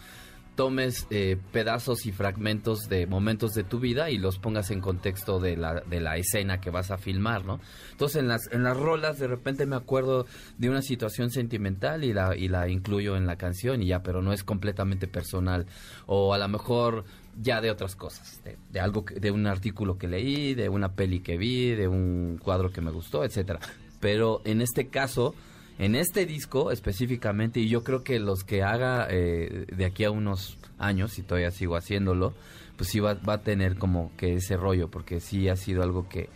tomes 0.56 1.06
eh, 1.10 1.36
pedazos 1.52 2.06
y 2.06 2.12
fragmentos 2.12 2.88
de 2.88 3.06
momentos 3.06 3.52
de 3.52 3.62
tu 3.62 3.78
vida 3.78 4.10
y 4.10 4.18
los 4.18 4.38
pongas 4.38 4.70
en 4.70 4.80
contexto 4.80 5.38
de 5.38 5.56
la, 5.56 5.82
de 5.82 6.00
la 6.00 6.16
escena 6.16 6.60
que 6.60 6.70
vas 6.70 6.90
a 6.90 6.98
filmar, 6.98 7.44
¿no? 7.44 7.60
Entonces 7.92 8.20
en 8.20 8.28
las, 8.28 8.50
en 8.50 8.64
las 8.64 8.76
rolas 8.76 9.18
de 9.18 9.28
repente 9.28 9.66
me 9.66 9.76
acuerdo 9.76 10.26
de 10.58 10.68
una 10.70 10.82
situación 10.82 11.30
sentimental 11.30 12.02
y 12.04 12.12
la, 12.12 12.34
y 12.36 12.48
la 12.48 12.68
incluyo 12.68 13.16
en 13.16 13.26
la 13.26 13.36
canción 13.36 13.82
y 13.82 13.86
ya, 13.86 14.02
pero 14.02 14.22
no 14.22 14.32
es 14.32 14.42
completamente 14.42 15.06
personal. 15.06 15.66
O 16.06 16.32
a 16.34 16.38
lo 16.38 16.48
mejor 16.48 17.04
ya 17.40 17.60
de 17.60 17.70
otras 17.70 17.94
cosas, 17.94 18.40
de, 18.72 18.80
algo, 18.80 19.04
que- 19.04 19.20
de 19.20 19.30
un 19.30 19.46
artículo 19.46 19.98
que 19.98 20.08
leí, 20.08 20.54
de 20.54 20.70
una 20.70 20.92
peli 20.94 21.20
que 21.20 21.36
vi, 21.36 21.72
de 21.74 21.86
un 21.86 22.40
cuadro 22.42 22.70
que 22.70 22.80
me 22.80 22.90
gustó, 22.90 23.24
etcétera. 23.24 23.60
Pero 24.00 24.40
en 24.46 24.62
este 24.62 24.88
caso, 24.88 25.34
en 25.78 25.94
este 25.94 26.26
disco 26.26 26.70
específicamente, 26.70 27.60
y 27.60 27.68
yo 27.68 27.84
creo 27.84 28.02
que 28.02 28.18
los 28.18 28.44
que 28.44 28.62
haga 28.62 29.06
eh, 29.10 29.66
de 29.74 29.84
aquí 29.84 30.04
a 30.04 30.10
unos 30.10 30.58
años, 30.78 31.18
y 31.18 31.22
todavía 31.22 31.50
sigo 31.50 31.76
haciéndolo, 31.76 32.34
pues 32.76 32.90
sí 32.90 33.00
va, 33.00 33.14
va 33.14 33.34
a 33.34 33.42
tener 33.42 33.76
como 33.76 34.12
que 34.16 34.34
ese 34.34 34.56
rollo, 34.56 34.88
porque 34.90 35.20
sí 35.20 35.48
ha 35.48 35.56
sido 35.56 35.82
algo 35.82 36.08
que 36.08 36.28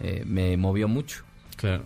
eh, 0.00 0.22
me 0.26 0.56
movió 0.56 0.88
mucho. 0.88 1.24
Claro. 1.56 1.84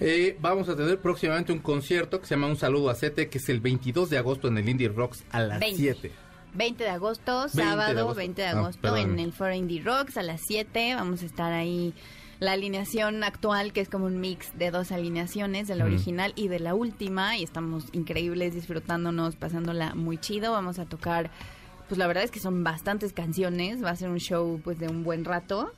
Eh, 0.00 0.36
vamos 0.40 0.68
a 0.68 0.76
tener 0.76 1.00
próximamente 1.00 1.52
un 1.52 1.58
concierto 1.58 2.20
que 2.20 2.26
se 2.26 2.34
llama 2.36 2.46
Un 2.46 2.56
Saludo 2.56 2.90
a 2.90 2.94
Sete, 2.94 3.28
que 3.28 3.38
es 3.38 3.48
el 3.48 3.60
22 3.60 4.10
de 4.10 4.18
agosto 4.18 4.46
en 4.48 4.58
el 4.58 4.68
Indie 4.68 4.88
Rocks 4.88 5.24
a 5.30 5.40
las 5.40 5.58
20. 5.60 5.76
7. 5.76 6.12
20 6.54 6.84
de 6.84 6.90
agosto, 6.90 7.40
20 7.42 7.56
de 7.56 7.62
sábado 7.64 7.98
agosto. 8.00 8.14
20 8.16 8.42
de 8.42 8.48
Ah, 8.48 8.58
agosto 8.58 8.80
perdón. 8.80 8.98
en 9.12 9.18
el 9.18 9.32
Foro 9.32 9.54
Indie 9.54 9.82
Rocks 9.82 10.16
a 10.16 10.22
las 10.22 10.40
7. 10.46 10.94
Vamos 10.94 11.22
a 11.22 11.26
estar 11.26 11.52
ahí. 11.52 11.94
La 12.40 12.52
alineación 12.52 13.24
actual, 13.24 13.72
que 13.72 13.80
es 13.80 13.88
como 13.88 14.06
un 14.06 14.20
mix 14.20 14.56
de 14.56 14.70
dos 14.70 14.92
alineaciones, 14.92 15.66
de 15.66 15.74
la 15.74 15.84
original 15.84 16.32
y 16.36 16.46
de 16.46 16.60
la 16.60 16.74
última. 16.74 17.36
Y 17.36 17.42
estamos 17.42 17.86
increíbles, 17.92 18.54
disfrutándonos, 18.54 19.34
pasándola 19.34 19.96
muy 19.96 20.18
chido. 20.18 20.52
Vamos 20.52 20.78
a 20.78 20.84
tocar, 20.84 21.32
pues 21.88 21.98
la 21.98 22.06
verdad 22.06 22.22
es 22.22 22.30
que 22.30 22.38
son 22.38 22.62
bastantes 22.62 23.12
canciones. 23.12 23.82
Va 23.82 23.90
a 23.90 23.96
ser 23.96 24.08
un 24.08 24.20
show 24.20 24.60
pues 24.62 24.78
de 24.78 24.86
un 24.88 25.02
buen 25.02 25.24
rato. 25.24 25.72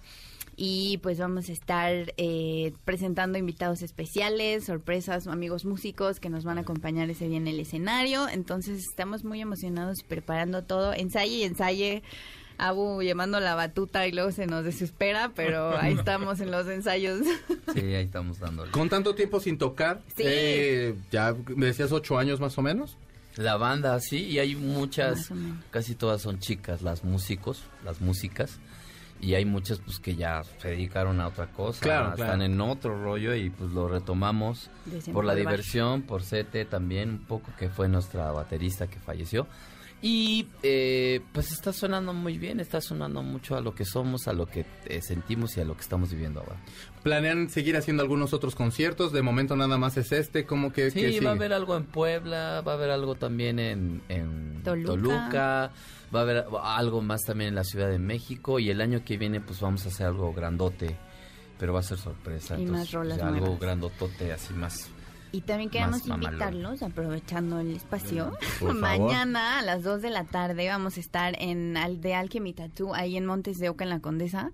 Y 0.55 0.99
pues 0.99 1.19
vamos 1.19 1.49
a 1.49 1.53
estar 1.53 2.13
eh, 2.19 2.75
presentando 2.85 3.39
invitados 3.39 3.81
especiales, 3.81 4.65
sorpresas, 4.65 5.27
amigos 5.27 5.65
músicos 5.65 6.21
que 6.21 6.29
nos 6.29 6.45
van 6.45 6.59
a 6.59 6.61
acompañar 6.61 7.09
ese 7.09 7.27
día 7.27 7.39
en 7.39 7.49
el 7.49 7.59
escenario. 7.59 8.29
Entonces 8.29 8.87
estamos 8.87 9.25
muy 9.25 9.41
emocionados 9.41 10.01
y 10.01 10.05
preparando 10.05 10.63
todo. 10.63 10.93
Ensaye 10.93 11.37
y 11.37 11.45
ensaye. 11.45 12.03
Abu 12.69 13.03
llamando 13.03 13.41
la 13.41 13.55
batuta 13.55 14.07
y 14.07 14.13
luego 14.13 14.33
se 14.33 14.47
nos 14.47 14.65
desespera, 14.65 15.33
pero 15.35 15.77
ahí 15.79 15.95
estamos 15.95 16.41
en 16.41 16.51
los 16.51 16.67
ensayos. 16.69 17.21
Sí, 17.75 17.81
ahí 17.81 18.05
estamos 18.05 18.39
dándole. 18.39 18.71
Con 18.73 18.89
tanto 18.89 19.15
tiempo 19.15 19.41
sin 19.41 19.59
tocar, 19.59 20.01
Sí. 20.17 20.23
eh, 20.27 20.95
ya 21.11 21.35
me 21.57 21.67
decías 21.67 21.93
ocho 21.93 22.19
años 22.19 22.41
más 22.41 22.57
o 22.59 22.63
menos. 22.63 22.97
La 23.37 23.57
banda, 23.57 23.99
sí, 24.01 24.25
y 24.27 24.39
hay 24.41 24.57
muchas, 24.57 25.31
casi 25.71 25.95
todas 25.95 26.21
son 26.21 26.41
chicas, 26.41 26.83
las 26.83 27.05
músicos, 27.05 27.63
las 27.85 28.01
músicas, 28.01 28.59
y 29.21 29.35
hay 29.35 29.45
muchas 29.45 29.79
pues 29.79 29.99
que 30.01 30.17
ya 30.17 30.43
se 30.59 30.69
dedicaron 30.71 31.21
a 31.21 31.29
otra 31.29 31.47
cosa, 31.47 31.81
Claro, 31.81 32.11
están 32.11 32.27
claro. 32.39 32.43
en 32.45 32.61
otro 32.61 33.03
rollo 33.05 33.35
y 33.35 33.51
pues 33.51 33.71
lo 33.71 33.87
retomamos 33.89 34.69
por 35.13 35.25
la 35.25 35.35
diversión, 35.35 36.03
por 36.03 36.23
Sete 36.23 36.65
también 36.65 37.11
un 37.11 37.19
poco, 37.25 37.51
que 37.59 37.69
fue 37.69 37.89
nuestra 37.89 38.33
baterista 38.33 38.89
que 38.89 38.99
falleció, 38.99 39.47
Y 40.03 40.47
eh, 40.63 41.21
pues 41.33 41.53
está 41.53 41.75
sonando 41.75 42.15
muy 42.15 42.39
bien, 42.39 42.59
está 42.59 42.81
sonando 42.81 43.23
mucho 43.23 43.57
a 43.57 43.61
lo 43.61 43.75
que 43.75 43.85
somos, 43.85 44.29
a 44.29 44.33
lo 44.33 44.47
que 44.47 44.65
eh, 44.87 45.03
sentimos 45.03 45.57
y 45.57 45.61
a 45.61 45.65
lo 45.65 45.75
que 45.75 45.83
estamos 45.83 46.11
viviendo 46.11 46.41
ahora. 46.41 46.57
¿Planean 47.03 47.51
seguir 47.51 47.77
haciendo 47.77 48.03
algunos 48.03 48.33
otros 48.33 48.55
conciertos? 48.55 49.13
De 49.13 49.21
momento 49.21 49.57
nada 49.57 49.77
más 49.77 49.99
es 49.99 50.13
este, 50.13 50.47
como 50.47 50.73
que... 50.73 50.91
Sí, 50.91 51.01
que 51.01 51.21
va 51.21 51.31
a 51.31 51.35
haber 51.35 51.53
algo 51.53 51.77
en 51.77 51.85
Puebla, 51.85 52.63
va 52.67 52.73
a 52.73 52.75
haber 52.77 52.91
algo 52.91 53.15
también 53.15 53.59
en, 53.59 54.01
en 54.09 54.63
Toluca. 54.63 54.87
Toluca. 54.87 55.73
va 56.15 56.19
a 56.19 56.23
haber 56.23 56.45
algo 56.63 57.03
más 57.03 57.21
también 57.27 57.49
en 57.49 57.55
la 57.57 57.65
Ciudad 57.65 57.91
de 57.91 57.99
México 57.99 58.59
y 58.59 58.71
el 58.71 58.81
año 58.81 59.05
que 59.05 59.19
viene 59.19 59.41
pues 59.43 59.61
vamos 59.61 59.85
a 59.85 59.91
hacer 59.91 60.07
algo 60.07 60.33
grandote, 60.33 60.97
pero 61.59 61.75
va 61.75 61.81
a 61.81 61.83
ser 61.83 61.99
sorpresa. 61.99 62.59
Y 62.59 62.65
más 62.65 62.91
rolas 62.91 63.19
ya 63.19 63.29
algo 63.29 63.59
grandotote 63.59 64.33
así 64.33 64.55
más. 64.55 64.91
Y 65.33 65.43
también 65.43 65.71
queremos 65.71 66.07
invitarlos, 66.07 66.83
aprovechando 66.83 67.61
el 67.61 67.75
espacio. 67.77 68.33
Mañana 68.75 69.61
a 69.61 69.63
las 69.63 69.83
2 69.85 70.03
de 70.03 70.11
la 70.11 70.25
tarde 70.25 70.69
vamos 70.69 70.97
a 70.97 71.01
estar 71.01 71.41
en 71.41 71.77
Al 71.77 72.01
de 72.01 72.15
Alchemy 72.15 72.53
Tattoo, 72.53 72.95
ahí 72.95 73.17
en 73.17 73.27
Montes 73.27 73.59
de 73.59 73.69
Oca, 73.69 73.85
en 73.85 73.91
la 73.91 74.01
Condesa. 74.01 74.51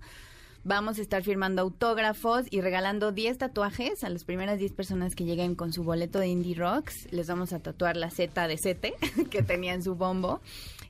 Vamos 0.63 0.99
a 0.99 1.01
estar 1.01 1.23
firmando 1.23 1.61
autógrafos 1.61 2.45
y 2.51 2.61
regalando 2.61 3.11
10 3.11 3.37
tatuajes 3.37 4.03
a 4.03 4.09
las 4.09 4.25
primeras 4.25 4.59
10 4.59 4.73
personas 4.73 5.15
que 5.15 5.23
lleguen 5.23 5.55
con 5.55 5.71
su 5.71 5.83
boleto 5.83 6.19
de 6.19 6.27
Indie 6.27 6.55
Rocks. 6.55 7.07
Les 7.11 7.27
vamos 7.27 7.53
a 7.53 7.59
tatuar 7.59 7.95
la 7.95 8.11
Z 8.11 8.47
de 8.47 8.57
Sete 8.57 8.93
que 9.31 9.41
tenía 9.43 9.73
en 9.73 9.81
su 9.81 9.95
bombo. 9.95 10.41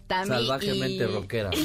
Tami 0.08 0.28
Salvajemente 0.28 1.04
y- 1.04 1.08
rockera. 1.08 1.52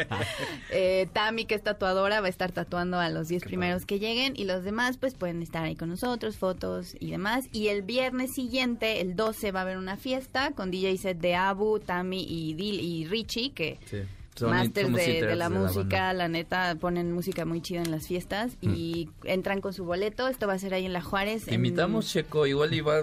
Eh, 0.70 1.06
Tami, 1.12 1.44
que 1.44 1.54
es 1.54 1.62
tatuadora, 1.62 2.20
va 2.20 2.26
a 2.26 2.30
estar 2.30 2.52
tatuando 2.52 2.98
a 2.98 3.08
los 3.10 3.28
10 3.28 3.44
primeros 3.44 3.86
que 3.86 3.98
lleguen 3.98 4.34
y 4.36 4.44
los 4.44 4.64
demás 4.64 4.96
pues 4.98 5.14
pueden 5.14 5.42
estar 5.42 5.64
ahí 5.64 5.76
con 5.76 5.88
nosotros, 5.88 6.36
fotos 6.36 6.96
y 6.98 7.10
demás. 7.10 7.46
Y 7.52 7.68
el 7.68 7.82
viernes 7.82 8.34
siguiente, 8.34 9.00
el 9.00 9.16
12, 9.16 9.52
va 9.52 9.60
a 9.60 9.62
haber 9.62 9.76
una 9.78 9.96
fiesta 9.96 10.50
con 10.52 10.70
DJ 10.70 10.96
set 10.98 11.18
de 11.18 11.34
Abu, 11.34 11.78
Tami 11.78 12.24
y 12.28 12.54
Dil 12.54 12.80
y 12.80 13.06
Richie, 13.06 13.50
que 13.52 13.78
Sí. 13.90 13.98
Masters 14.42 14.92
de, 14.92 15.36
la 15.36 15.48
de 15.48 15.58
música, 15.58 16.12
la 16.12 16.28
neta, 16.28 16.76
ponen 16.80 17.12
música 17.12 17.44
muy 17.44 17.60
chida 17.62 17.82
en 17.82 17.90
las 17.90 18.06
fiestas 18.06 18.52
y 18.60 19.08
entran 19.24 19.60
con 19.60 19.72
su 19.72 19.84
boleto. 19.84 20.28
Esto 20.28 20.46
va 20.46 20.52
a 20.54 20.58
ser 20.58 20.74
ahí 20.74 20.84
en 20.86 20.92
La 20.92 21.00
Juárez. 21.02 21.44
Te 21.44 21.50
en- 21.50 21.56
invitamos, 21.64 22.06
Checo, 22.10 22.46
igual 22.46 22.74
iba, 22.74 23.02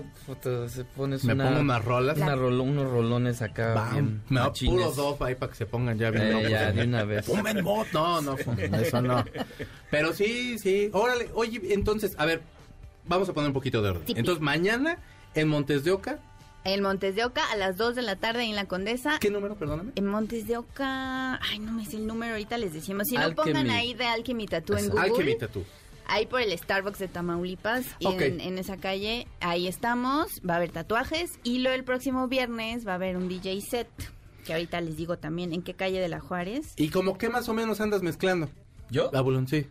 se 0.67 0.83
pones 0.85 1.23
Me 1.25 1.33
una, 1.33 1.45
pongo 1.47 1.59
unas 1.61 1.83
rolas. 1.85 2.17
una 2.17 2.35
rolo- 2.35 2.63
unos 2.63 2.89
rolones 2.91 3.41
acá. 3.41 3.73
Bam. 3.73 3.91
bien 3.93 4.21
Me 4.29 4.39
da 4.39 4.53
puro 4.53 4.91
dos 4.91 5.21
ahí 5.21 5.35
para 5.35 5.51
que 5.51 5.57
se 5.57 5.65
pongan 5.65 5.97
ya 5.97 6.11
bien 6.11 6.23
Eh, 6.23 6.49
ya, 6.49 6.71
de 6.71 6.83
una 6.83 7.03
vez. 7.05 7.27
No, 7.93 8.21
no, 8.21 8.35
eso 8.37 9.01
no. 9.01 9.23
Pero 9.89 10.13
sí, 10.13 10.57
sí. 10.59 10.89
Órale, 10.93 11.29
oye, 11.33 11.73
entonces, 11.73 12.15
a 12.17 12.25
ver, 12.25 12.41
vamos 13.05 13.27
a 13.29 13.33
poner 13.33 13.49
un 13.49 13.53
poquito 13.53 13.81
de 13.81 13.89
orden. 13.89 14.03
Sí. 14.07 14.13
Entonces, 14.15 14.41
mañana 14.41 14.97
en 15.35 15.47
Montes 15.47 15.83
de 15.83 15.91
Oca, 15.91 16.19
En 16.65 16.81
Montes 16.81 17.15
de 17.15 17.25
Oca 17.25 17.43
a 17.51 17.57
las 17.57 17.75
2 17.77 17.95
de 17.95 18.01
la 18.03 18.15
tarde 18.15 18.43
en 18.43 18.55
La 18.55 18.65
Condesa. 18.65 19.17
¿qué 19.19 19.29
número, 19.29 19.55
perdóname? 19.55 19.91
En 19.95 20.07
Montes 20.07 20.47
de 20.47 20.57
Oca, 20.57 21.35
ay, 21.43 21.59
no 21.59 21.73
me 21.73 21.85
sé 21.85 21.97
el 21.97 22.07
número, 22.07 22.33
ahorita 22.33 22.57
les 22.57 22.73
decimos. 22.73 23.07
Si 23.09 23.15
no, 23.15 23.21
Alchemy. 23.21 23.35
pongan 23.35 23.69
ahí 23.69 23.93
de 23.93 24.05
Alchemy 24.05 24.45
Tattoo 24.47 24.77
en 24.77 24.87
Google. 24.89 25.01
Alchemy 25.09 25.37
Tattoo. 25.37 25.63
Ahí 26.07 26.25
por 26.25 26.41
el 26.41 26.57
Starbucks 26.57 26.99
de 26.99 27.07
Tamaulipas, 27.07 27.85
y 27.99 28.05
Ok. 28.07 28.21
en, 28.21 28.41
en 28.41 28.57
esa 28.57 28.77
calle, 28.77 29.27
ahí 29.39 29.67
estamos, 29.67 30.41
va 30.47 30.53
a 30.55 30.57
haber 30.57 30.69
tatuajes 30.71 31.39
y 31.43 31.59
luego 31.59 31.75
el 31.75 31.83
próximo 31.85 32.27
viernes 32.27 32.85
va 32.87 32.91
a 32.93 32.95
haber 32.95 33.15
un 33.17 33.27
DJ 33.29 33.59
set, 33.61 33.87
que 34.45 34.53
ahorita 34.53 34.79
les 34.81 34.97
digo 34.97 35.17
también 35.17 35.53
en 35.53 35.61
qué 35.63 35.73
calle 35.73 35.99
de 36.01 36.09
la 36.09 36.19
Juárez. 36.19 36.73
¿Y 36.75 36.89
como 36.89 37.17
qué 37.17 37.29
más 37.29 37.47
o 37.49 37.53
menos 37.53 37.79
andas 37.81 38.03
mezclando? 38.03 38.49
¿Yo? 38.89 39.11
Abulón, 39.15 39.47
sí. 39.47 39.65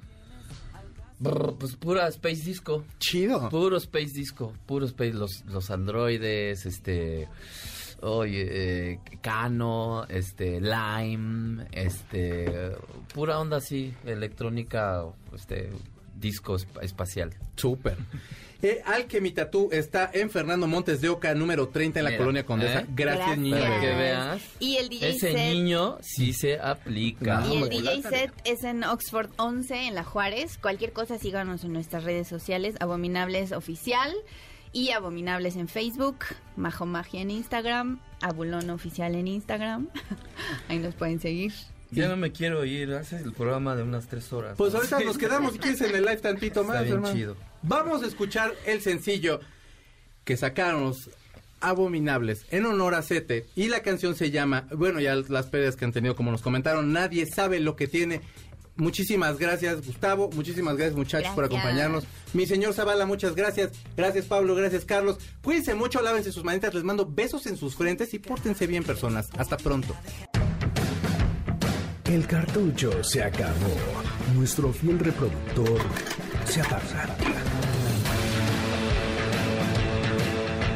Brr, 1.23 1.55
pues 1.59 1.77
pura 1.77 2.09
Space 2.09 2.43
Disco. 2.45 2.85
Chido. 2.99 3.49
Puro 3.49 3.77
Space 3.77 4.13
Disco, 4.13 4.53
puro 4.67 4.87
Space, 4.87 5.13
los, 5.13 5.45
los 5.47 5.71
androides, 5.71 6.67
este, 6.67 7.29
oye, 8.01 8.93
eh, 8.93 9.01
Cano, 9.21 10.05
este, 10.09 10.61
Lime, 10.61 11.67
este, 11.71 12.73
pura 13.15 13.39
onda 13.39 13.59
así, 13.59 13.95
electrónica, 14.05 15.05
este, 15.33 15.71
disco 16.23 16.55
esp- 16.57 16.83
espacial. 16.83 17.35
Súper. 17.57 17.99
Eh, 18.63 18.81
Alchemy 18.87 19.33
Tattoo 19.33 19.71
está 19.73 20.09
en 20.15 20.31
Fernando 20.31 20.69
Montes 20.69 21.01
de 21.01 21.09
Oca, 21.09 21.35
número 21.35 21.69
30 21.69 21.99
en 21.99 22.05
la 22.05 22.11
Mira, 22.13 22.19
Colonia 22.19 22.47
Condesa. 22.47 22.81
¿eh? 22.83 22.87
Gracias, 22.95 23.37
niño. 23.37 23.59
Para 23.59 23.81
que 23.81 23.87
veas, 23.89 24.43
Y 24.61 24.77
el 24.77 24.89
DJ 24.89 25.09
ese 25.11 25.33
set. 25.33 25.53
niño 25.53 25.99
sí 26.01 26.33
se 26.33 26.61
aplica. 26.61 27.45
Y 27.51 27.57
el. 27.65 27.69
DJ 27.69 28.03
set 28.03 28.33
es 28.45 28.63
en 28.63 28.85
Oxford 28.85 29.31
11 29.37 29.89
en 29.89 29.97
la 29.97 30.05
Juárez. 30.05 30.59
Cualquier 30.59 30.93
cosa 30.93 31.19
síganos 31.19 31.65
en 31.65 31.73
nuestras 31.73 32.05
redes 32.05 32.29
sociales, 32.29 32.77
Abominables 32.79 33.51
Oficial 33.51 34.13
y 34.73 34.91
Abominables 34.93 35.57
en 35.57 35.67
Facebook, 35.67 36.19
Majo 36.55 36.87
Magia 36.87 37.21
en 37.21 37.33
Instagram, 37.33 38.01
Abulón 38.21 38.71
Oficial 38.71 39.17
en 39.17 39.27
Instagram. 39.27 39.89
Ahí 40.69 40.79
nos 40.79 40.95
pueden 40.95 41.19
seguir. 41.19 41.53
Ya 41.93 42.09
no 42.09 42.17
me 42.17 42.33
quiero 42.33 42.65
ir, 42.65 42.93
haces 42.95 43.23
el 43.23 43.33
programa 43.33 43.77
de 43.77 43.83
unas 43.83 44.09
tres 44.09 44.33
horas. 44.33 44.55
Pues 44.57 44.75
ahorita 44.75 45.01
nos 45.01 45.19
quedamos, 45.19 45.53
si 45.53 45.59
quieres, 45.59 45.81
en 45.83 45.95
el 45.95 46.03
live 46.03 46.17
tantito 46.17 46.63
Está 46.63 46.73
más, 46.73 46.83
bien 46.83 46.95
hermano. 46.95 47.15
chido. 47.15 47.37
Vamos 47.63 48.03
a 48.03 48.07
escuchar 48.07 48.53
el 48.67 48.81
sencillo 48.81 49.41
que 50.25 50.37
sacaron 50.37 50.85
los 50.85 51.11
Abominables 51.61 52.45
en 52.51 52.67
honor 52.67 52.95
a 52.95 53.03
Sete. 53.03 53.47
Y 53.55 53.69
la 53.69 53.83
canción 53.83 54.17
se 54.17 54.33
llama, 54.33 54.67
bueno, 54.73 54.99
ya 55.01 55.15
las 55.15 55.47
pérdidas 55.47 55.77
que 55.77 55.85
han 55.85 55.93
tenido, 55.93 56.17
como 56.17 56.33
nos 56.33 56.43
comentaron, 56.43 56.93
nadie 56.93 57.25
sabe 57.25 57.61
lo 57.61 57.77
que 57.77 57.87
tiene. 57.87 58.21
Muchísimas 58.75 59.39
gracias, 59.39 59.87
Gustavo. 59.87 60.29
Muchísimas 60.33 60.77
gracias, 60.77 60.97
muchachos, 60.97 61.33
por 61.35 61.45
acompañarnos. 61.45 62.05
Mi 62.33 62.47
señor 62.47 62.75
Zavala, 62.75 63.07
muchas 63.07 63.37
gracias. 63.37 63.71
Gracias, 63.97 64.25
Pablo. 64.25 64.55
Gracias, 64.57 64.85
Carlos. 64.85 65.19
Cuídense 65.43 65.75
mucho, 65.75 66.03
lávense 66.03 66.33
sus 66.33 66.43
manitas. 66.43 66.75
Les 66.75 66.83
mando 66.83 67.07
besos 67.07 67.47
en 67.47 67.57
sus 67.57 67.77
frentes 67.77 68.13
y 68.13 68.19
pórtense 68.19 68.67
bien, 68.67 68.83
personas. 68.83 69.29
Hasta 69.37 69.57
pronto. 69.57 69.95
El 72.05 72.27
cartucho 72.27 73.05
se 73.05 73.23
acabó. 73.23 73.77
Nuestro 74.35 74.73
fiel 74.73 74.99
reproductor 74.99 75.81
se 76.45 76.61
apaga. 76.61 77.17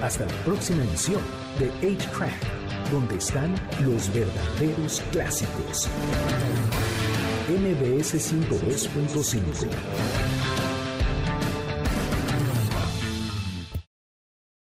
Hasta 0.03 0.25
la 0.25 0.33
próxima 0.45 0.85
emisión 0.85 1.21
de 1.59 1.73
8-Track, 1.83 2.93
donde 2.93 3.17
están 3.17 3.57
los 3.85 4.13
verdaderos 4.15 5.03
clásicos. 5.11 5.89
MBS 7.49 8.15
102.5 8.15 10.76